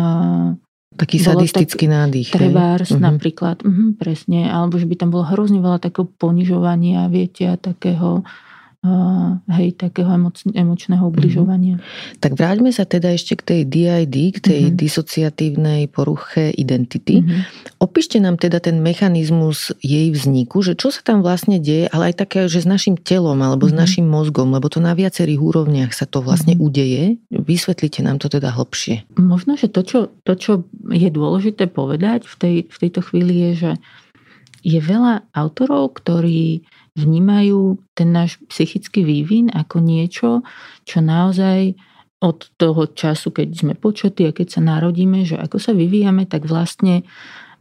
taký 0.94 1.18
sadistický 1.18 1.90
tak, 1.90 1.94
nádych. 1.94 2.30
Trebárs 2.30 2.94
uh-huh. 2.94 3.02
napríklad, 3.02 3.66
uh-huh, 3.66 3.98
presne, 3.98 4.46
alebo 4.48 4.78
že 4.78 4.86
by 4.86 4.96
tam 4.96 5.10
bolo 5.10 5.26
hrozne 5.26 5.60
veľa 5.60 5.82
takého 5.82 6.06
ponižovania, 6.06 7.10
viete, 7.10 7.50
a 7.50 7.58
takého 7.58 8.22
hej, 9.48 9.80
takého 9.80 10.12
emoc, 10.12 10.44
emočného 10.44 11.08
ubližovania. 11.08 11.80
Mm-hmm. 11.80 12.20
Tak 12.20 12.36
vráťme 12.36 12.68
sa 12.76 12.84
teda 12.84 13.16
ešte 13.16 13.40
k 13.40 13.44
tej 13.44 13.62
DID, 13.64 14.16
k 14.36 14.40
tej 14.44 14.62
mm-hmm. 14.68 14.80
disociatívnej 14.80 15.82
poruche 15.88 16.52
identity. 16.52 17.24
Mm-hmm. 17.24 17.80
Opíšte 17.80 18.20
nám 18.20 18.36
teda 18.36 18.60
ten 18.60 18.84
mechanizmus 18.84 19.72
jej 19.80 20.12
vzniku, 20.12 20.60
že 20.60 20.76
čo 20.76 20.92
sa 20.92 21.00
tam 21.00 21.24
vlastne 21.24 21.64
deje, 21.64 21.88
ale 21.96 22.12
aj 22.12 22.28
také, 22.28 22.52
že 22.52 22.60
s 22.60 22.68
našim 22.68 23.00
telom 23.00 23.40
alebo 23.40 23.72
mm-hmm. 23.72 23.80
s 23.80 23.82
našim 23.88 24.06
mozgom, 24.06 24.52
lebo 24.52 24.68
to 24.68 24.84
na 24.84 24.92
viacerých 24.92 25.40
úrovniach 25.40 25.96
sa 25.96 26.04
to 26.04 26.20
vlastne 26.20 26.60
mm-hmm. 26.60 26.68
udeje. 26.68 27.04
Vysvetlite 27.32 28.04
nám 28.04 28.20
to 28.20 28.28
teda 28.28 28.52
hlbšie. 28.52 29.08
Možno, 29.16 29.56
že 29.56 29.72
to 29.72 29.88
čo, 29.88 30.00
to, 30.28 30.36
čo 30.36 30.68
je 30.92 31.08
dôležité 31.08 31.72
povedať 31.72 32.28
v, 32.28 32.36
tej, 32.36 32.56
v 32.68 32.78
tejto 32.84 33.00
chvíli 33.00 33.48
je, 33.48 33.52
že 33.56 33.72
je 34.64 34.80
veľa 34.80 35.28
autorov, 35.36 36.00
ktorí 36.00 36.64
vnímajú 36.94 37.82
ten 37.98 38.14
náš 38.14 38.38
psychický 38.50 39.02
vývin 39.02 39.50
ako 39.50 39.82
niečo, 39.82 40.30
čo 40.86 41.02
naozaj 41.02 41.74
od 42.24 42.40
toho 42.56 42.88
času, 42.88 43.36
keď 43.36 43.48
sme 43.52 43.74
počatí 43.76 44.24
a 44.24 44.36
keď 44.36 44.48
sa 44.48 44.62
narodíme, 44.64 45.28
že 45.28 45.36
ako 45.36 45.60
sa 45.60 45.76
vyvíjame, 45.76 46.24
tak 46.24 46.48
vlastne 46.48 47.04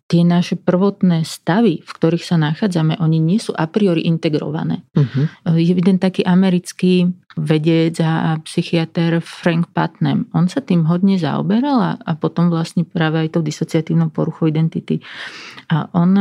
tie 0.06 0.22
naše 0.28 0.60
prvotné 0.60 1.24
stavy, 1.24 1.80
v 1.80 1.90
ktorých 1.90 2.24
sa 2.26 2.36
nachádzame, 2.36 3.00
oni 3.00 3.16
nie 3.16 3.40
sú 3.40 3.56
a 3.56 3.64
priori 3.64 4.04
integrované. 4.04 4.84
Uh-huh. 4.92 5.24
Je 5.56 5.72
jeden 5.72 5.96
taký 5.96 6.20
americký 6.20 7.08
vedec 7.32 7.96
a 8.04 8.36
psychiatr 8.44 9.24
Frank 9.24 9.72
Putnam. 9.72 10.28
On 10.36 10.52
sa 10.52 10.60
tým 10.60 10.84
hodne 10.84 11.16
zaoberal 11.16 11.78
a, 11.80 11.92
a 11.96 12.12
potom 12.12 12.52
vlastne 12.52 12.84
práve 12.84 13.24
aj 13.24 13.40
tou 13.40 13.42
disociatívnou 13.42 14.12
poruchou 14.12 14.52
identity. 14.52 15.00
A 15.72 15.88
on 15.96 16.12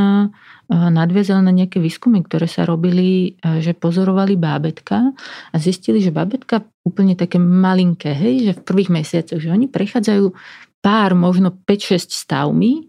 nadviazal 0.71 1.43
na 1.43 1.51
nejaké 1.51 1.83
výskumy, 1.83 2.23
ktoré 2.23 2.47
sa 2.47 2.63
robili, 2.63 3.35
že 3.59 3.75
pozorovali 3.75 4.39
bábetka 4.39 5.11
a 5.51 5.55
zistili, 5.59 5.99
že 5.99 6.15
bábetka 6.15 6.63
úplne 6.87 7.19
také 7.19 7.35
malinké, 7.35 8.15
hej, 8.15 8.47
že 8.47 8.53
v 8.55 8.65
prvých 8.65 8.89
mesiacoch, 8.95 9.43
že 9.43 9.51
oni 9.51 9.67
prechádzajú 9.67 10.31
pár, 10.79 11.11
možno 11.11 11.51
5-6 11.51 12.07
stavmi 12.07 12.87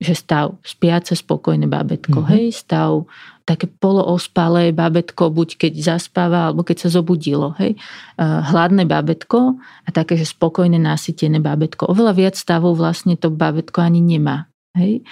že 0.00 0.16
stav 0.16 0.56
spiace 0.64 1.12
spokojné 1.12 1.68
bábetko, 1.68 2.24
mm-hmm. 2.24 2.32
hej, 2.32 2.56
stav 2.56 3.04
také 3.44 3.68
poloospalé 3.68 4.72
bábetko, 4.72 5.28
buď 5.28 5.60
keď 5.60 5.72
zaspáva, 5.76 6.48
alebo 6.48 6.64
keď 6.64 6.88
sa 6.88 6.96
zobudilo, 6.96 7.52
hej, 7.60 7.76
hladné 8.16 8.88
bábetko 8.88 9.60
a 9.60 9.88
také, 9.92 10.16
že 10.16 10.24
spokojné, 10.24 10.80
nasytené 10.80 11.36
bábetko. 11.44 11.92
Oveľa 11.92 12.16
viac 12.16 12.34
stavov 12.40 12.80
vlastne 12.80 13.20
to 13.20 13.28
bábetko 13.28 13.84
ani 13.84 14.00
nemá. 14.00 14.48
Hej? 14.78 15.02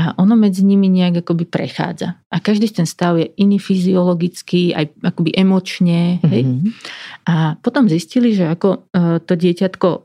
A 0.00 0.16
ono 0.16 0.32
medzi 0.40 0.64
nimi 0.64 0.88
nejak 0.88 1.20
akoby 1.24 1.44
prechádza. 1.44 2.16
A 2.32 2.36
každý 2.40 2.72
ten 2.72 2.88
stav 2.88 3.20
je 3.20 3.28
iný 3.36 3.60
fyziologický, 3.60 4.72
aj 4.72 4.84
akoby 5.04 5.36
emočne. 5.36 6.16
Hej? 6.24 6.42
Mm-hmm. 6.48 6.70
A 7.28 7.60
potom 7.60 7.92
zistili, 7.92 8.32
že 8.32 8.48
ako 8.48 8.88
e, 8.88 9.20
to 9.20 9.36
dieťatko 9.36 9.88
e, 9.88 9.98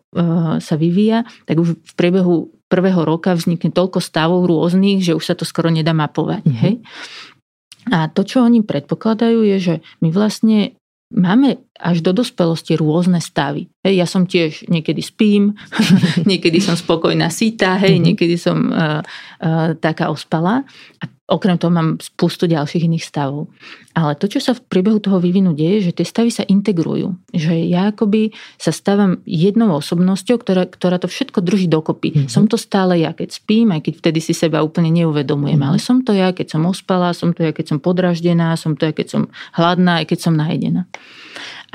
sa 0.59 0.75
vyvíja, 0.75 1.23
tak 1.47 1.55
už 1.55 1.79
v 1.79 1.93
priebehu 1.95 2.51
prvého 2.67 3.01
roka 3.07 3.31
vznikne 3.31 3.71
toľko 3.71 4.03
stavov 4.03 4.43
rôznych, 4.43 4.99
že 4.99 5.15
už 5.15 5.23
sa 5.23 5.35
to 5.39 5.47
skoro 5.47 5.71
nedá 5.71 5.95
mapovať. 5.95 6.43
Mm-hmm. 6.43 6.61
Hej? 6.67 6.75
A 7.87 8.11
to, 8.11 8.27
čo 8.27 8.43
oni 8.43 8.63
predpokladajú, 8.67 9.47
je, 9.47 9.57
že 9.57 9.75
my 10.03 10.11
vlastne 10.11 10.75
máme 11.13 11.63
až 11.79 12.03
do 12.03 12.11
dospelosti 12.11 12.75
rôzne 12.75 13.23
stavy. 13.23 13.71
Hej, 13.85 13.95
ja 14.03 14.07
som 14.09 14.27
tiež 14.27 14.67
niekedy 14.67 14.99
spím, 14.99 15.55
niekedy 16.29 16.59
som 16.59 16.75
spokojná, 16.75 17.31
síta, 17.31 17.79
hej, 17.79 17.95
mm-hmm. 17.95 18.05
niekedy 18.11 18.35
som 18.35 18.57
uh, 18.71 18.99
uh, 19.41 19.71
taká 19.79 20.11
ospalá. 20.11 20.67
A 20.99 21.05
Okrem 21.28 21.59
toho 21.59 21.75
mám 21.75 21.99
spustu 21.99 22.47
ďalších 22.47 22.88
iných 22.88 23.03
stavov. 23.03 23.51
Ale 23.91 24.15
to, 24.15 24.32
čo 24.32 24.39
sa 24.39 24.55
v 24.55 24.63
priebehu 24.63 25.03
toho 25.03 25.19
vývinu 25.19 25.51
deje, 25.51 25.91
že 25.91 25.99
tie 25.99 26.07
stavy 26.07 26.32
sa 26.32 26.47
integrujú. 26.47 27.19
Že 27.36 27.67
ja 27.67 27.91
akoby 27.91 28.32
sa 28.55 28.71
stávam 28.71 29.19
jednou 29.28 29.75
osobnosťou, 29.75 30.39
ktorá, 30.39 30.63
ktorá 30.71 31.03
to 31.03 31.11
všetko 31.11 31.43
drží 31.43 31.67
dokopy. 31.67 32.15
Mm-hmm. 32.15 32.32
Som 32.32 32.47
to 32.47 32.55
stále 32.55 32.95
ja, 33.03 33.11
keď 33.11 33.43
spím, 33.43 33.75
aj 33.75 33.84
keď 33.84 33.93
vtedy 33.99 34.19
si 34.23 34.32
seba 34.32 34.63
úplne 34.63 34.88
neuvedomujem. 34.95 35.59
Mm-hmm. 35.59 35.75
Ale 35.75 35.84
som 35.84 35.99
to 35.99 36.15
ja, 36.15 36.32
keď 36.32 36.47
som 36.55 36.63
ospala, 36.63 37.11
som 37.11 37.36
to 37.36 37.43
ja, 37.43 37.51
keď 37.51 37.75
som 37.75 37.80
podraždená, 37.84 38.55
som 38.55 38.80
to 38.80 38.88
ja, 38.88 38.95
keď 38.95 39.07
som 39.11 39.21
hladná, 39.51 39.99
aj 39.99 40.15
keď 40.15 40.19
som 40.23 40.34
najedená. 40.34 40.88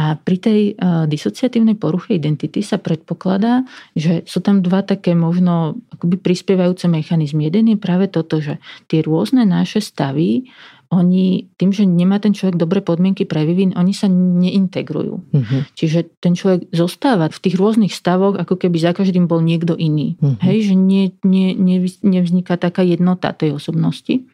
A 0.01 0.17
pri 0.17 0.37
tej 0.41 0.61
uh, 0.75 1.05
disociatívnej 1.05 1.77
poruche 1.77 2.17
identity 2.17 2.65
sa 2.65 2.81
predpokladá, 2.81 3.69
že 3.93 4.25
sú 4.25 4.41
tam 4.41 4.65
dva 4.65 4.81
také 4.81 5.13
možno 5.13 5.77
akoby 5.93 6.17
prispievajúce 6.17 6.89
mechanizmy. 6.89 7.53
Jeden 7.53 7.73
je 7.73 7.79
práve 7.79 8.09
toto, 8.09 8.41
že 8.41 8.57
tie 8.89 9.05
rôzne 9.05 9.45
naše 9.45 9.85
stavy 9.85 10.49
oni 10.93 11.49
tým, 11.57 11.73
že 11.73 11.89
nemá 11.89 12.21
ten 12.21 12.37
človek 12.37 12.61
dobré 12.61 12.85
podmienky 12.85 13.25
pre 13.25 13.49
vývin, 13.49 13.73
oni 13.73 13.97
sa 13.97 14.13
neintegrujú. 14.13 15.25
Uh-huh. 15.25 15.61
Čiže 15.73 16.21
ten 16.21 16.37
človek 16.37 16.69
zostáva 16.69 17.33
v 17.33 17.41
tých 17.41 17.57
rôznych 17.57 17.97
stavoch, 17.97 18.37
ako 18.37 18.61
keby 18.61 18.77
za 18.77 18.93
každým 18.93 19.25
bol 19.25 19.41
niekto 19.41 19.73
iný. 19.73 20.21
Uh-huh. 20.21 20.37
Hej, 20.45 20.69
že 20.69 20.75
nie, 20.77 21.17
nie, 21.25 21.57
nevzniká 22.05 22.61
taká 22.61 22.85
jednota 22.85 23.33
tej 23.33 23.57
osobnosti. 23.57 24.29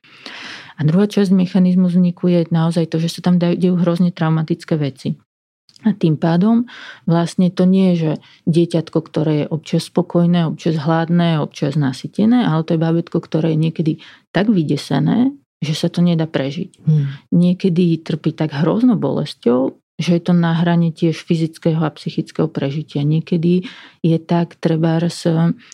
A 0.79 0.83
druhá 0.83 1.07
časť 1.07 1.31
mechanizmu 1.31 1.87
vzniku 1.87 2.27
je 2.27 2.51
naozaj 2.51 2.91
to, 2.91 2.99
že 2.99 3.19
sa 3.19 3.21
tam 3.23 3.39
dejú 3.39 3.79
hrozne 3.79 4.11
traumatické 4.11 4.75
veci. 4.75 5.15
A 5.87 5.95
tým 5.95 6.19
pádom 6.19 6.67
vlastne 7.07 7.55
to 7.55 7.63
nie 7.63 7.95
je, 7.95 7.97
že 7.97 8.13
dieťatko, 8.51 8.99
ktoré 8.99 9.33
je 9.45 9.47
občas 9.47 9.87
spokojné, 9.87 10.51
občas 10.51 10.75
hladné, 10.75 11.39
občas 11.39 11.79
nasytené, 11.79 12.43
ale 12.43 12.67
to 12.67 12.75
je 12.75 12.83
babetko, 12.83 13.23
ktoré 13.23 13.55
je 13.55 13.63
niekedy 13.63 13.93
tak 14.35 14.51
vydesené, 14.51 15.31
že 15.63 15.75
sa 15.79 15.87
to 15.87 16.03
nedá 16.03 16.27
prežiť. 16.27 16.83
Hmm. 16.83 17.15
Niekedy 17.31 18.03
trpí 18.03 18.35
tak 18.35 18.55
hroznou 18.59 18.99
bolesťou, 18.99 19.79
že 19.99 20.15
je 20.15 20.23
to 20.23 20.31
na 20.31 20.55
hrane 20.55 20.95
tiež 20.95 21.27
fyzického 21.27 21.83
a 21.83 21.91
psychického 21.91 22.47
prežitia. 22.47 23.03
Niekedy 23.03 23.67
je 24.07 24.19
tak 24.23 24.55
trebárs 24.63 25.27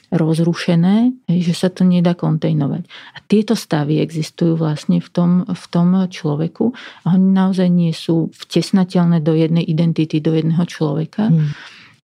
rozrušené, 0.09 1.13
že 1.29 1.53
sa 1.53 1.69
to 1.69 1.85
nedá 1.85 2.17
kontejnovať. 2.17 2.89
A 2.89 3.19
tieto 3.21 3.53
stavy 3.53 4.01
existujú 4.01 4.57
vlastne 4.57 5.05
v 5.05 5.09
tom, 5.13 5.31
v 5.45 5.65
tom 5.69 5.93
človeku 6.09 6.73
a 7.05 7.07
oni 7.13 7.29
naozaj 7.37 7.69
nie 7.69 7.93
sú 7.93 8.33
vtesnateľné 8.33 9.21
do 9.21 9.37
jednej 9.37 9.63
identity, 9.69 10.25
do 10.25 10.33
jedného 10.33 10.65
človeka. 10.65 11.29
Hmm. 11.29 11.53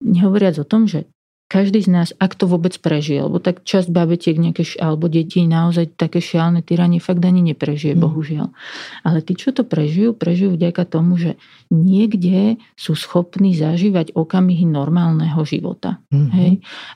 Nehovoriac 0.04 0.60
o 0.60 0.68
tom, 0.68 0.84
že 0.84 1.08
každý 1.51 1.82
z 1.82 1.90
nás, 1.90 2.09
ak 2.22 2.38
to 2.38 2.46
vôbec 2.46 2.78
prežije, 2.78 3.26
lebo 3.26 3.42
tak 3.42 3.66
časť 3.66 3.90
babetiek 3.90 4.38
nejaké, 4.38 4.78
alebo 4.78 5.11
detí 5.11 5.42
naozaj 5.42 5.98
také 5.98 6.22
šialné 6.22 6.62
tyranie 6.62 7.03
fakt 7.03 7.18
ani 7.26 7.42
neprežije, 7.42 7.98
mm. 7.98 8.01
bohužiaľ. 8.01 8.55
Ale 9.03 9.18
tí, 9.18 9.34
čo 9.34 9.51
to 9.51 9.66
prežijú, 9.66 10.14
prežijú 10.14 10.55
vďaka 10.55 10.86
tomu, 10.86 11.18
že 11.18 11.34
niekde 11.74 12.62
sú 12.78 12.94
schopní 12.94 13.59
zažívať 13.59 14.14
okamihy 14.14 14.62
normálneho 14.62 15.42
života. 15.42 15.98
Mm-hmm. 16.14 16.30
Hej? 16.38 16.53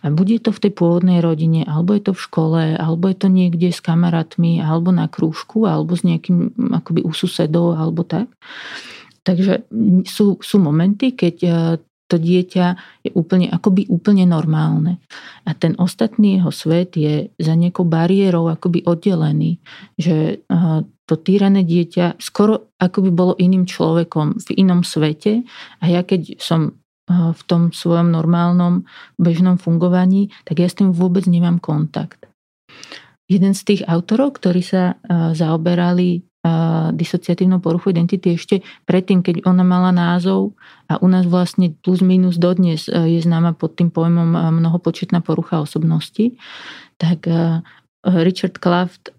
A 0.06 0.14
bude 0.14 0.38
to 0.38 0.54
v 0.54 0.62
tej 0.62 0.72
pôvodnej 0.78 1.18
rodine, 1.18 1.66
alebo 1.66 1.98
je 1.98 2.06
to 2.06 2.12
v 2.14 2.22
škole, 2.22 2.62
alebo 2.78 3.10
je 3.10 3.16
to 3.18 3.26
niekde 3.26 3.74
s 3.74 3.82
kamarátmi, 3.82 4.62
alebo 4.62 4.94
na 4.94 5.10
krúžku, 5.10 5.66
alebo 5.66 5.98
s 5.98 6.06
nejakým 6.06 6.54
akoby 6.78 7.02
u 7.02 7.10
susedov, 7.10 7.74
alebo 7.74 8.06
tak. 8.06 8.30
Takže 9.26 9.66
sú, 10.06 10.38
sú 10.38 10.56
momenty, 10.62 11.18
keď 11.18 11.36
to 12.14 12.22
dieťa 12.22 12.66
je 13.02 13.10
úplne, 13.18 13.50
akoby 13.50 13.90
úplne 13.90 14.22
normálne. 14.22 15.02
A 15.42 15.58
ten 15.58 15.74
ostatný 15.82 16.38
jeho 16.38 16.54
svet 16.54 16.94
je 16.94 17.34
za 17.34 17.58
nejakou 17.58 17.82
bariérou 17.82 18.46
akoby 18.46 18.86
oddelený. 18.86 19.58
Že 19.98 20.46
to 21.04 21.14
týrané 21.18 21.66
dieťa 21.66 22.22
skoro 22.22 22.70
akoby 22.78 23.10
bolo 23.10 23.34
iným 23.34 23.66
človekom 23.66 24.38
v 24.40 24.48
inom 24.56 24.86
svete 24.86 25.42
a 25.82 25.84
ja 25.90 26.06
keď 26.06 26.38
som 26.38 26.78
v 27.10 27.42
tom 27.44 27.68
svojom 27.68 28.08
normálnom 28.08 28.88
bežnom 29.20 29.60
fungovaní, 29.60 30.32
tak 30.48 30.64
ja 30.64 30.68
s 30.72 30.80
tým 30.80 30.96
vôbec 30.96 31.28
nemám 31.28 31.60
kontakt. 31.60 32.24
Jeden 33.28 33.52
z 33.52 33.60
tých 33.60 33.82
autorov, 33.84 34.40
ktorí 34.40 34.64
sa 34.64 34.96
zaoberali 35.36 36.24
disociatívnu 36.92 37.56
poruchu 37.64 37.90
identity 37.96 38.36
ešte 38.36 38.60
predtým, 38.84 39.24
keď 39.24 39.48
ona 39.48 39.64
mala 39.64 39.90
názov 39.96 40.52
a 40.92 41.00
u 41.00 41.08
nás 41.08 41.24
vlastne 41.24 41.72
plus 41.80 42.04
minus 42.04 42.36
dodnes 42.36 42.84
e, 42.84 43.16
je 43.16 43.20
známa 43.24 43.56
pod 43.56 43.80
tým 43.80 43.88
pojmom 43.88 44.36
e, 44.36 44.40
mnohopočetná 44.60 45.24
porucha 45.24 45.64
osobnosti, 45.64 46.36
tak 47.00 47.24
e, 47.24 47.64
Richard 48.04 48.60
Klaft, 48.60 49.16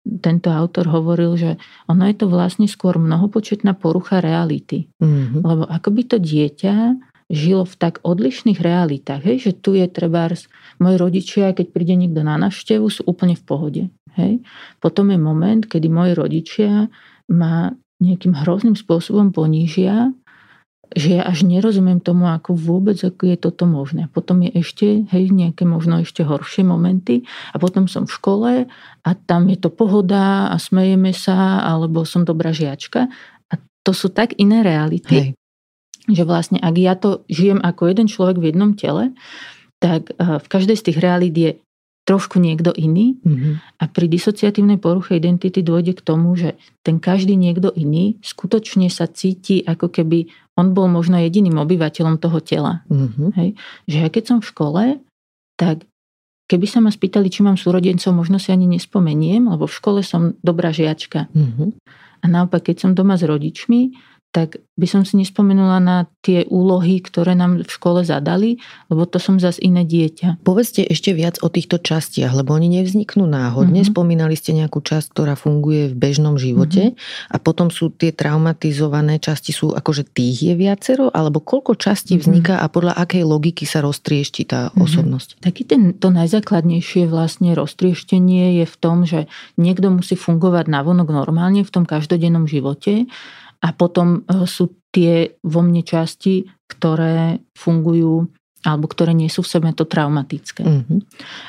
tento 0.00 0.48
autor, 0.48 0.88
hovoril, 0.88 1.36
že 1.36 1.60
ono 1.84 2.08
je 2.08 2.16
to 2.16 2.32
vlastne 2.32 2.64
skôr 2.64 2.96
mnohopočetná 2.96 3.76
porucha 3.76 4.24
reality. 4.24 4.88
Mm-hmm. 4.96 5.44
Lebo 5.44 5.68
akoby 5.68 6.08
to 6.08 6.16
dieťa 6.16 6.96
žilo 7.34 7.66
v 7.66 7.74
tak 7.76 8.00
odlišných 8.06 8.62
realitách, 8.62 9.26
hej, 9.26 9.50
že 9.50 9.52
tu 9.52 9.74
je 9.74 9.84
trebárs, 9.90 10.46
moji 10.78 10.96
rodičia, 10.96 11.54
keď 11.54 11.66
príde 11.74 11.94
niekto 11.98 12.22
na 12.22 12.38
návštevu, 12.38 12.86
sú 12.88 13.02
úplne 13.04 13.34
v 13.34 13.44
pohode. 13.44 13.82
Hej. 14.14 14.46
Potom 14.78 15.10
je 15.10 15.18
moment, 15.18 15.62
kedy 15.66 15.90
moji 15.90 16.12
rodičia 16.14 16.86
ma 17.30 17.74
nejakým 17.98 18.34
hrozným 18.34 18.78
spôsobom 18.78 19.34
ponížia, 19.34 20.14
že 20.94 21.18
ja 21.18 21.22
až 21.26 21.42
nerozumiem 21.42 21.98
tomu, 21.98 22.30
ako 22.30 22.54
vôbec 22.54 22.94
ako 23.02 23.34
je 23.34 23.36
toto 23.40 23.66
možné. 23.66 24.06
Potom 24.14 24.46
je 24.46 24.54
ešte, 24.54 25.02
hej, 25.10 25.24
nejaké 25.34 25.66
možno 25.66 25.98
ešte 25.98 26.22
horšie 26.22 26.62
momenty 26.62 27.26
a 27.50 27.58
potom 27.58 27.90
som 27.90 28.06
v 28.06 28.14
škole 28.14 28.52
a 29.02 29.10
tam 29.26 29.50
je 29.50 29.58
to 29.58 29.74
pohoda 29.74 30.54
a 30.54 30.56
smejeme 30.60 31.10
sa, 31.10 31.66
alebo 31.66 32.06
som 32.06 32.22
dobrá 32.22 32.54
žiačka 32.54 33.10
a 33.50 33.54
to 33.82 33.90
sú 33.90 34.14
tak 34.14 34.38
iné 34.38 34.62
reality, 34.62 35.14
hej. 35.18 35.28
Že 36.08 36.22
vlastne 36.28 36.60
ak 36.60 36.74
ja 36.76 36.94
to 36.96 37.24
žijem 37.32 37.60
ako 37.64 37.88
jeden 37.88 38.06
človek 38.08 38.36
v 38.40 38.52
jednom 38.52 38.76
tele, 38.76 39.16
tak 39.80 40.12
eh, 40.12 40.38
v 40.40 40.46
každej 40.46 40.76
z 40.76 40.84
tých 40.90 40.98
realít 41.00 41.36
je 41.36 41.50
trošku 42.04 42.36
niekto 42.36 42.68
iný 42.76 43.16
mm-hmm. 43.24 43.80
a 43.80 43.84
pri 43.88 44.06
disociatívnej 44.12 44.76
poruche 44.76 45.16
identity 45.16 45.64
dôjde 45.64 45.96
k 45.96 46.04
tomu, 46.04 46.36
že 46.36 46.60
ten 46.84 47.00
každý 47.00 47.32
niekto 47.32 47.72
iný 47.72 48.20
skutočne 48.20 48.92
sa 48.92 49.08
cíti 49.08 49.64
ako 49.64 49.88
keby 49.88 50.28
on 50.60 50.76
bol 50.76 50.86
možno 50.86 51.16
jediným 51.16 51.56
obyvateľom 51.64 52.20
toho 52.20 52.38
tela. 52.44 52.84
Mm-hmm. 52.92 53.28
Hej? 53.40 53.48
Že 53.88 53.96
ja 54.04 54.08
keď 54.12 54.24
som 54.28 54.38
v 54.44 54.48
škole, 54.52 54.82
tak 55.56 55.88
keby 56.46 56.66
sa 56.68 56.84
ma 56.84 56.92
spýtali, 56.92 57.32
či 57.32 57.40
mám 57.40 57.56
súrodencov, 57.56 58.12
možno 58.12 58.36
si 58.36 58.52
ani 58.52 58.68
nespomeniem, 58.68 59.48
lebo 59.48 59.64
v 59.64 59.74
škole 59.74 60.00
som 60.04 60.36
dobrá 60.44 60.76
žiačka. 60.76 61.32
Mm-hmm. 61.32 61.68
A 62.20 62.24
naopak, 62.28 62.68
keď 62.68 62.84
som 62.84 62.90
doma 62.92 63.16
s 63.16 63.24
rodičmi, 63.24 63.96
tak 64.34 64.58
by 64.74 64.90
som 64.90 65.06
si 65.06 65.14
nespomenula 65.14 65.78
na 65.78 66.10
tie 66.18 66.42
úlohy, 66.50 66.98
ktoré 66.98 67.38
nám 67.38 67.62
v 67.62 67.70
škole 67.70 68.02
zadali, 68.02 68.58
lebo 68.90 69.06
to 69.06 69.22
som 69.22 69.38
zase 69.38 69.62
iné 69.62 69.86
dieťa. 69.86 70.42
Povedzte 70.42 70.82
ešte 70.82 71.14
viac 71.14 71.38
o 71.38 71.46
týchto 71.46 71.78
častiach, 71.78 72.34
lebo 72.34 72.50
oni 72.58 72.82
nevzniknú 72.82 73.30
náhodne. 73.30 73.86
Mm-hmm. 73.86 73.94
Spomínali 73.94 74.34
ste 74.34 74.58
nejakú 74.58 74.82
časť, 74.82 75.14
ktorá 75.14 75.38
funguje 75.38 75.86
v 75.86 75.94
bežnom 75.94 76.34
živote 76.34 76.90
mm-hmm. 76.90 77.30
a 77.30 77.36
potom 77.38 77.70
sú 77.70 77.94
tie 77.94 78.10
traumatizované 78.10 79.22
časti, 79.22 79.54
sú 79.54 79.70
akože 79.70 80.10
tých 80.10 80.50
je 80.50 80.54
viacero, 80.58 81.14
alebo 81.14 81.38
koľko 81.38 81.78
častí 81.78 82.18
mm-hmm. 82.18 82.26
vzniká 82.26 82.54
a 82.58 82.66
podľa 82.66 82.98
akej 82.98 83.22
logiky 83.22 83.70
sa 83.70 83.86
roztriešti 83.86 84.50
tá 84.50 84.74
mm-hmm. 84.74 84.82
osobnosť? 84.82 85.28
Taký 85.38 85.62
ten, 85.62 85.94
to 85.94 86.10
najzákladnejšie 86.10 87.06
vlastne 87.06 87.54
roztrieštenie 87.54 88.58
je 88.58 88.66
v 88.66 88.76
tom, 88.82 89.06
že 89.06 89.30
niekto 89.54 89.94
musí 89.94 90.18
fungovať 90.18 90.66
navonok 90.66 91.14
normálne 91.14 91.62
v 91.62 91.70
tom 91.70 91.86
každodennom 91.86 92.50
živote 92.50 93.06
a 93.64 93.68
potom 93.72 94.20
e, 94.20 94.44
sú 94.44 94.76
tie 94.92 95.40
vo 95.40 95.64
mne 95.64 95.80
časti, 95.80 96.44
ktoré 96.68 97.40
fungujú 97.56 98.28
alebo 98.64 98.88
ktoré 98.88 99.12
nie 99.12 99.28
sú 99.28 99.44
v 99.44 99.52
sebe 99.52 99.68
to 99.76 99.84
traumatické. 99.84 100.64
Mm-hmm. 100.64 101.00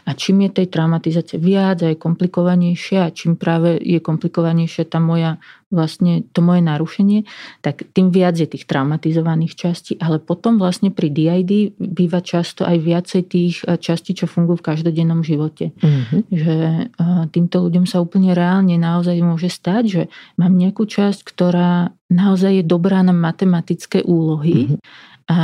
A 0.04 0.12
čím 0.20 0.44
je 0.46 0.62
tej 0.62 0.68
traumatizácie 0.68 1.40
viac 1.40 1.80
a 1.82 1.96
je 1.96 1.98
komplikovanejšie 1.98 3.00
a 3.00 3.10
čím 3.16 3.40
práve 3.40 3.80
je 3.80 4.04
komplikovanejšie 4.04 4.84
tá 4.92 5.00
moja, 5.00 5.40
vlastne 5.72 6.28
to 6.36 6.44
moje 6.44 6.60
narušenie, 6.60 7.24
tak 7.64 7.88
tým 7.96 8.12
viac 8.12 8.36
je 8.36 8.46
tých 8.46 8.68
traumatizovaných 8.68 9.56
častí, 9.56 9.96
ale 9.98 10.20
potom 10.20 10.60
vlastne 10.60 10.92
pri 10.92 11.08
DID 11.08 11.80
býva 11.80 12.20
často 12.20 12.68
aj 12.68 12.78
viacej 12.84 13.22
tých 13.32 13.64
eh, 13.64 13.80
častí, 13.80 14.12
čo 14.12 14.28
fungujú 14.28 14.60
v 14.60 14.68
každodennom 14.76 15.24
živote. 15.24 15.72
Mm-hmm. 15.80 16.22
Že 16.36 16.56
eh, 16.84 17.24
týmto 17.32 17.64
ľuďom 17.64 17.88
sa 17.88 18.04
úplne 18.04 18.36
reálne 18.36 18.76
naozaj 18.76 19.16
môže 19.24 19.48
stať, 19.48 19.84
že 19.88 20.02
mám 20.36 20.52
nejakú 20.52 20.84
časť, 20.84 21.24
ktorá 21.24 21.96
naozaj 22.12 22.60
je 22.60 22.64
dobrá 22.68 23.00
na 23.02 23.16
matematické 23.16 24.04
úlohy, 24.04 24.76
mm-hmm 24.76 25.15
a 25.26 25.40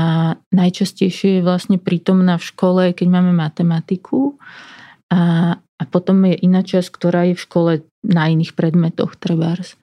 najčastejšie 0.53 1.41
je 1.41 1.45
vlastne 1.45 1.81
prítomná 1.81 2.37
v 2.37 2.47
škole, 2.53 2.83
keď 2.93 3.07
máme 3.09 3.33
matematiku. 3.33 4.37
A, 5.09 5.57
a 5.57 5.83
potom 5.89 6.21
je 6.29 6.37
iná 6.37 6.61
časť, 6.61 6.87
ktorá 6.93 7.25
je 7.33 7.35
v 7.35 7.43
škole 7.43 7.71
na 8.05 8.29
iných 8.29 8.53
predmetoch, 8.53 9.17
trebárs. 9.17 9.77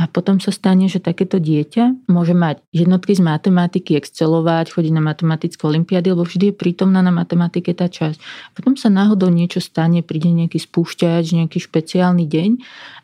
A 0.00 0.08
potom 0.08 0.40
sa 0.40 0.48
stane, 0.50 0.88
že 0.88 1.04
takéto 1.04 1.36
dieťa 1.36 2.08
môže 2.08 2.32
mať 2.32 2.64
jednotky 2.72 3.12
z 3.12 3.22
matematiky, 3.22 4.00
excelovať, 4.00 4.72
chodiť 4.72 4.92
na 4.92 5.04
matematické 5.04 5.60
olimpiády, 5.68 6.16
lebo 6.16 6.24
vždy 6.24 6.50
je 6.50 6.56
prítomná 6.56 7.04
na 7.04 7.12
matematike 7.12 7.76
tá 7.76 7.92
časť. 7.92 8.18
Potom 8.56 8.74
sa 8.74 8.88
náhodou 8.88 9.28
niečo 9.28 9.60
stane, 9.60 10.00
príde 10.00 10.32
nejaký 10.32 10.58
spúšťač, 10.64 11.36
nejaký 11.36 11.60
špeciálny 11.60 12.24
deň 12.24 12.50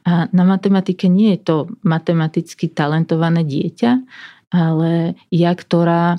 a 0.08 0.12
na 0.32 0.44
matematike 0.48 1.12
nie 1.12 1.36
je 1.36 1.40
to 1.44 1.56
matematicky 1.84 2.72
talentované 2.72 3.44
dieťa, 3.44 3.90
ale 4.48 5.14
ja, 5.28 5.52
ktorá 5.52 6.16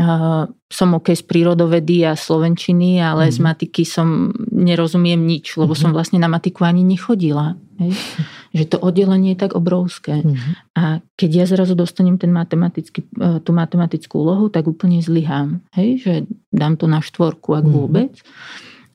uh, 0.00 0.44
som 0.70 0.88
OK 0.94 1.12
z 1.12 1.24
prírodovedy 1.26 2.06
a 2.06 2.14
slovenčiny, 2.14 3.02
ale 3.02 3.28
mm. 3.28 3.32
z 3.34 3.38
mhm. 3.38 3.44
matiky 3.44 3.82
som 3.82 4.30
nerozumiem 4.54 5.18
nič, 5.18 5.58
lebo 5.58 5.74
mm. 5.74 5.80
som 5.80 5.90
mhm. 5.92 5.96
vlastne 5.96 6.18
na 6.22 6.30
matiku 6.30 6.64
ani 6.64 6.86
nechodila. 6.86 7.58
Hej? 7.80 7.92
Že 8.50 8.64
to 8.66 8.76
oddelenie 8.82 9.38
je 9.38 9.42
tak 9.46 9.54
obrovské. 9.54 10.26
Mm. 10.26 10.34
A 10.74 10.82
keď 11.14 11.30
ja 11.30 11.44
zrazu 11.46 11.78
dostanem 11.78 12.18
ten 12.18 12.34
matematický, 12.34 13.06
e, 13.06 13.38
tú 13.46 13.54
matematickú 13.54 14.26
úlohu, 14.26 14.50
tak 14.50 14.66
úplne 14.66 14.98
zlyhám. 14.98 15.62
Hej? 15.78 16.02
Že 16.02 16.14
dám 16.50 16.74
to 16.74 16.90
na 16.90 16.98
štvorku, 16.98 17.54
ak 17.54 17.62
mm. 17.62 17.70
vôbec. 17.70 18.12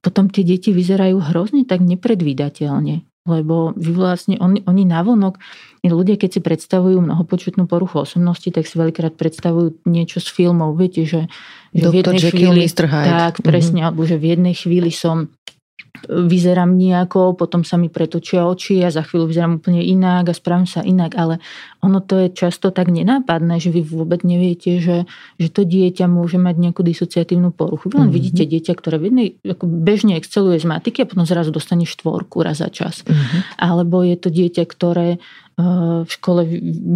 Potom 0.03 0.27
tie 0.27 0.43
deti 0.43 0.75
vyzerajú 0.75 1.23
hrozne 1.31 1.63
tak 1.63 1.79
nepredvídateľne. 1.87 3.07
Lebo 3.25 3.73
vy 3.73 3.91
vlastne, 3.97 4.37
oni, 4.37 4.61
oni 4.69 4.85
navonok, 4.85 5.41
ľudia 5.81 6.13
keď 6.13 6.29
si 6.37 6.41
predstavujú 6.45 7.01
mnohopočetnú 7.01 7.65
poruchu 7.65 8.05
osobnosti, 8.05 8.45
tak 8.53 8.69
si 8.69 8.77
veľkrát 8.77 9.17
predstavujú 9.17 9.81
niečo 9.89 10.21
z 10.21 10.29
filmov. 10.29 10.77
Viete, 10.77 11.09
že, 11.09 11.25
že 11.73 11.89
v 11.89 12.05
jednej 12.05 12.21
chvíli... 12.21 12.69
Tak, 13.09 13.41
presne, 13.41 13.81
mm-hmm. 13.81 13.87
alebo 13.89 14.01
že 14.05 14.21
v 14.21 14.25
jednej 14.37 14.53
chvíli 14.53 14.93
som 14.93 15.33
vyzerám 16.07 16.75
nejako, 16.75 17.33
potom 17.37 17.63
sa 17.63 17.79
mi 17.79 17.87
pretočia 17.87 18.43
oči 18.43 18.83
a 18.83 18.91
za 18.91 19.05
chvíľu 19.05 19.31
vyzerám 19.31 19.63
úplne 19.63 19.81
inak 19.81 20.29
a 20.29 20.33
správam 20.35 20.67
sa 20.67 20.83
inak, 20.83 21.15
ale 21.15 21.39
ono 21.79 22.01
to 22.01 22.17
je 22.25 22.27
často 22.33 22.73
tak 22.73 22.89
nenápadné, 22.89 23.61
že 23.61 23.69
vy 23.69 23.85
vôbec 23.85 24.25
neviete, 24.25 24.81
že, 24.81 25.05
že 25.37 25.47
to 25.53 25.63
dieťa 25.63 26.09
môže 26.09 26.41
mať 26.41 26.55
nejakú 26.57 26.81
disociatívnu 26.81 27.53
poruchu. 27.53 27.89
Vy 27.89 27.95
len 27.95 28.09
mm-hmm. 28.09 28.17
vidíte 28.17 28.43
dieťa, 28.49 28.73
ktoré 28.73 28.95
v 28.97 29.05
jednej, 29.13 29.27
ako 29.45 29.65
bežne 29.69 30.17
exceluje 30.17 30.57
z 30.57 30.65
matiky 30.65 31.05
a 31.05 31.09
potom 31.09 31.23
zrazu 31.29 31.53
dostane 31.53 31.85
štvorku 31.85 32.41
raz 32.41 32.59
za 32.59 32.73
čas. 32.73 33.05
Mm-hmm. 33.05 33.61
Alebo 33.61 34.01
je 34.01 34.15
to 34.17 34.33
dieťa, 34.33 34.63
ktoré 34.65 35.21
v 35.55 36.09
škole 36.11 36.43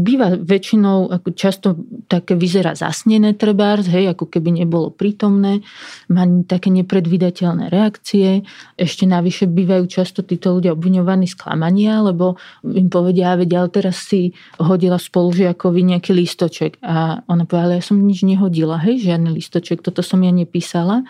býva 0.04 0.36
väčšinou, 0.36 1.08
ako 1.16 1.32
často 1.32 1.80
také 2.12 2.36
vyzerá 2.36 2.76
zasnené 2.76 3.32
trebárs, 3.32 3.88
hej, 3.88 4.12
ako 4.12 4.28
keby 4.28 4.52
nebolo 4.52 4.92
prítomné, 4.92 5.64
má 6.12 6.28
také 6.44 6.68
nepredvídateľné 6.68 7.72
reakcie. 7.72 8.44
Ešte 8.76 9.08
navyše 9.08 9.48
bývajú 9.48 9.88
často 9.88 10.28
títo 10.28 10.60
ľudia 10.60 10.76
obviňovaní 10.76 11.32
z 11.32 11.40
klamania, 11.40 12.04
lebo 12.04 12.36
im 12.68 12.92
povedia, 12.92 13.40
veď 13.40 13.64
ale 13.64 13.70
teraz 13.72 14.04
si 14.04 14.36
hodila 14.60 15.00
spolužiakovi 15.00 15.96
nejaký 15.96 16.12
listoček. 16.12 16.84
A 16.84 17.24
ona 17.32 17.48
povedala, 17.48 17.80
ja 17.80 17.84
som 17.84 17.96
nič 17.96 18.28
nehodila, 18.28 18.76
hej, 18.84 19.08
žiadny 19.08 19.40
listoček, 19.40 19.80
toto 19.80 20.04
som 20.04 20.20
ja 20.20 20.36
nepísala 20.36 21.08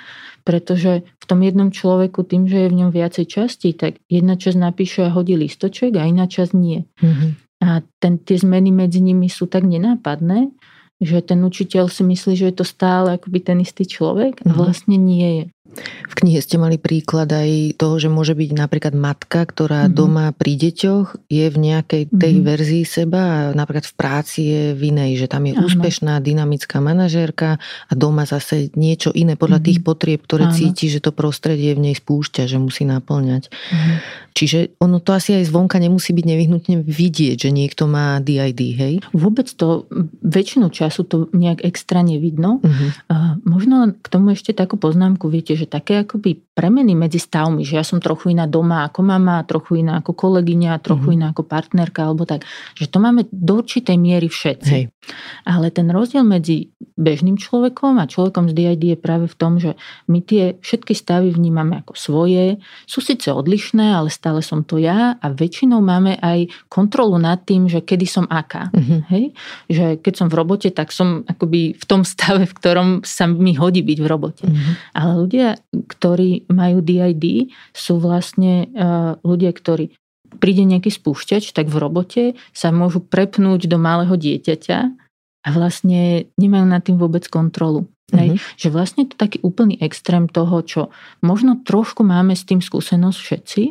pretože 0.49 1.05
v 1.05 1.25
tom 1.29 1.45
jednom 1.45 1.69
človeku, 1.69 2.25
tým, 2.25 2.49
že 2.49 2.65
je 2.65 2.71
v 2.73 2.77
ňom 2.81 2.89
viacej 2.89 3.25
častí, 3.29 3.77
tak 3.77 4.01
jedna 4.09 4.33
časť 4.33 4.57
napíše 4.57 5.05
a 5.05 5.13
hodí 5.13 5.37
listoček 5.37 5.93
a 5.93 6.09
iná 6.09 6.25
časť 6.25 6.57
nie. 6.57 6.89
Mm-hmm. 6.97 7.29
A 7.59 7.83
ten, 7.99 8.19
tie 8.23 8.39
zmeny 8.39 8.71
medzi 8.71 9.03
nimi 9.03 9.27
sú 9.27 9.47
tak 9.47 9.67
nenápadné, 9.67 10.51
že 10.99 11.23
ten 11.23 11.39
učiteľ 11.43 11.87
si 11.87 12.03
myslí, 12.03 12.33
že 12.35 12.47
je 12.51 12.55
to 12.59 12.65
stále 12.67 13.15
akoby 13.15 13.39
ten 13.39 13.59
istý 13.63 13.87
človek 13.87 14.43
a 14.43 14.51
mhm. 14.51 14.55
vlastne 14.55 14.95
nie 14.99 15.29
je. 15.43 15.45
V 16.09 16.13
knihe 16.17 16.41
ste 16.41 16.57
mali 16.57 16.81
príklad 16.81 17.29
aj 17.29 17.77
toho, 17.77 17.95
že 18.01 18.09
môže 18.09 18.33
byť 18.33 18.51
napríklad 18.57 18.93
matka, 18.97 19.45
ktorá 19.45 19.85
mm-hmm. 19.85 19.95
doma 19.95 20.25
pri 20.33 20.57
deťoch 20.57 21.29
je 21.29 21.45
v 21.47 21.57
nejakej 21.57 22.03
tej 22.09 22.33
mm-hmm. 22.35 22.49
verzii 22.49 22.85
seba 22.85 23.21
a 23.21 23.37
napríklad 23.53 23.85
v 23.85 23.95
práci 23.95 24.39
je 24.49 24.63
v 24.73 24.81
inej, 24.89 25.25
že 25.25 25.27
tam 25.29 25.45
je 25.45 25.53
Áno. 25.53 25.69
úspešná, 25.69 26.17
dynamická 26.19 26.81
manažérka 26.81 27.61
a 27.61 27.93
doma 27.93 28.25
zase 28.25 28.73
niečo 28.73 29.13
iné 29.13 29.37
podľa 29.37 29.61
mm-hmm. 29.61 29.69
tých 29.69 29.79
potrieb, 29.85 30.19
ktoré 30.25 30.49
Áno. 30.49 30.55
cíti, 30.57 30.89
že 30.89 30.99
to 30.99 31.13
prostredie 31.13 31.77
v 31.77 31.91
nej 31.91 31.95
spúšťa, 31.95 32.49
že 32.49 32.57
musí 32.57 32.83
naplňať. 32.89 33.53
Mm-hmm. 33.53 33.97
Čiže 34.39 34.79
ono 34.79 35.03
to 35.03 35.11
asi 35.11 35.35
aj 35.35 35.51
zvonka 35.51 35.75
nemusí 35.83 36.15
byť 36.15 36.25
nevyhnutne 36.25 36.75
vidieť, 36.87 37.37
že 37.43 37.51
niekto 37.51 37.91
má 37.91 38.23
DID, 38.23 38.61
hej? 38.71 38.93
Vôbec 39.11 39.51
to, 39.51 39.83
väčšinu 40.23 40.71
času 40.71 41.03
to 41.03 41.27
nejak 41.35 41.59
extra 41.67 41.99
nevidno. 41.99 42.63
Uh-huh. 42.63 42.89
Uh, 43.11 43.35
možno 43.43 43.91
k 43.99 44.07
tomu 44.07 44.31
ešte 44.31 44.55
takú 44.55 44.79
poznámku, 44.79 45.27
viete, 45.27 45.58
že 45.59 45.67
také 45.67 45.99
akoby 46.07 46.48
premeny 46.59 46.91
medzi 46.97 47.21
stavmi, 47.21 47.63
že 47.63 47.79
ja 47.79 47.85
som 47.85 48.03
trochu 48.03 48.35
iná 48.35 48.49
doma 48.49 48.89
ako 48.89 48.99
mama, 49.05 49.39
trochu 49.45 49.79
iná 49.79 50.03
ako 50.03 50.11
kolegyňa, 50.11 50.83
trochu 50.83 51.13
uh-huh. 51.13 51.17
iná 51.19 51.27
ako 51.31 51.47
partnerka, 51.47 52.03
alebo 52.03 52.27
tak, 52.27 52.43
že 52.75 52.91
to 52.91 52.99
máme 52.99 53.29
do 53.31 53.63
určitej 53.63 53.95
miery 53.95 54.27
všetci. 54.27 54.71
Hej. 54.73 54.91
Ale 55.45 55.71
ten 55.71 55.87
rozdiel 55.87 56.25
medzi 56.27 56.75
bežným 56.99 57.39
človekom 57.39 57.95
a 58.01 58.09
človekom 58.09 58.51
z 58.51 58.53
DID 58.57 58.83
je 58.95 58.97
práve 58.99 59.31
v 59.31 59.35
tom, 59.37 59.61
že 59.61 59.79
my 60.11 60.19
tie 60.19 60.59
všetky 60.59 60.91
stavy 60.91 61.31
vnímame 61.31 61.79
ako 61.79 61.95
svoje, 61.95 62.59
sú 62.83 62.99
síce 62.99 63.31
odlišné, 63.31 63.95
ale 63.95 64.11
stále 64.11 64.39
stále 64.39 64.45
som 64.45 64.61
to 64.63 64.77
ja 64.79 65.17
a 65.19 65.25
väčšinou 65.33 65.81
máme 65.83 66.15
aj 66.21 66.53
kontrolu 66.71 67.19
nad 67.19 67.43
tým, 67.43 67.67
že 67.67 67.83
kedy 67.83 68.05
som 68.07 68.25
aká. 68.29 68.71
Mm-hmm. 68.71 68.99
Hej? 69.11 69.23
Že 69.67 69.85
keď 70.05 70.13
som 70.15 70.27
v 70.29 70.37
robote, 70.37 70.69
tak 70.71 70.93
som 70.93 71.25
akoby 71.27 71.75
v 71.75 71.85
tom 71.85 72.05
stave, 72.05 72.45
v 72.47 72.53
ktorom 72.55 72.89
sa 73.03 73.27
mi 73.27 73.57
hodí 73.57 73.83
byť 73.83 73.97
v 73.99 74.07
robote. 74.07 74.45
Mm-hmm. 74.47 74.73
Ale 74.95 75.11
ľudia, 75.17 75.47
ktorí 75.73 76.48
majú 76.49 76.81
DID, 76.81 77.53
sú 77.71 78.01
vlastne 78.01 78.67
uh, 78.73 79.15
ľudia, 79.21 79.53
ktorí 79.53 79.93
príde 80.37 80.61
nejaký 80.65 80.93
spúšťač, 80.93 81.53
tak 81.53 81.69
v 81.69 81.77
robote 81.81 82.23
sa 82.53 82.69
môžu 82.69 83.01
prepnúť 83.01 83.65
do 83.65 83.81
malého 83.81 84.13
dieťaťa 84.13 84.79
a 85.39 85.49
vlastne 85.49 86.29
nemajú 86.37 86.65
nad 86.69 86.81
tým 86.85 87.01
vôbec 87.01 87.25
kontrolu. 87.25 87.89
Hej? 88.09 88.35
Mm-hmm. 88.35 88.57
Že 88.57 88.67
vlastne 88.73 89.03
to 89.05 89.15
taký 89.15 89.37
úplný 89.45 89.77
extrém 89.81 90.25
toho, 90.25 90.65
čo 90.65 90.81
možno 91.21 91.61
trošku 91.61 92.01
máme 92.01 92.33
s 92.33 92.45
tým 92.45 92.61
skúsenosť 92.61 93.17
všetci 93.17 93.63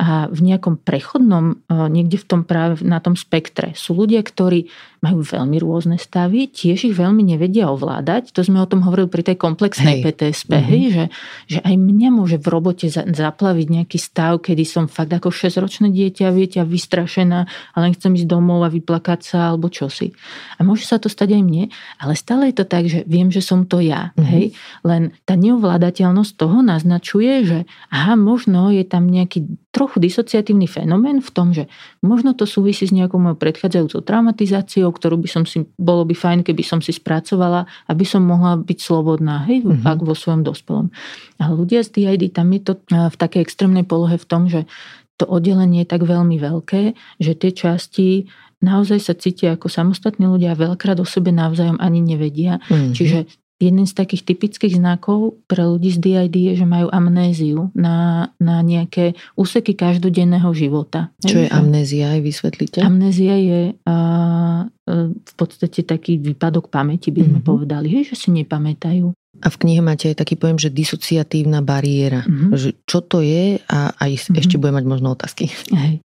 a 0.00 0.28
v 0.32 0.40
nejakom 0.40 0.80
prechodnom, 0.80 1.60
e, 1.68 1.76
niekde 1.92 2.16
v 2.16 2.26
tom 2.28 2.40
práve 2.48 2.80
na 2.80 3.00
tom 3.04 3.12
spektre 3.12 3.76
sú 3.76 3.92
ľudia, 3.92 4.24
ktorí 4.24 4.72
majú 5.04 5.20
veľmi 5.20 5.60
rôzne 5.60 6.00
stavy, 6.00 6.48
tiež 6.48 6.88
ich 6.88 6.96
veľmi 6.96 7.20
nevedia 7.20 7.68
ovládať. 7.68 8.32
To 8.32 8.40
sme 8.40 8.64
o 8.64 8.64
tom 8.64 8.80
hovorili 8.88 9.12
pri 9.12 9.22
tej 9.28 9.36
komplexnej 9.36 10.00
hej. 10.00 10.04
PTSP, 10.08 10.52
mm-hmm. 10.56 10.70
hej, 10.72 10.82
že, 10.88 11.04
že 11.44 11.58
aj 11.60 11.74
mňa 11.76 12.08
môže 12.08 12.40
v 12.40 12.46
robote 12.48 12.88
zaplaviť 12.88 13.66
nejaký 13.68 13.98
stav, 14.00 14.40
kedy 14.40 14.64
som 14.64 14.88
fakt 14.88 15.12
ako 15.12 15.28
6-ročné 15.28 15.92
dieťa, 15.92 16.32
viete, 16.32 16.56
a 16.56 16.64
vystrašená 16.64 17.40
a 17.44 17.76
len 17.76 17.92
chcem 17.92 18.16
ísť 18.16 18.32
domov 18.32 18.64
a 18.64 18.72
vyplakať 18.72 19.20
sa 19.20 19.52
alebo 19.52 19.68
čosi. 19.68 20.16
A 20.56 20.64
môže 20.64 20.88
sa 20.88 20.96
to 20.96 21.12
stať 21.12 21.36
aj 21.36 21.42
mne, 21.44 21.64
ale 22.00 22.16
stále 22.16 22.48
je 22.48 22.56
to 22.56 22.64
tak, 22.64 22.88
že 22.88 23.04
viem, 23.04 23.28
že 23.28 23.44
som 23.44 23.68
to 23.68 23.74
to 23.74 23.82
ja. 23.82 24.14
Mm-hmm. 24.14 24.30
Hej? 24.30 24.44
Len 24.86 25.02
tá 25.26 25.34
neovládateľnosť 25.34 26.32
toho 26.38 26.62
naznačuje, 26.62 27.42
že 27.42 27.58
aha, 27.90 28.14
možno 28.14 28.70
je 28.70 28.86
tam 28.86 29.10
nejaký 29.10 29.50
trochu 29.74 29.98
disociatívny 29.98 30.70
fenomén 30.70 31.18
v 31.18 31.30
tom, 31.34 31.50
že 31.50 31.66
možno 32.04 32.36
to 32.36 32.44
súvisí 32.44 32.84
s 32.84 32.92
nejakou 32.92 33.16
mojou 33.16 33.40
predchádzajúcou 33.40 34.04
traumatizáciou, 34.04 34.92
ktorú 34.92 35.16
by 35.24 35.28
som 35.28 35.42
si, 35.48 35.64
bolo 35.80 36.04
by 36.04 36.12
fajn, 36.12 36.44
keby 36.44 36.60
som 36.60 36.84
si 36.84 36.92
spracovala, 36.92 37.64
aby 37.88 38.04
som 38.04 38.20
mohla 38.20 38.60
byť 38.60 38.78
slobodná, 38.78 39.48
hej, 39.48 39.64
mm-hmm. 39.64 39.88
ak 39.88 39.98
vo 40.04 40.12
svojom 40.12 40.44
dospelom. 40.44 40.92
Ale 41.40 41.52
ľudia 41.56 41.80
z 41.80 41.96
DID, 41.96 42.36
tam 42.36 42.52
je 42.52 42.60
to 42.60 42.72
v 42.92 43.16
takej 43.16 43.40
extrémnej 43.40 43.88
polohe 43.88 44.20
v 44.20 44.26
tom, 44.28 44.46
že 44.46 44.68
to 45.16 45.24
oddelenie 45.24 45.86
je 45.86 45.88
tak 45.88 46.02
veľmi 46.04 46.36
veľké, 46.36 46.94
že 47.22 47.32
tie 47.38 47.50
časti 47.54 48.28
naozaj 48.60 48.98
sa 48.98 49.14
cítia 49.14 49.54
ako 49.54 49.68
samostatní 49.68 50.26
ľudia 50.26 50.52
a 50.52 50.60
veľkrát 50.60 50.98
o 51.00 51.06
sebe 51.06 51.30
navzájom 51.30 51.78
ani 51.80 52.00
nevedia. 52.00 52.58
Mm-hmm. 52.66 52.92
Čiže 52.96 53.18
jeden 53.64 53.88
z 53.88 53.94
takých 53.96 54.28
typických 54.28 54.76
znakov 54.76 55.40
pre 55.48 55.64
ľudí 55.64 55.88
z 55.88 55.98
DID 56.04 56.36
je, 56.36 56.52
že 56.60 56.66
majú 56.68 56.92
amnéziu 56.92 57.72
na, 57.72 58.28
na 58.36 58.60
nejaké 58.60 59.16
úseky 59.34 59.72
každodenného 59.72 60.52
života. 60.52 61.08
Čo 61.24 61.40
je 61.42 61.48
amnézia, 61.48 62.12
aj 62.12 62.20
vysvetlíte? 62.20 62.78
Amnézia 62.84 63.34
je 63.40 63.60
uh, 63.72 64.60
v 65.08 65.34
podstate 65.40 65.80
taký 65.82 66.20
výpadok 66.20 66.68
pamäti, 66.68 67.08
by 67.08 67.24
sme 67.24 67.40
mm-hmm. 67.40 67.48
povedali, 67.48 67.86
hej, 67.88 68.12
že 68.12 68.16
si 68.20 68.28
nepamätajú. 68.36 69.16
A 69.40 69.48
v 69.50 69.56
knihe 69.66 69.80
máte 69.82 70.12
aj 70.12 70.20
taký 70.20 70.38
pojem, 70.38 70.60
že 70.60 70.70
disociatívna 70.70 71.64
bariéra. 71.64 72.22
Mm-hmm. 72.22 72.50
Že 72.54 72.70
čo 72.84 72.98
to 73.02 73.24
je 73.24 73.58
a 73.64 73.78
aj 73.96 74.10
mm-hmm. 74.12 74.40
ešte 74.40 74.60
budem 74.60 74.76
mať 74.78 74.86
možno 74.86 75.16
otázky. 75.16 75.50
Hej. 75.72 76.04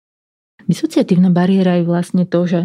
Disociatívna 0.70 1.34
bariéra 1.34 1.82
je 1.82 1.86
vlastne 1.86 2.24
to, 2.30 2.46
že 2.46 2.60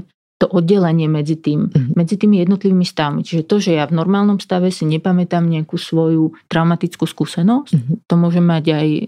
to 0.45 0.53
oddelenie 0.53 1.09
medzi 1.09 1.40
tým, 1.40 1.72
uh-huh. 1.72 1.97
medzi 1.97 2.20
tými 2.20 2.45
jednotlivými 2.45 2.84
stavmi. 2.84 3.24
Čiže 3.24 3.49
to, 3.49 3.57
že 3.57 3.80
ja 3.80 3.88
v 3.88 3.97
normálnom 3.97 4.36
stave 4.36 4.68
si 4.68 4.84
nepamätám 4.84 5.49
nejakú 5.49 5.80
svoju 5.80 6.36
traumatickú 6.53 7.09
skúsenosť, 7.09 7.72
uh-huh. 7.72 7.97
to 8.05 8.14
môže 8.20 8.45
mať 8.45 8.64
aj 8.76 8.88
e, 8.92 9.03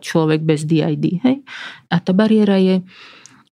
človek 0.00 0.40
bez 0.40 0.64
DID. 0.64 1.20
Hej? 1.20 1.44
A 1.92 2.00
tá 2.00 2.16
bariéra 2.16 2.56
je, 2.56 2.80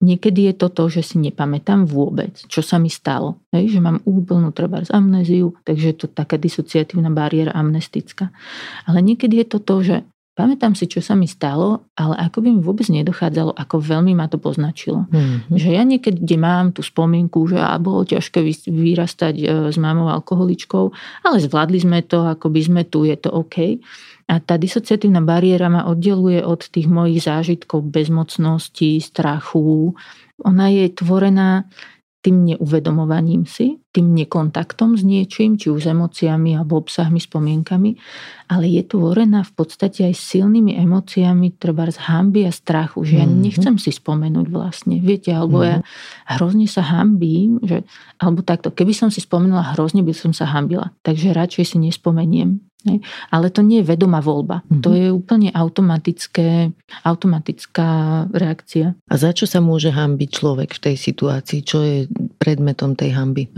niekedy 0.03 0.51
je 0.51 0.53
to 0.59 0.67
to, 0.75 0.91
že 0.91 1.15
si 1.15 1.23
nepamätám 1.23 1.87
vôbec, 1.87 2.35
čo 2.51 2.59
sa 2.59 2.75
mi 2.75 2.91
stalo. 2.91 3.39
Hej? 3.55 3.79
Že 3.79 3.79
mám 3.79 4.03
úplnú 4.03 4.51
treba 4.51 4.83
z 4.83 4.91
amnéziu, 4.91 5.55
takže 5.63 5.95
je 5.95 5.97
to 6.03 6.07
taká 6.11 6.35
disociatívna 6.35 7.07
bariéra 7.07 7.55
amnestická. 7.55 8.35
Ale 8.83 8.99
niekedy 8.99 9.39
je 9.39 9.47
to 9.47 9.59
to, 9.63 9.75
že 9.79 9.95
Pamätám 10.41 10.73
si, 10.73 10.89
čo 10.89 11.05
sa 11.05 11.13
mi 11.13 11.29
stalo, 11.29 11.93
ale 11.93 12.17
ako 12.17 12.41
by 12.41 12.49
mi 12.49 12.61
vôbec 12.65 12.89
nedochádzalo, 12.89 13.53
ako 13.53 13.77
veľmi 13.77 14.17
ma 14.17 14.25
to 14.25 14.41
poznačilo. 14.41 15.05
Mm-hmm. 15.05 15.53
Že 15.53 15.69
ja 15.69 15.83
niekedy 15.85 16.33
mám 16.41 16.73
tú 16.73 16.81
spomienku, 16.81 17.45
že 17.45 17.61
a 17.61 17.77
bolo 17.77 18.01
ťažké 18.01 18.41
vyrastať 18.65 19.35
e, 19.37 19.45
s 19.69 19.77
mamou 19.77 20.09
alkoholičkou, 20.09 20.85
ale 21.29 21.37
zvládli 21.37 21.77
sme 21.77 22.01
to, 22.01 22.25
ako 22.25 22.49
by 22.49 22.61
sme 22.65 22.81
tu, 22.89 23.05
je 23.05 23.13
to 23.21 23.29
OK. 23.29 23.77
A 24.31 24.41
tá 24.41 24.57
disociatívna 24.57 25.21
bariéra 25.21 25.69
ma 25.69 25.85
oddeluje 25.85 26.41
od 26.41 26.65
tých 26.65 26.89
mojich 26.89 27.21
zážitkov 27.21 27.85
bezmocnosti, 27.85 28.97
strachu. 28.97 29.93
Ona 30.41 30.65
je 30.73 30.89
tvorená 30.89 31.69
tým 32.25 32.53
neuvedomovaním 32.53 33.45
si, 33.45 33.80
tým 33.91 34.15
nekontaktom 34.15 34.95
s 34.95 35.03
niečím, 35.03 35.59
či 35.59 35.67
už 35.67 35.83
s 35.83 35.91
emóciami 35.91 36.55
alebo 36.55 36.79
obsahmi, 36.79 37.19
spomienkami, 37.19 37.99
ale 38.47 38.65
je 38.71 38.83
tvorená 38.87 39.43
v 39.43 39.51
podstate 39.51 40.07
aj 40.07 40.15
silnými 40.15 40.79
emóciami, 40.79 41.59
treba 41.59 41.91
z 41.91 41.99
hamby 42.07 42.47
a 42.47 42.51
strachu, 42.55 43.03
že 43.03 43.19
ja 43.19 43.27
mhm. 43.27 43.35
nechcem 43.43 43.75
si 43.75 43.91
spomenúť 43.91 44.47
vlastne, 44.47 45.03
viete, 45.03 45.35
alebo 45.35 45.59
mm-hmm. 45.59 45.71
ja 45.71 45.77
mhm. 45.79 45.85
hrozne 46.39 46.67
sa 46.71 46.83
hambím, 46.87 47.59
že, 47.63 47.83
alebo 48.19 48.39
takto, 48.41 48.71
keby 48.71 48.95
som 48.95 49.11
si 49.11 49.19
spomenula 49.19 49.75
hrozne, 49.75 50.03
by 50.03 50.15
som 50.15 50.31
sa 50.31 50.47
hambila, 50.47 50.95
takže 51.03 51.35
radšej 51.35 51.75
si 51.75 51.77
nespomeniem, 51.83 52.63
ale 53.29 53.53
to 53.53 53.61
nie 53.61 53.81
je 53.81 53.89
vedomá 53.93 54.19
voľba. 54.25 54.65
Mm-hmm. 54.65 54.81
To 54.81 54.89
je 54.97 55.07
úplne 55.13 55.49
automatické, 55.53 56.73
automatická 57.05 58.25
reakcia. 58.33 58.97
A 59.05 59.15
za 59.21 59.31
čo 59.37 59.45
sa 59.45 59.61
môže 59.61 59.93
hambiť 59.93 60.29
človek 60.33 60.73
v 60.73 60.83
tej 60.89 60.95
situácii? 60.97 61.59
Čo 61.61 61.77
je 61.85 61.97
predmetom 62.41 62.97
tej 62.97 63.13
hamby? 63.13 63.53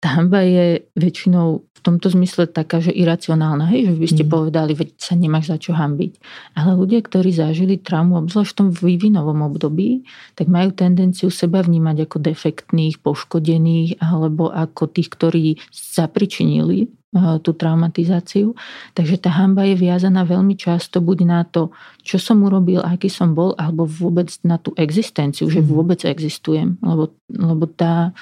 Tá 0.00 0.08
hamba 0.16 0.40
je 0.46 0.86
väčšinou 0.96 1.66
v 1.66 1.80
tomto 1.84 2.08
zmysle 2.10 2.48
taká, 2.48 2.80
že 2.80 2.94
iracionálna. 2.94 3.68
Hej, 3.70 3.92
že 3.92 3.94
by 4.00 4.08
ste 4.08 4.24
mm. 4.26 4.30
povedali, 4.30 4.72
veď 4.72 4.88
sa 4.96 5.14
nemáš 5.14 5.52
za 5.52 5.56
čo 5.60 5.76
hambiť. 5.76 6.12
Ale 6.56 6.74
ľudia, 6.74 7.04
ktorí 7.04 7.30
zažili 7.30 7.76
traumu, 7.76 8.24
obzvlášť 8.24 8.50
v 8.52 8.58
tom 8.58 8.68
vývinovom 8.72 9.44
období, 9.46 10.02
tak 10.34 10.48
majú 10.48 10.72
tendenciu 10.72 11.28
seba 11.28 11.60
vnímať 11.62 12.08
ako 12.08 12.16
defektných, 12.22 13.02
poškodených 13.04 14.00
alebo 14.00 14.48
ako 14.50 14.88
tých, 14.90 15.08
ktorí 15.12 15.44
zapričinili 15.70 16.90
tú 17.14 17.56
traumatizáciu. 17.56 18.52
Takže 18.92 19.16
tá 19.16 19.30
hamba 19.32 19.64
je 19.64 19.78
viazaná 19.78 20.26
veľmi 20.26 20.58
často 20.58 21.00
buď 21.00 21.18
na 21.24 21.40
to, 21.46 21.72
čo 22.04 22.20
som 22.20 22.44
urobil, 22.44 22.82
aký 22.84 23.08
som 23.08 23.32
bol, 23.32 23.56
alebo 23.56 23.88
vôbec 23.88 24.28
na 24.44 24.60
tú 24.60 24.76
existenciu, 24.76 25.48
že 25.48 25.62
mhm. 25.62 25.66
vôbec 25.66 26.00
existujem. 26.04 26.76
Lebo, 26.84 27.14
lebo 27.30 27.64
tá, 27.70 28.12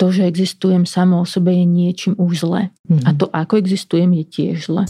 to, 0.00 0.10
že 0.10 0.26
existujem 0.26 0.88
samo 0.88 1.22
o 1.22 1.26
sebe 1.28 1.54
je 1.54 1.64
niečím 1.66 2.14
už 2.18 2.42
zle. 2.42 2.62
Mm-hmm. 2.90 3.06
A 3.06 3.10
to, 3.14 3.26
ako 3.30 3.54
existujem, 3.62 4.10
je 4.18 4.24
tiež 4.26 4.56
zle. 4.66 4.84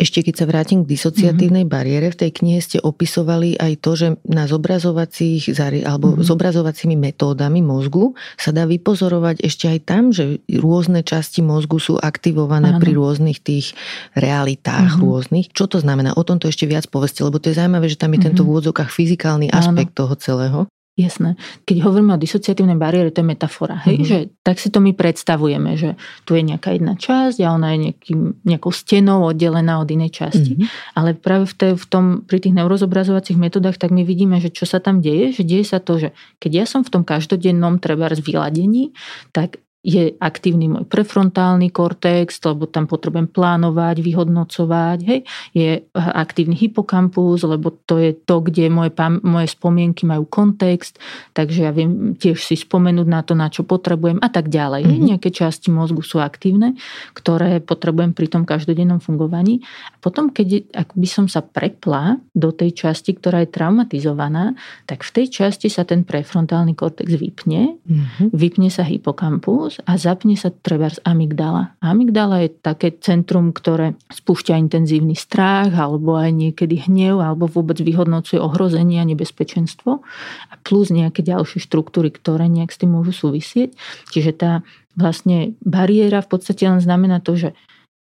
Ešte 0.00 0.24
keď 0.24 0.34
sa 0.40 0.48
vrátim 0.48 0.88
k 0.88 0.96
disociatívnej 0.96 1.68
mm-hmm. 1.68 1.76
bariére, 1.76 2.08
v 2.08 2.16
tej 2.24 2.30
knihe 2.40 2.64
ste 2.64 2.80
opisovali 2.80 3.60
aj 3.60 3.72
to, 3.84 3.90
že 3.92 4.06
na 4.24 4.48
zobrazovacích 4.48 5.52
alebo 5.84 6.16
mm-hmm. 6.16 6.24
zobrazovacími 6.24 6.96
metódami 6.96 7.60
mozgu 7.60 8.16
sa 8.40 8.48
dá 8.48 8.64
vypozorovať 8.64 9.44
ešte 9.44 9.68
aj 9.68 9.78
tam, 9.84 10.08
že 10.08 10.40
rôzne 10.48 11.04
časti 11.04 11.44
mozgu 11.44 11.76
sú 11.76 12.00
aktivované 12.00 12.72
Áno. 12.72 12.80
pri 12.80 12.96
rôznych 12.96 13.44
tých 13.44 13.76
realitách 14.16 14.96
mm-hmm. 14.96 15.04
rôznych. 15.04 15.46
Čo 15.52 15.68
to 15.68 15.84
znamená? 15.84 16.16
O 16.16 16.24
tomto 16.24 16.48
ešte 16.48 16.64
viac 16.64 16.88
povedzte, 16.88 17.20
lebo 17.20 17.36
to 17.36 17.52
je 17.52 17.60
zaujímavé, 17.60 17.92
že 17.92 18.00
tam 18.00 18.16
je 18.16 18.24
mm-hmm. 18.24 18.32
tento 18.32 18.42
v 18.48 18.56
úvodzokách 18.56 18.88
fyzikálny 18.88 19.52
aspekt 19.52 19.92
Áno. 19.92 20.08
toho 20.08 20.14
celého. 20.16 20.60
Jasné. 20.98 21.38
Keď 21.64 21.86
hovoríme 21.86 22.18
o 22.18 22.20
disociatívnej 22.20 22.74
bariére, 22.74 23.14
to 23.14 23.22
je 23.22 23.30
metafora. 23.30 23.78
Hej? 23.86 23.96
Mm-hmm. 23.96 24.10
Že, 24.10 24.18
tak 24.42 24.56
si 24.58 24.68
to 24.68 24.82
my 24.82 24.92
predstavujeme, 24.92 25.78
že 25.78 25.94
tu 26.26 26.34
je 26.34 26.42
nejaká 26.44 26.76
jedna 26.76 26.98
časť 26.98 27.38
a 27.46 27.54
ona 27.54 27.72
je 27.72 27.78
nejakým, 27.88 28.20
nejakou 28.44 28.74
stenou 28.74 29.24
oddelená 29.24 29.80
od 29.80 29.88
inej 29.88 30.12
časti. 30.12 30.58
Mm-hmm. 30.58 30.98
Ale 30.98 31.16
práve 31.16 31.46
v, 31.46 31.54
tej, 31.56 31.72
v 31.78 31.86
tom, 31.88 32.04
pri 32.26 32.42
tých 32.42 32.52
neurozobrazovacích 32.58 33.38
metodách, 33.38 33.78
tak 33.78 33.94
my 33.94 34.02
vidíme, 34.02 34.42
že 34.42 34.52
čo 34.52 34.68
sa 34.68 34.82
tam 34.82 35.00
deje, 35.00 35.30
že 35.40 35.46
deje 35.46 35.64
sa 35.64 35.78
to, 35.78 35.96
že 35.96 36.08
keď 36.42 36.50
ja 36.52 36.64
som 36.66 36.82
v 36.82 36.92
tom 36.92 37.02
každodennom 37.06 37.78
treba 37.78 38.10
vyladení, 38.10 38.92
tak 39.30 39.62
je 39.80 40.12
aktívny 40.20 40.68
môj 40.68 40.84
prefrontálny 40.84 41.72
kortex, 41.72 42.36
lebo 42.44 42.68
tam 42.68 42.84
potrebujem 42.84 43.32
plánovať, 43.32 44.04
vyhodnocovať. 44.04 44.98
Hej. 45.08 45.20
Je 45.56 45.70
aktívny 45.96 46.52
hypokampus, 46.52 47.48
lebo 47.48 47.72
to 47.88 47.96
je 47.96 48.12
to, 48.12 48.44
kde 48.44 48.68
moje, 48.68 48.92
moje 49.24 49.48
spomienky 49.48 50.04
majú 50.04 50.28
kontext, 50.28 51.00
takže 51.32 51.64
ja 51.64 51.72
viem 51.72 52.12
tiež 52.12 52.36
si 52.44 52.60
spomenúť 52.60 53.08
na 53.08 53.24
to, 53.24 53.32
na 53.32 53.48
čo 53.48 53.64
potrebujem 53.64 54.20
a 54.20 54.28
tak 54.28 54.52
ďalej. 54.52 54.84
Mm-hmm. 54.84 55.06
Nejaké 55.16 55.32
časti 55.32 55.72
mozgu 55.72 56.04
sú 56.04 56.20
aktívne, 56.20 56.76
ktoré 57.16 57.64
potrebujem 57.64 58.12
pri 58.12 58.28
tom 58.28 58.44
každodennom 58.44 59.00
fungovaní. 59.00 59.64
A 59.64 59.96
potom, 60.04 60.28
keď 60.28 60.68
ak 60.76 60.92
by 60.92 61.08
som 61.08 61.24
sa 61.24 61.40
prepla 61.40 62.20
do 62.36 62.52
tej 62.52 62.76
časti, 62.76 63.16
ktorá 63.16 63.48
je 63.48 63.48
traumatizovaná, 63.48 64.52
tak 64.84 65.08
v 65.08 65.24
tej 65.24 65.26
časti 65.40 65.72
sa 65.72 65.88
ten 65.88 66.04
prefrontálny 66.04 66.76
kortex 66.76 67.16
vypne, 67.16 67.80
mm-hmm. 67.80 68.28
vypne 68.36 68.68
sa 68.68 68.84
hypokampus 68.84 69.69
cyklus 69.70 69.86
a 69.86 69.94
zapne 69.96 70.34
sa 70.34 70.50
treba 70.50 70.90
z 70.90 70.98
amygdala. 71.06 71.78
Amygdala 71.78 72.42
je 72.42 72.50
také 72.50 72.90
centrum, 72.98 73.54
ktoré 73.54 73.94
spúšťa 74.10 74.58
intenzívny 74.58 75.14
strach 75.14 75.70
alebo 75.70 76.18
aj 76.18 76.34
niekedy 76.34 76.90
hnev 76.90 77.22
alebo 77.22 77.46
vôbec 77.46 77.78
vyhodnocuje 77.78 78.42
ohrozenie 78.42 78.98
a 78.98 79.06
nebezpečenstvo 79.06 80.02
a 80.50 80.54
plus 80.66 80.90
nejaké 80.90 81.22
ďalšie 81.22 81.62
štruktúry, 81.62 82.10
ktoré 82.10 82.50
nejak 82.50 82.74
s 82.74 82.80
tým 82.82 82.98
môžu 82.98 83.14
súvisieť. 83.14 83.78
Čiže 84.10 84.32
tá 84.34 84.52
vlastne 84.98 85.54
bariéra 85.62 86.20
v 86.20 86.30
podstate 86.34 86.66
len 86.66 86.82
znamená 86.82 87.22
to, 87.22 87.38
že 87.38 87.48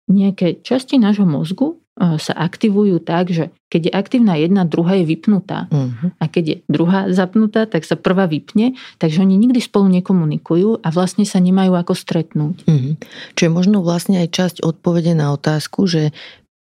nejaké 0.09 0.65
časti 0.65 0.97
nášho 0.97 1.29
mozgu 1.29 1.77
sa 1.99 2.33
aktivujú 2.33 3.03
tak, 3.03 3.27
že 3.29 3.51
keď 3.67 3.81
je 3.85 3.93
aktívna 3.93 4.33
jedna, 4.39 4.63
druhá 4.65 4.97
je 4.97 5.05
vypnutá. 5.05 5.67
Uh-huh. 5.69 6.09
A 6.17 6.25
keď 6.25 6.43
je 6.47 6.55
druhá 6.65 7.11
zapnutá, 7.11 7.67
tak 7.67 7.85
sa 7.85 7.99
prvá 7.99 8.25
vypne, 8.25 8.73
takže 8.97 9.21
oni 9.21 9.35
nikdy 9.35 9.59
spolu 9.61 9.91
nekomunikujú 9.99 10.81
a 10.81 10.87
vlastne 10.89 11.27
sa 11.27 11.37
nemajú 11.37 11.75
ako 11.75 11.93
stretnúť. 11.93 12.65
Uh-huh. 12.65 12.95
Čo 13.35 13.41
je 13.45 13.51
možno 13.51 13.83
vlastne 13.83 14.17
aj 14.23 14.29
časť 14.31 14.55
odpovede 14.63 15.13
na 15.13 15.35
otázku, 15.35 15.85
že 15.85 16.15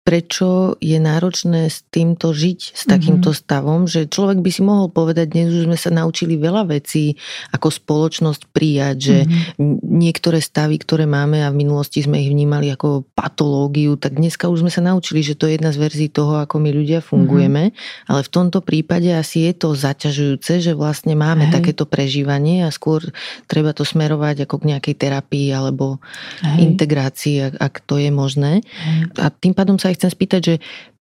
prečo 0.04 0.76
je 0.84 1.00
náročné 1.00 1.72
s 1.72 1.80
týmto 1.88 2.36
žiť, 2.36 2.60
s 2.76 2.84
takýmto 2.84 3.32
mm-hmm. 3.32 3.44
stavom, 3.48 3.88
že 3.88 4.04
človek 4.04 4.44
by 4.44 4.50
si 4.52 4.60
mohol 4.60 4.92
povedať, 4.92 5.32
dnes 5.32 5.48
už 5.48 5.64
sme 5.64 5.80
sa 5.80 5.88
naučili 5.88 6.36
veľa 6.36 6.68
vecí 6.68 7.16
ako 7.56 7.72
spoločnosť 7.72 8.52
prijať, 8.52 8.96
že 9.00 9.16
mm-hmm. 9.24 9.80
niektoré 9.80 10.44
stavy, 10.44 10.76
ktoré 10.76 11.08
máme 11.08 11.40
a 11.40 11.48
v 11.48 11.64
minulosti 11.64 12.04
sme 12.04 12.20
ich 12.20 12.28
vnímali 12.28 12.68
ako 12.68 13.08
patológiu, 13.16 13.96
tak 13.96 14.20
dneska 14.20 14.52
už 14.52 14.68
sme 14.68 14.68
sa 14.68 14.84
naučili, 14.84 15.24
že 15.24 15.40
to 15.40 15.48
je 15.48 15.56
jedna 15.56 15.72
z 15.72 15.80
verzií 15.80 16.12
toho, 16.12 16.36
ako 16.36 16.60
my 16.60 16.68
ľudia 16.68 17.00
fungujeme, 17.00 17.72
mm-hmm. 17.72 18.08
ale 18.12 18.20
v 18.20 18.30
tomto 18.30 18.60
prípade 18.60 19.08
asi 19.08 19.48
je 19.48 19.56
to 19.56 19.72
zaťažujúce, 19.72 20.60
že 20.60 20.76
vlastne 20.76 21.16
máme 21.16 21.48
Hej. 21.48 21.56
takéto 21.56 21.88
prežívanie 21.88 22.68
a 22.68 22.68
skôr 22.68 23.00
treba 23.48 23.72
to 23.72 23.88
smerovať 23.88 24.44
ako 24.44 24.60
k 24.60 24.68
nejakej 24.76 24.94
terapii 25.00 25.48
alebo 25.48 25.96
Hej. 26.44 26.60
integrácii, 26.60 27.36
ak, 27.40 27.54
ak 27.56 27.74
to 27.88 27.96
je 27.96 28.12
možné. 28.12 28.60
Hej. 28.60 29.08
A 29.16 29.32
tým 29.32 29.56
pádom 29.56 29.80
sa 29.80 29.93
chcem 29.94 30.10
spýtať, 30.10 30.40
že 30.42 30.54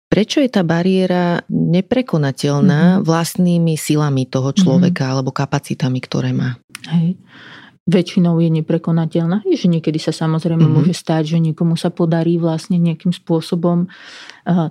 prečo 0.09 0.41
je 0.41 0.49
tá 0.49 0.65
bariéra 0.65 1.45
neprekonateľná 1.49 2.97
mm-hmm. 2.97 3.05
vlastnými 3.05 3.73
silami 3.77 4.25
toho 4.25 4.51
človeka 4.51 5.05
mm-hmm. 5.05 5.13
alebo 5.15 5.31
kapacitami, 5.31 5.99
ktoré 6.01 6.33
má? 6.33 6.57
Hej 6.89 7.17
väčšinou 7.89 8.37
je 8.37 8.49
neprekonateľná. 8.61 9.41
Je, 9.49 9.57
že 9.57 9.65
niekedy 9.65 9.97
sa 9.97 10.13
samozrejme 10.13 10.61
mm-hmm. 10.61 10.77
môže 10.77 10.93
stať, 10.93 11.35
že 11.35 11.37
niekomu 11.41 11.73
sa 11.73 11.89
podarí 11.89 12.37
vlastne 12.37 12.77
nejakým 12.77 13.09
spôsobom 13.09 13.89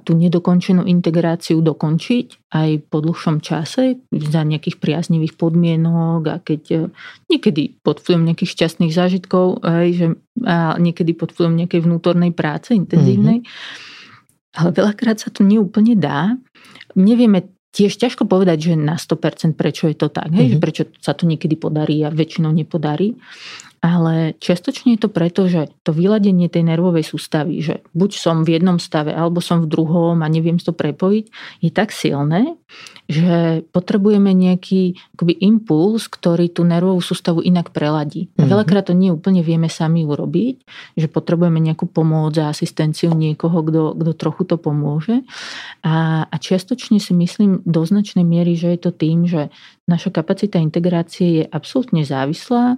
tú 0.06 0.12
nedokončenú 0.14 0.86
integráciu 0.86 1.58
dokončiť 1.62 2.50
aj 2.54 2.70
po 2.90 2.98
dlhšom 3.02 3.42
čase 3.42 3.98
za 4.10 4.42
nejakých 4.42 4.78
priaznivých 4.82 5.38
podmienok 5.38 6.22
a 6.26 6.36
keď 6.42 6.62
uh, 6.74 6.80
niekedy 7.30 7.78
pod 7.82 8.02
vplyvom 8.02 8.26
nejakých 8.26 8.54
šťastných 8.58 8.90
zážitkov, 8.90 9.62
aj, 9.62 9.88
že, 9.94 10.06
a 10.42 10.74
niekedy 10.82 11.14
pod 11.14 11.30
vplyvom 11.30 11.54
nejakej 11.62 11.80
vnútornej 11.84 12.32
práce 12.34 12.74
intenzívnej. 12.74 13.42
Mm-hmm. 13.42 13.87
Ale 14.56 14.70
veľakrát 14.72 15.20
sa 15.20 15.28
to 15.28 15.44
neúplne 15.44 15.98
dá. 15.98 16.36
Nevieme 16.96 17.52
tiež 17.72 18.00
ťažko 18.00 18.24
povedať, 18.24 18.72
že 18.72 18.74
na 18.74 18.96
100% 18.96 19.54
prečo 19.54 19.86
je 19.92 19.96
to 19.96 20.08
tak, 20.08 20.32
hej, 20.32 20.56
mm-hmm. 20.56 20.62
prečo 20.62 20.88
sa 20.98 21.12
to 21.12 21.28
niekedy 21.28 21.54
podarí 21.54 22.00
a 22.02 22.10
väčšinou 22.10 22.50
nepodarí. 22.50 23.14
Ale 23.78 24.34
čiastočne 24.42 24.98
je 24.98 25.06
to 25.06 25.10
preto, 25.10 25.46
že 25.46 25.70
to 25.86 25.94
vyladenie 25.94 26.50
tej 26.50 26.66
nervovej 26.66 27.06
sústavy, 27.06 27.62
že 27.62 27.86
buď 27.94 28.10
som 28.18 28.42
v 28.42 28.58
jednom 28.58 28.82
stave, 28.82 29.14
alebo 29.14 29.38
som 29.38 29.62
v 29.62 29.70
druhom 29.70 30.18
a 30.18 30.26
neviem 30.26 30.58
to 30.58 30.74
prepojiť, 30.74 31.24
je 31.62 31.70
tak 31.70 31.94
silné, 31.94 32.58
že 33.06 33.62
potrebujeme 33.70 34.34
nejaký 34.34 34.98
akoby 35.14 35.34
impuls, 35.46 36.10
ktorý 36.10 36.50
tú 36.50 36.66
nervovú 36.66 36.98
sústavu 36.98 37.38
inak 37.40 37.70
preladí. 37.70 38.28
A 38.34 38.44
mhm. 38.44 38.50
veľakrát 38.50 38.90
to 38.90 38.98
nie 38.98 39.14
úplne 39.14 39.46
vieme 39.46 39.70
sami 39.70 40.02
urobiť, 40.02 40.56
že 40.98 41.06
potrebujeme 41.06 41.62
nejakú 41.62 41.86
pomoc 41.86 42.34
a 42.36 42.50
asistenciu 42.50 43.14
niekoho, 43.14 43.62
kto, 43.62 43.94
kto 43.94 44.12
trochu 44.18 44.42
to 44.42 44.58
pomôže. 44.58 45.22
A, 45.86 46.26
a 46.26 46.36
čiastočne 46.36 46.98
si 46.98 47.14
myslím 47.14 47.62
do 47.62 47.86
značnej 47.86 48.26
miery, 48.26 48.58
že 48.58 48.74
je 48.74 48.80
to 48.82 48.90
tým, 48.90 49.30
že 49.30 49.54
naša 49.86 50.10
kapacita 50.10 50.58
integrácie 50.58 51.42
je 51.42 51.44
absolútne 51.46 52.02
závislá 52.02 52.76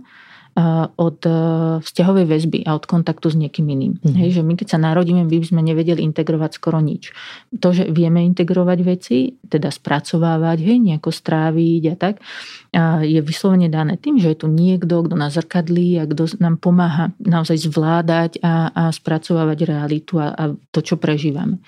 od 0.96 1.18
e, 1.22 1.32
vzťahovej 1.80 2.26
väzby 2.26 2.58
a 2.66 2.74
od 2.74 2.84
kontaktu 2.84 3.30
s 3.30 3.36
niekým 3.38 3.66
iným. 3.70 3.92
Mm-hmm. 3.96 4.16
Hej, 4.18 4.30
že 4.40 4.42
my 4.42 4.52
keď 4.58 4.68
sa 4.76 4.78
narodíme, 4.82 5.22
by 5.24 5.46
sme 5.46 5.62
nevedeli 5.62 6.02
integrovať 6.02 6.50
skoro 6.58 6.82
nič. 6.82 7.14
To, 7.54 7.70
že 7.70 7.86
vieme 7.88 8.26
integrovať 8.26 8.78
veci, 8.82 9.38
teda 9.46 9.70
spracovávať, 9.70 10.58
hej, 10.60 10.78
nejako 10.82 11.10
stráviť 11.14 11.82
a 11.90 11.94
tak, 11.94 12.14
a 12.70 13.02
je 13.02 13.18
vyslovene 13.18 13.66
dané 13.66 13.98
tým, 13.98 14.22
že 14.22 14.30
je 14.30 14.42
tu 14.42 14.46
niekto, 14.46 15.02
kto 15.02 15.14
nás 15.18 15.34
zrkadlí 15.34 15.98
a 15.98 16.04
kto 16.06 16.38
nám 16.38 16.62
pomáha 16.62 17.10
naozaj 17.18 17.66
zvládať 17.66 18.38
a, 18.46 18.70
a 18.70 18.82
spracovávať 18.94 19.66
realitu 19.66 20.22
a, 20.22 20.30
a 20.30 20.54
to, 20.70 20.78
čo 20.78 20.94
prežívame. 20.94 21.58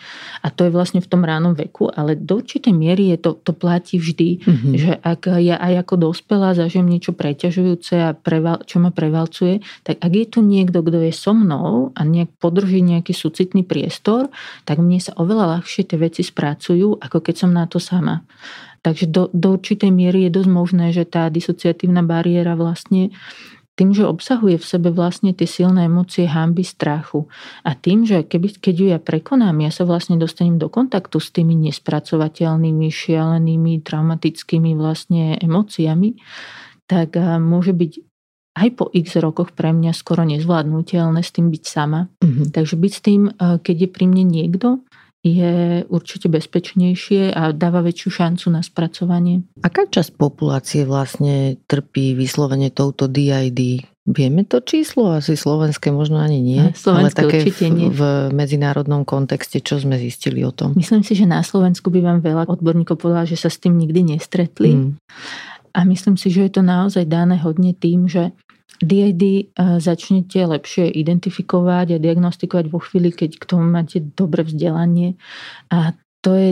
A 0.46 0.50
to 0.54 0.66
je 0.66 0.74
vlastne 0.74 1.02
v 1.02 1.10
tom 1.10 1.26
ránom 1.26 1.58
veku, 1.58 1.90
ale 1.90 2.14
do 2.14 2.38
určitej 2.38 2.70
miery 2.70 3.10
je 3.14 3.18
to, 3.18 3.30
to 3.34 3.50
platí 3.50 3.98
vždy, 3.98 4.42
mm-hmm. 4.42 4.72
že 4.78 4.92
ak 5.02 5.22
ja 5.42 5.58
aj 5.58 5.86
ako 5.86 6.10
dospelá 6.10 6.54
zažijem 6.54 6.86
niečo 6.86 7.10
preťažujúce 7.14 7.94
a 7.98 8.14
preval, 8.14 8.62
čo 8.72 8.80
ma 8.80 8.88
prevalcuje, 8.88 9.60
tak 9.84 10.00
ak 10.00 10.12
je 10.16 10.26
tu 10.32 10.40
niekto, 10.40 10.80
kto 10.80 11.04
je 11.04 11.12
so 11.12 11.36
mnou 11.36 11.92
a 11.92 12.00
nejak 12.08 12.32
podrží 12.40 12.80
nejaký 12.80 13.12
súcitný 13.12 13.68
priestor, 13.68 14.32
tak 14.64 14.80
mne 14.80 14.96
sa 14.96 15.12
oveľa 15.20 15.60
ľahšie 15.60 15.84
tie 15.84 16.00
veci 16.00 16.24
spracujú, 16.24 16.96
ako 17.04 17.18
keď 17.20 17.34
som 17.36 17.52
na 17.52 17.68
to 17.68 17.76
sama. 17.76 18.24
Takže 18.82 19.12
do, 19.12 19.28
do 19.30 19.54
určitej 19.54 19.92
miery 19.92 20.26
je 20.26 20.34
dosť 20.40 20.50
možné, 20.50 20.86
že 20.90 21.06
tá 21.06 21.30
disociatívna 21.30 22.02
bariéra 22.02 22.58
vlastne 22.58 23.14
tým, 23.72 23.96
že 23.96 24.04
obsahuje 24.04 24.60
v 24.60 24.68
sebe 24.68 24.92
vlastne 24.92 25.32
tie 25.32 25.48
silné 25.48 25.88
emócie 25.88 26.28
hamby, 26.28 26.60
strachu. 26.60 27.24
A 27.64 27.72
tým, 27.72 28.04
že 28.04 28.20
keby, 28.20 28.60
keď 28.60 28.74
ju 28.76 28.86
ja 28.92 29.00
prekonám, 29.00 29.56
ja 29.64 29.72
sa 29.72 29.88
vlastne 29.88 30.20
dostanem 30.20 30.60
do 30.60 30.68
kontaktu 30.68 31.16
s 31.16 31.32
tými 31.32 31.56
nespracovateľnými, 31.56 32.86
šialenými, 32.92 33.80
traumatickými 33.80 34.76
vlastne 34.76 35.40
emóciami, 35.40 36.20
tak 36.84 37.16
môže 37.40 37.72
byť 37.72 38.11
aj 38.52 38.68
po 38.76 38.92
x 38.92 39.16
rokoch 39.16 39.56
pre 39.56 39.72
mňa 39.72 39.96
skoro 39.96 40.28
nezvládnutelné 40.28 41.20
s 41.24 41.32
tým 41.32 41.48
byť 41.48 41.64
sama. 41.64 42.12
Mm-hmm. 42.20 42.46
Takže 42.52 42.74
byť 42.76 42.92
s 42.92 43.00
tým, 43.00 43.22
keď 43.38 43.76
je 43.76 43.88
pri 43.88 44.04
mne 44.04 44.24
niekto, 44.28 44.84
je 45.22 45.86
určite 45.86 46.26
bezpečnejšie 46.26 47.30
a 47.30 47.54
dáva 47.54 47.78
väčšiu 47.86 48.10
šancu 48.10 48.46
na 48.50 48.60
spracovanie. 48.60 49.46
Aká 49.62 49.86
časť 49.86 50.18
populácie 50.18 50.82
vlastne 50.82 51.62
trpí 51.70 52.18
vyslovene 52.18 52.74
touto 52.74 53.06
DID? 53.06 53.86
Vieme 54.02 54.42
to 54.42 54.58
číslo? 54.58 55.14
Asi 55.14 55.38
slovenské 55.38 55.94
možno 55.94 56.18
ani 56.18 56.42
nie. 56.42 56.74
Slovenské 56.74 57.22
ale 57.22 57.30
také 57.30 57.36
určite 57.38 57.70
v, 57.70 57.74
nie. 57.78 57.86
v 57.94 58.02
medzinárodnom 58.34 59.06
kontexte, 59.06 59.62
čo 59.62 59.78
sme 59.78 59.94
zistili 59.94 60.42
o 60.42 60.50
tom? 60.50 60.74
Myslím 60.74 61.06
si, 61.06 61.14
že 61.14 61.22
na 61.22 61.46
Slovensku 61.46 61.86
by 61.86 62.02
vám 62.02 62.18
veľa 62.18 62.50
odborníkov 62.50 62.98
povedala, 62.98 63.22
že 63.22 63.38
sa 63.38 63.46
s 63.46 63.62
tým 63.62 63.78
nikdy 63.78 64.18
nestretli. 64.18 64.74
Hmm. 64.74 64.98
A 65.72 65.84
myslím 65.88 66.20
si, 66.20 66.28
že 66.28 66.48
je 66.48 66.52
to 66.52 66.62
naozaj 66.62 67.08
dané 67.08 67.40
hodne 67.40 67.72
tým, 67.72 68.08
že 68.08 68.32
DID 68.82 69.22
eh, 69.22 69.42
začnete 69.78 70.42
lepšie 70.42 70.90
identifikovať 70.90 71.96
a 71.96 72.02
diagnostikovať 72.02 72.66
vo 72.68 72.82
chvíli, 72.82 73.14
keď 73.14 73.38
k 73.38 73.44
tomu 73.44 73.64
máte 73.68 74.02
dobre 74.02 74.42
vzdelanie. 74.42 75.14
A 75.70 75.96
to 76.22 76.38
je 76.38 76.50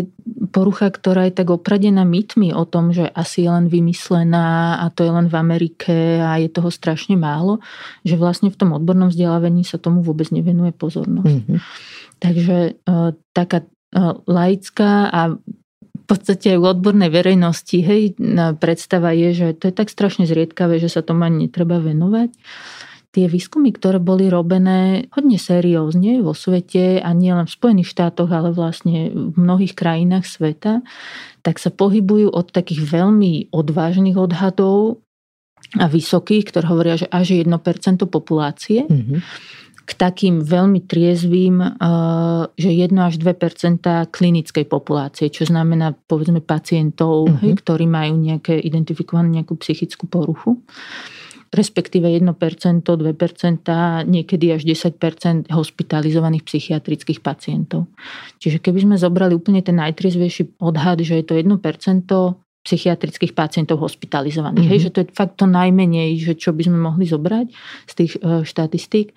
porucha, 0.51 0.91
ktorá 0.91 1.31
je 1.31 1.39
tak 1.39 1.55
opradená 1.55 2.03
mytmi 2.03 2.51
o 2.51 2.67
tom, 2.67 2.91
že 2.91 3.07
asi 3.07 3.47
je 3.47 3.51
len 3.55 3.71
vymyslená 3.71 4.83
a 4.83 4.91
to 4.91 5.07
je 5.07 5.15
len 5.15 5.31
v 5.31 5.39
Amerike 5.39 6.19
a 6.19 6.43
je 6.43 6.51
toho 6.51 6.75
strašne 6.75 7.15
málo, 7.15 7.63
že 8.03 8.19
vlastne 8.19 8.51
v 8.51 8.59
tom 8.59 8.75
odbornom 8.75 9.15
vzdelávaní 9.15 9.63
sa 9.63 9.79
tomu 9.79 10.03
vôbec 10.03 10.27
nevenuje 10.35 10.75
pozornosť. 10.75 11.47
Mm-hmm. 11.47 11.59
Takže 12.19 12.57
uh, 12.83 13.15
taká 13.31 13.63
uh, 13.63 14.19
laická 14.27 15.07
a 15.07 15.39
podstate 16.11 16.55
aj 16.55 16.59
u 16.59 16.67
odbornej 16.67 17.11
verejnosti 17.15 17.79
hej, 17.79 18.19
predstava 18.59 19.15
je, 19.15 19.31
že 19.31 19.47
to 19.55 19.71
je 19.71 19.75
tak 19.75 19.87
strašne 19.87 20.27
zriedkavé, 20.27 20.83
že 20.83 20.91
sa 20.91 21.07
tomu 21.07 21.23
ani 21.23 21.47
netreba 21.47 21.79
venovať. 21.79 22.35
Tie 23.11 23.27
výskumy, 23.27 23.75
ktoré 23.75 23.99
boli 23.99 24.31
robené 24.31 25.11
hodne 25.15 25.39
seriózne 25.39 26.23
vo 26.23 26.31
svete 26.31 27.03
a 27.03 27.11
nie 27.11 27.35
len 27.35 27.47
v 27.47 27.55
Spojených 27.55 27.91
štátoch, 27.91 28.31
ale 28.31 28.55
vlastne 28.55 29.11
v 29.11 29.35
mnohých 29.35 29.75
krajinách 29.75 30.27
sveta, 30.27 30.83
tak 31.43 31.59
sa 31.59 31.75
pohybujú 31.75 32.31
od 32.31 32.51
takých 32.55 32.87
veľmi 32.87 33.51
odvážnych 33.51 34.15
odhadov 34.15 35.03
a 35.79 35.87
vysokých, 35.91 36.51
ktoré 36.51 36.67
hovoria, 36.71 36.99
že 36.99 37.07
až 37.11 37.39
1% 37.39 37.51
populácie, 38.11 38.87
mm-hmm 38.87 39.23
k 39.91 39.93
takým 39.99 40.39
veľmi 40.39 40.87
triezvým, 40.87 41.59
eh, 41.59 41.71
že 42.55 42.71
1 42.71 42.95
až 43.03 43.19
2 43.19 44.07
klinickej 44.07 44.71
populácie, 44.71 45.27
čo 45.35 45.43
znamená 45.51 45.99
povedzme 46.07 46.39
pacientov, 46.39 47.27
uh-huh. 47.27 47.43
hej, 47.43 47.59
ktorí 47.59 47.91
majú 47.91 48.15
nejaké 48.15 48.55
identifikovanú 48.63 49.35
nejakú 49.35 49.59
psychickú 49.59 50.07
poruchu 50.07 50.63
respektíve 51.51 52.07
1%, 52.07 52.31
2%, 52.87 54.07
niekedy 54.07 54.47
až 54.55 54.63
10% 54.63 55.51
hospitalizovaných 55.51 56.47
psychiatrických 56.47 57.19
pacientov. 57.19 57.91
Čiže 58.39 58.63
keby 58.63 58.87
sme 58.87 58.95
zobrali 58.95 59.35
úplne 59.35 59.59
ten 59.59 59.75
najtriezvejší 59.83 60.63
odhad, 60.63 61.03
že 61.03 61.19
je 61.19 61.25
to 61.27 61.35
1% 61.35 62.07
psychiatrických 62.71 63.35
pacientov 63.35 63.83
hospitalizovaných. 63.83 64.63
Mm-hmm. 64.63 64.79
Hej, 64.79 64.87
že 64.87 64.93
to 64.95 64.99
je 65.03 65.11
fakt 65.11 65.35
to 65.43 65.51
najmenej, 65.51 66.23
že 66.23 66.39
čo 66.39 66.55
by 66.55 66.71
sme 66.71 66.79
mohli 66.79 67.11
zobrať 67.11 67.47
z 67.91 67.93
tých 67.99 68.13
uh, 68.23 68.47
štatistík. 68.47 69.11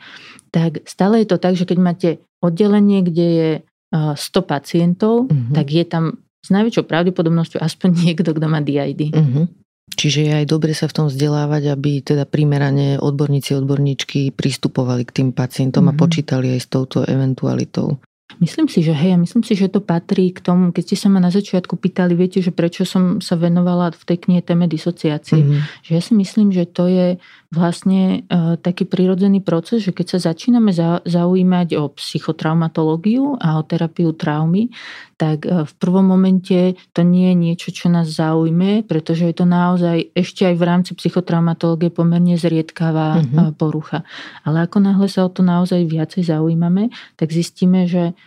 Tak 0.50 0.90
stále 0.90 1.22
je 1.22 1.28
to 1.30 1.38
tak, 1.38 1.54
že 1.54 1.70
keď 1.70 1.78
máte 1.78 2.10
oddelenie, 2.42 3.06
kde 3.06 3.28
je 3.30 3.50
uh, 3.62 4.18
100 4.18 4.50
pacientov, 4.50 5.30
mm-hmm. 5.30 5.54
tak 5.54 5.70
je 5.70 5.86
tam 5.86 6.04
s 6.42 6.50
najväčšou 6.50 6.90
pravdepodobnosťou 6.90 7.62
aspoň 7.62 7.90
niekto, 8.10 8.34
kto 8.34 8.48
má 8.50 8.58
DID. 8.66 9.14
Mm-hmm. 9.14 9.46
Čiže 9.94 10.20
je 10.26 10.32
aj 10.34 10.46
dobre 10.50 10.74
sa 10.74 10.90
v 10.90 10.96
tom 10.96 11.06
vzdelávať, 11.12 11.70
aby 11.70 12.02
teda 12.02 12.26
primerane 12.26 12.98
odborníci, 12.98 13.54
odborníčky 13.54 14.34
pristupovali 14.34 15.06
k 15.06 15.22
tým 15.22 15.30
pacientom 15.30 15.86
mm-hmm. 15.86 15.94
a 15.94 16.00
mhm. 16.00 16.02
počítali 16.02 16.48
aj 16.58 16.60
s 16.66 16.68
touto 16.72 17.06
eventualitou. 17.06 18.02
Myslím 18.40 18.72
si, 18.72 18.82
že 18.82 18.94
hej, 18.96 19.18
myslím 19.20 19.44
si, 19.44 19.54
že 19.54 19.70
to 19.70 19.84
patrí 19.84 20.34
k 20.34 20.40
tomu, 20.42 20.74
keď 20.74 20.84
ste 20.94 20.98
sa 20.98 21.08
ma 21.12 21.20
na 21.22 21.30
začiatku 21.30 21.78
pýtali, 21.78 22.18
viete, 22.18 22.40
že 22.40 22.50
prečo 22.50 22.88
som 22.88 23.22
sa 23.22 23.38
venovala 23.38 23.94
v 23.94 24.04
tej 24.08 24.18
knihe 24.26 24.42
téme 24.42 24.66
disociácie. 24.66 25.44
Mm-hmm. 25.44 25.60
Že 25.86 25.92
ja 25.94 26.02
si 26.02 26.14
myslím, 26.18 26.48
že 26.50 26.64
to 26.66 26.90
je 26.90 27.08
vlastne 27.54 28.26
uh, 28.26 28.58
taký 28.58 28.90
prirodzený 28.90 29.46
proces, 29.46 29.86
že 29.86 29.94
keď 29.94 30.18
sa 30.18 30.34
začíname 30.34 30.74
za, 30.74 31.06
zaujímať 31.06 31.78
o 31.78 31.94
psychotraumatológiu 31.94 33.38
a 33.38 33.62
o 33.62 33.64
terapiu 33.64 34.10
traumy, 34.18 34.74
tak 35.22 35.46
uh, 35.46 35.62
v 35.62 35.74
prvom 35.78 36.02
momente 36.02 36.74
to 36.98 37.06
nie 37.06 37.30
je 37.30 37.36
niečo, 37.38 37.70
čo 37.70 37.94
nás 37.94 38.10
zaujme, 38.10 38.82
pretože 38.90 39.30
je 39.30 39.36
to 39.38 39.46
naozaj 39.46 40.10
ešte 40.18 40.50
aj 40.50 40.56
v 40.58 40.64
rámci 40.66 40.92
psychotraumatológie 40.98 41.94
pomerne 41.94 42.34
zriedkavá 42.34 43.22
mm-hmm. 43.22 43.54
porucha. 43.62 44.02
Ale 44.42 44.66
ako 44.66 44.82
náhle 44.82 45.06
sa 45.06 45.24
o 45.24 45.30
to 45.30 45.46
naozaj 45.46 45.86
viacej 45.86 46.26
zaujímame, 46.26 46.90
tak 47.16 47.30
zistíme, 47.30 47.86
že 47.86 48.18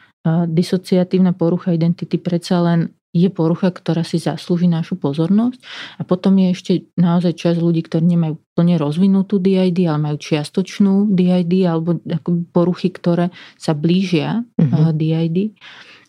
disociatívna 0.47 1.39
porucha 1.39 1.71
identity 1.71 2.19
predsa 2.19 2.59
len 2.59 2.91
je 3.17 3.31
porucha, 3.33 3.73
ktorá 3.73 4.05
si 4.05 4.21
zaslúži 4.21 4.69
našu 4.69 5.01
pozornosť. 5.01 5.61
A 5.97 6.03
potom 6.05 6.37
je 6.37 6.53
ešte 6.53 6.73
naozaj 7.01 7.33
časť 7.33 7.59
ľudí, 7.59 7.81
ktorí 7.89 8.05
nemajú 8.05 8.37
plne 8.53 8.77
rozvinutú 8.77 9.41
DID, 9.41 9.89
ale 9.89 10.13
majú 10.13 10.17
čiastočnú 10.21 11.09
DID 11.09 11.65
alebo 11.65 11.97
poruchy, 12.53 12.93
ktoré 12.93 13.33
sa 13.57 13.73
blížia 13.73 14.45
uh-huh. 14.61 14.93
Mhm. 14.93 14.97
DID. 14.97 15.39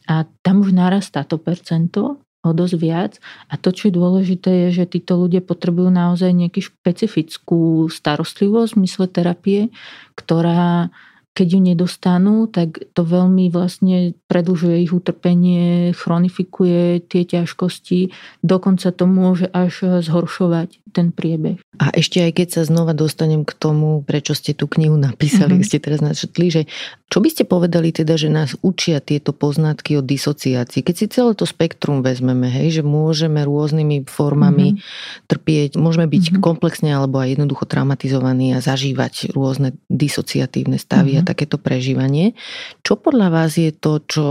A 0.07 0.23
tam 0.43 0.63
už 0.63 0.71
narastá 0.71 1.27
to 1.27 1.35
percento 1.35 2.23
o 2.47 2.51
dosť 2.55 2.75
viac. 2.79 3.13
A 3.51 3.59
to, 3.59 3.75
čo 3.75 3.91
je 3.91 3.97
dôležité, 3.99 4.51
je, 4.67 4.83
že 4.83 4.93
títo 4.99 5.19
ľudia 5.19 5.43
potrebujú 5.43 5.91
naozaj 5.91 6.31
nejakú 6.31 6.63
špecifickú 6.63 7.91
starostlivosť 7.91 8.71
v 8.77 8.81
mysle 8.87 9.05
terapie, 9.11 9.61
ktorá 10.15 10.87
keď 11.37 11.47
ju 11.53 11.59
nedostanú, 11.61 12.49
tak 12.49 12.81
to 12.97 13.05
veľmi 13.05 13.53
vlastne 13.53 14.17
predlžuje 14.25 14.89
ich 14.89 14.89
utrpenie, 14.89 15.93
chronifikuje 15.93 17.05
tie 17.05 17.29
ťažkosti, 17.29 18.09
dokonca 18.41 18.89
to 18.89 19.05
môže 19.05 19.45
až 19.53 20.01
zhoršovať 20.01 20.81
ten 20.89 21.13
priebeh. 21.13 21.61
A 21.77 21.93
ešte 21.93 22.25
aj 22.25 22.41
keď 22.41 22.47
sa 22.49 22.61
znova 22.65 22.97
dostanem 22.97 23.45
k 23.45 23.53
tomu, 23.53 24.01
prečo 24.01 24.33
ste 24.33 24.57
tú 24.57 24.65
knihu 24.65 24.97
napísali, 24.97 25.61
mm-hmm. 25.61 25.67
ste 25.69 25.77
teraz 25.77 26.01
načrtli, 26.01 26.47
že 26.49 26.61
čo 27.07 27.23
by 27.23 27.29
ste 27.31 27.47
povedali 27.47 27.95
teda, 27.95 28.19
že 28.19 28.27
nás 28.27 28.57
učia 28.65 28.99
tieto 28.99 29.31
poznatky 29.31 29.95
o 29.95 30.03
disociácii? 30.03 30.83
Keď 30.83 30.95
si 30.97 31.05
celé 31.07 31.31
to 31.37 31.47
spektrum 31.47 32.03
vezmeme, 32.03 32.51
hej, 32.51 32.81
že 32.81 32.83
môžeme 32.83 33.45
rôznymi 33.45 34.09
formami 34.09 34.75
mm-hmm. 34.75 35.25
trpieť, 35.31 35.71
môžeme 35.79 36.09
byť 36.09 36.23
mm-hmm. 36.33 36.43
komplexne 36.43 36.91
alebo 36.91 37.23
aj 37.23 37.39
jednoducho 37.39 37.63
traumatizovaní 37.63 38.57
a 38.57 38.59
zažívať 38.59 39.31
rôzne 39.31 39.77
disociatívne 39.87 40.75
stavy 40.75 41.15
mm-hmm. 41.15 41.25
a 41.25 41.29
takéto 41.29 41.55
prežívanie. 41.61 42.35
Čo 42.83 42.99
podľa 42.99 43.27
vás 43.31 43.55
je 43.55 43.71
to, 43.71 44.03
čo 44.03 44.25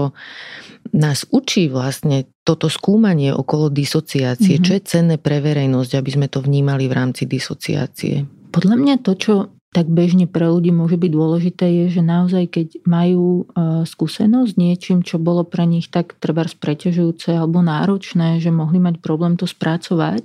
nás 0.93 1.25
učí 1.33 1.73
vlastne 1.73 2.29
toto 2.47 2.71
skúmanie 2.71 3.35
okolo 3.35 3.67
disociácie, 3.67 4.63
mm-hmm. 4.63 4.67
čo 4.71 4.73
je 4.79 4.83
cenné 4.87 5.17
pre 5.19 5.43
verejnosť, 5.43 5.99
aby 5.99 6.11
sme 6.15 6.27
to 6.31 6.39
vnímali 6.39 6.87
v 6.87 6.95
rámci 6.95 7.27
disociácie? 7.27 8.23
Podľa 8.55 8.77
mňa 8.79 8.95
to, 9.03 9.13
čo 9.19 9.35
tak 9.75 9.93
bežne 9.93 10.25
pre 10.25 10.49
ľudí 10.49 10.73
môže 10.73 10.97
byť 10.97 11.11
dôležité, 11.13 11.65
je, 11.69 12.01
že 12.01 12.03
naozaj 12.03 12.45
keď 12.49 12.69
majú 12.89 13.45
e, 13.45 13.85
skúsenosť 13.85 14.57
s 14.57 14.57
niečím, 14.57 15.05
čo 15.05 15.21
bolo 15.21 15.45
pre 15.45 15.69
nich 15.69 15.93
tak 15.93 16.17
treba 16.17 16.49
preťažujúce 16.49 17.37
alebo 17.37 17.61
náročné, 17.61 18.41
že 18.41 18.49
mohli 18.49 18.81
mať 18.81 19.05
problém 19.05 19.37
to 19.37 19.45
spracovať, 19.45 20.25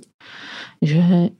že 0.80 1.04
e, 1.04 1.30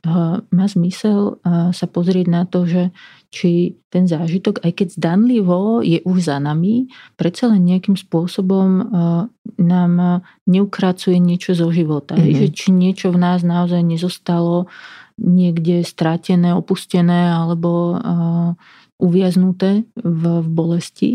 má 0.45 0.67
zmysel 0.69 1.41
e, 1.41 1.73
sa 1.73 1.87
pozrieť 1.89 2.27
na 2.29 2.43
to, 2.45 2.69
že 2.69 2.93
či 3.33 3.81
ten 3.89 4.05
zážitok, 4.05 4.61
aj 4.61 4.73
keď 4.77 4.89
zdanlivo 4.93 5.81
je 5.81 6.05
už 6.05 6.29
za 6.29 6.37
nami, 6.37 6.93
predsa 7.17 7.49
len 7.49 7.65
nejakým 7.65 7.97
spôsobom 7.97 8.93
nám 9.57 10.21
neukracuje 10.45 11.17
niečo 11.17 11.57
zo 11.57 11.73
života. 11.73 12.13
Mm-hmm. 12.13 12.37
Že 12.37 12.47
či 12.53 12.69
niečo 12.77 13.09
v 13.09 13.25
nás 13.25 13.41
naozaj 13.41 13.81
nezostalo 13.81 14.69
niekde 15.23 15.87
stratené, 15.87 16.51
opustené 16.51 17.31
alebo 17.31 17.95
uh, 17.95 18.51
uviaznuté 18.99 19.87
v, 19.95 20.23
v 20.43 20.47
bolesti, 20.51 21.11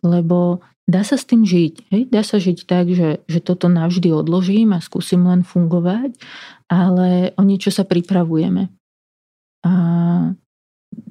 lebo 0.00 0.64
dá 0.88 1.04
sa 1.04 1.20
s 1.20 1.28
tým 1.28 1.44
žiť. 1.44 1.74
Hej? 1.92 2.02
Dá 2.08 2.24
sa 2.24 2.40
žiť 2.40 2.64
tak, 2.64 2.90
že, 2.92 3.22
že 3.28 3.40
toto 3.44 3.68
navždy 3.68 4.10
odložím 4.12 4.74
a 4.74 4.84
skúsim 4.84 5.22
len 5.24 5.44
fungovať, 5.46 6.16
ale 6.68 7.32
o 7.36 7.42
niečo 7.44 7.72
sa 7.72 7.84
pripravujeme. 7.84 8.72
A, 9.62 9.72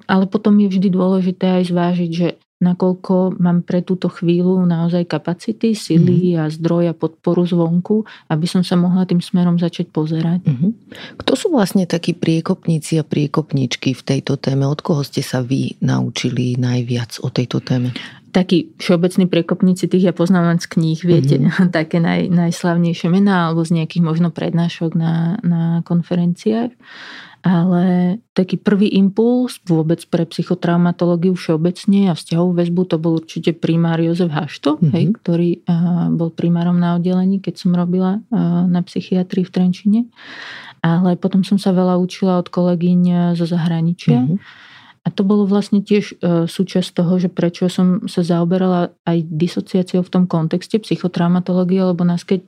ale 0.06 0.26
potom 0.28 0.60
je 0.60 0.68
vždy 0.68 0.88
dôležité 0.92 1.62
aj 1.62 1.64
zvážiť, 1.72 2.12
že 2.12 2.28
nakoľko 2.62 3.42
mám 3.42 3.66
pre 3.66 3.82
túto 3.82 4.08
chvíľu 4.08 4.62
naozaj 4.70 5.10
kapacity, 5.10 5.74
sily 5.74 6.38
mm. 6.38 6.40
a 6.40 6.44
zdroj 6.48 6.94
a 6.94 6.96
podporu 6.96 7.44
zvonku, 7.44 8.06
aby 8.30 8.46
som 8.46 8.62
sa 8.62 8.78
mohla 8.78 9.10
tým 9.10 9.20
smerom 9.20 9.58
začať 9.58 9.90
pozerať. 9.90 10.46
Mm-hmm. 10.46 10.72
Kto 11.26 11.32
sú 11.34 11.50
vlastne 11.50 11.90
takí 11.90 12.14
priekopníci 12.14 13.02
a 13.02 13.04
priekopničky 13.04 13.98
v 13.98 14.02
tejto 14.06 14.38
téme? 14.38 14.70
Od 14.70 14.78
koho 14.80 15.02
ste 15.02 15.26
sa 15.26 15.42
vy 15.42 15.82
naučili 15.82 16.56
najviac 16.56 17.18
o 17.26 17.34
tejto 17.34 17.66
téme? 17.66 17.92
Takí 18.32 18.80
všeobecní 18.80 19.28
priekopníci, 19.28 19.92
tých 19.92 20.08
ja 20.08 20.14
poznám 20.16 20.56
len 20.56 20.60
z 20.64 20.70
kníh, 20.72 21.02
viete, 21.04 21.36
mm-hmm. 21.42 21.74
také 21.78 21.98
naj, 21.98 22.30
najslavnejšie 22.30 23.10
mená 23.10 23.50
alebo 23.50 23.66
z 23.66 23.82
nejakých 23.82 24.06
možno 24.06 24.30
prednášok 24.30 24.94
na, 24.94 25.42
na 25.42 25.82
konferenciách 25.84 26.72
ale 27.42 28.18
taký 28.38 28.62
prvý 28.62 28.94
impuls 28.94 29.58
vôbec 29.66 30.06
pre 30.10 30.30
psychotraumatológiu 30.30 31.34
všeobecne 31.34 32.10
a 32.10 32.18
vzťahovú 32.18 32.54
väzbu 32.54 32.82
to 32.86 32.98
bol 33.02 33.18
určite 33.18 33.58
primár 33.58 33.98
Jozef 33.98 34.30
Hašto, 34.30 34.78
mm-hmm. 34.78 34.92
hej, 34.94 35.06
ktorý 35.18 35.50
uh, 35.66 36.14
bol 36.14 36.30
primárom 36.30 36.78
na 36.78 37.02
oddelení, 37.02 37.42
keď 37.42 37.66
som 37.66 37.74
robila 37.74 38.22
uh, 38.22 38.66
na 38.70 38.86
psychiatrii 38.86 39.42
v 39.42 39.54
Trenčine. 39.54 40.02
Ale 40.82 41.14
potom 41.18 41.46
som 41.46 41.62
sa 41.62 41.74
veľa 41.74 41.98
učila 42.02 42.42
od 42.42 42.50
kolegyň 42.50 43.34
zo 43.38 43.46
zahraničia. 43.46 44.26
Mm-hmm. 44.26 44.70
A 45.02 45.10
to 45.10 45.26
bolo 45.26 45.50
vlastne 45.50 45.82
tiež 45.82 46.22
súčasť 46.46 46.94
toho, 46.94 47.18
že 47.18 47.26
prečo 47.26 47.66
som 47.74 48.06
sa 48.06 48.22
zaoberala 48.22 48.94
aj 49.02 49.26
disociáciou 49.34 50.06
v 50.06 50.14
tom 50.14 50.24
kontexte 50.30 50.78
psychotraumatológie, 50.78 51.82
lebo 51.82 52.06
nás 52.06 52.22
keď 52.22 52.46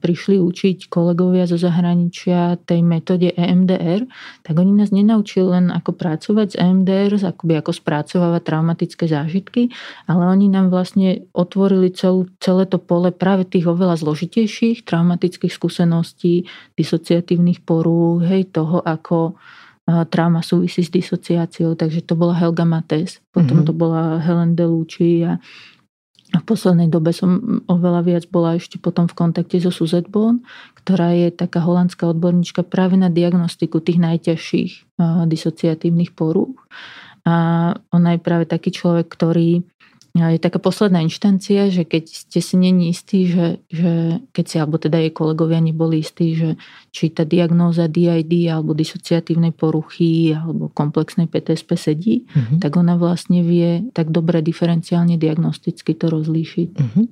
prišli 0.00 0.40
učiť 0.40 0.88
kolegovia 0.88 1.44
zo 1.44 1.60
zahraničia 1.60 2.56
tej 2.64 2.80
metóde 2.80 3.36
EMDR, 3.36 4.08
tak 4.42 4.54
oni 4.56 4.72
nás 4.72 4.88
nenaučili 4.88 5.60
len 5.60 5.66
ako 5.68 5.92
pracovať 5.94 6.46
s 6.52 6.56
EMDR, 6.56 7.12
akoby 7.20 7.60
ako 7.60 7.72
spracovávať 7.76 8.42
traumatické 8.42 9.04
zážitky, 9.04 9.68
ale 10.08 10.24
oni 10.28 10.48
nám 10.48 10.72
vlastne 10.72 11.28
otvorili 11.36 11.92
celú, 11.92 12.26
celé 12.40 12.64
to 12.64 12.80
pole 12.80 13.12
práve 13.12 13.44
tých 13.44 13.68
oveľa 13.68 14.00
zložitejších 14.00 14.88
traumatických 14.88 15.52
skúseností, 15.52 16.48
disociatívnych 16.74 17.62
porúch, 17.62 18.24
hej, 18.24 18.48
toho, 18.48 18.80
ako 18.80 19.36
trauma 20.12 20.44
súvisí 20.44 20.84
s 20.84 20.92
disociáciou, 20.92 21.72
takže 21.72 22.04
to 22.04 22.12
bola 22.12 22.36
Helga 22.36 22.68
Mates, 22.68 23.24
potom 23.32 23.64
mm-hmm. 23.64 23.68
to 23.68 23.72
bola 23.72 24.20
Helen 24.20 24.52
Delucci 24.52 25.24
a 25.24 25.40
poslednej 26.48 26.88
dobe 26.88 27.12
som 27.12 27.60
oveľa 27.68 28.00
viac 28.08 28.24
bola 28.32 28.56
ešte 28.56 28.80
potom 28.80 29.04
v 29.04 29.12
kontakte 29.12 29.60
so 29.60 29.68
Suzette 29.68 30.08
Bon, 30.08 30.40
ktorá 30.80 31.12
je 31.12 31.28
taká 31.28 31.60
holandská 31.60 32.08
odborníčka 32.08 32.64
práve 32.64 32.96
na 32.96 33.12
diagnostiku 33.12 33.84
tých 33.84 34.00
najťažších 34.00 34.96
disociatívnych 35.28 36.16
porúch. 36.16 36.56
A 37.28 37.76
ona 37.92 38.16
je 38.16 38.24
práve 38.24 38.48
taký 38.48 38.72
človek, 38.72 39.12
ktorý 39.12 39.60
je 40.18 40.42
taká 40.42 40.58
posledná 40.58 40.98
inštancia, 41.06 41.70
že 41.70 41.86
keď 41.86 42.04
ste 42.10 42.40
si 42.42 42.58
není 42.58 42.90
istí, 42.90 43.30
že, 43.30 43.62
že 43.70 44.18
keď 44.34 44.44
si, 44.44 44.56
alebo 44.58 44.76
teda 44.82 44.98
jej 44.98 45.14
kolegovia 45.14 45.62
neboli 45.62 46.02
istí, 46.02 46.34
že 46.34 46.58
či 46.90 47.14
tá 47.14 47.22
diagnóza 47.22 47.86
DID 47.86 48.50
alebo 48.50 48.74
disociatívnej 48.74 49.54
poruchy 49.54 50.34
alebo 50.34 50.66
komplexnej 50.74 51.30
PTSP 51.30 51.70
sedí, 51.78 52.14
mm-hmm. 52.26 52.58
tak 52.58 52.74
ona 52.74 52.98
vlastne 52.98 53.46
vie 53.46 53.86
tak 53.94 54.10
dobre 54.10 54.42
diferenciálne 54.42 55.14
diagnosticky 55.14 55.94
to 55.94 56.10
rozlíšiť. 56.10 56.70
Mm-hmm. 56.74 57.06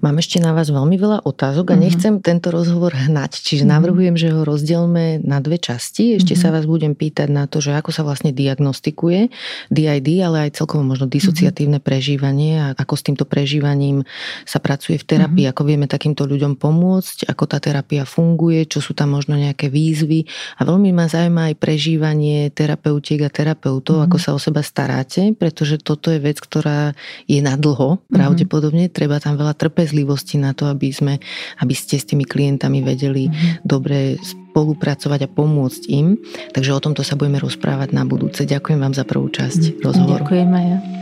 Mám 0.00 0.18
ešte 0.18 0.42
na 0.42 0.56
vás 0.56 0.72
veľmi 0.72 0.96
veľa 0.98 1.24
otázok 1.28 1.72
a 1.72 1.76
mhm. 1.76 1.82
nechcem 1.82 2.14
tento 2.22 2.48
rozhovor 2.54 2.94
hnať, 2.94 3.42
čiže 3.42 3.64
mm-hmm. 3.64 3.74
navrhujem, 3.74 4.16
že 4.18 4.28
ho 4.30 4.42
rozdielme 4.46 5.20
na 5.22 5.38
dve 5.42 5.58
časti. 5.58 6.16
Ešte 6.16 6.34
mm-hmm. 6.34 6.52
sa 6.52 6.54
vás 6.54 6.64
budem 6.64 6.94
pýtať 6.94 7.28
na 7.28 7.50
to, 7.50 7.58
že 7.58 7.74
ako 7.74 7.90
sa 7.90 8.06
vlastne 8.06 8.30
diagnostikuje 8.30 9.28
DID, 9.68 10.08
ale 10.22 10.48
aj 10.48 10.62
celkovo 10.62 10.86
možno 10.86 11.10
disociatívne 11.10 11.82
prežívanie 11.82 12.58
a 12.62 12.66
ako 12.78 12.94
s 12.94 13.02
týmto 13.02 13.24
prežívaním 13.26 14.06
sa 14.46 14.62
pracuje 14.62 14.96
v 15.00 15.06
terapii, 15.06 15.44
ako 15.50 15.62
vieme 15.66 15.86
takýmto 15.90 16.24
ľuďom 16.24 16.56
pomôcť, 16.56 17.28
ako 17.28 17.44
tá 17.48 17.58
terapia 17.58 18.06
funguje, 18.06 18.64
čo 18.68 18.78
sú 18.78 18.94
tam 18.94 19.14
možno 19.16 19.34
nejaké 19.34 19.68
výzvy. 19.68 20.24
A 20.58 20.66
veľmi 20.66 20.94
ma 20.94 21.10
zaujíma 21.10 21.52
aj 21.52 21.54
prežívanie 21.58 22.48
terapeutiek 22.54 23.22
a 23.26 23.30
terapeutov, 23.32 24.04
ako 24.06 24.16
sa 24.18 24.30
o 24.34 24.38
seba 24.38 24.62
staráte, 24.62 25.34
pretože 25.34 25.82
toto 25.82 26.12
je 26.12 26.22
vec, 26.22 26.38
ktorá 26.38 26.94
je 27.26 27.40
na 27.42 27.58
dlho, 27.58 27.98
mhm. 27.98 28.14
pravdepodobne, 28.14 28.84
treba 28.92 29.18
tam 29.18 29.38
veľa 29.42 29.58
trpezlivosti 29.58 30.38
na 30.38 30.54
to, 30.54 30.70
aby, 30.70 30.94
sme, 30.94 31.18
aby 31.58 31.74
ste 31.74 31.98
s 31.98 32.06
tými 32.06 32.22
klientami 32.22 32.78
vedeli 32.86 33.26
mm-hmm. 33.26 33.66
dobre 33.66 34.16
spolupracovať 34.22 35.26
a 35.26 35.32
pomôcť 35.32 35.82
im. 35.90 36.14
Takže 36.54 36.70
o 36.70 36.80
tomto 36.80 37.02
sa 37.02 37.18
budeme 37.18 37.42
rozprávať 37.42 37.90
na 37.90 38.06
budúce. 38.06 38.46
Ďakujem 38.46 38.78
vám 38.78 38.94
za 38.94 39.02
prvú 39.02 39.26
časť 39.26 39.60
mm-hmm. 39.60 39.82
rozhovoru. 39.82 40.22
Ďakujem 40.22 40.50
aj 40.54 40.66
ja. 40.70 41.01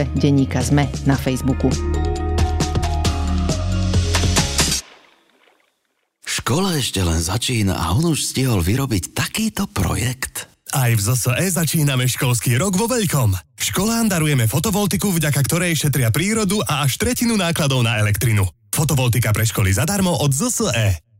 Denníka 0.17 0.61
Sme 0.63 0.89
na 1.03 1.17
Facebooku. 1.17 1.71
Škola 6.23 6.75
ešte 6.79 6.99
len 6.99 7.19
začína 7.21 7.75
a 7.75 7.95
on 7.95 8.11
už 8.11 8.33
stihol 8.33 8.59
vyrobiť 8.59 9.15
takýto 9.15 9.69
projekt. 9.71 10.51
Aj 10.71 10.87
v 10.91 10.99
ZSE 11.03 11.51
začíname 11.51 12.07
školský 12.07 12.55
rok 12.55 12.79
vo 12.79 12.87
veľkom. 12.87 13.35
Školám 13.59 14.07
darujeme 14.07 14.47
fotovoltiku, 14.47 15.11
vďaka 15.11 15.43
ktorej 15.43 15.75
šetria 15.75 16.15
prírodu 16.15 16.63
a 16.63 16.87
až 16.87 16.95
tretinu 16.95 17.35
nákladov 17.35 17.83
na 17.83 17.99
elektrinu. 17.99 18.47
Fotovoltika 18.71 19.35
pre 19.35 19.43
školy 19.43 19.75
zadarmo 19.75 20.15
od 20.15 20.31
ZSE. 20.31 21.10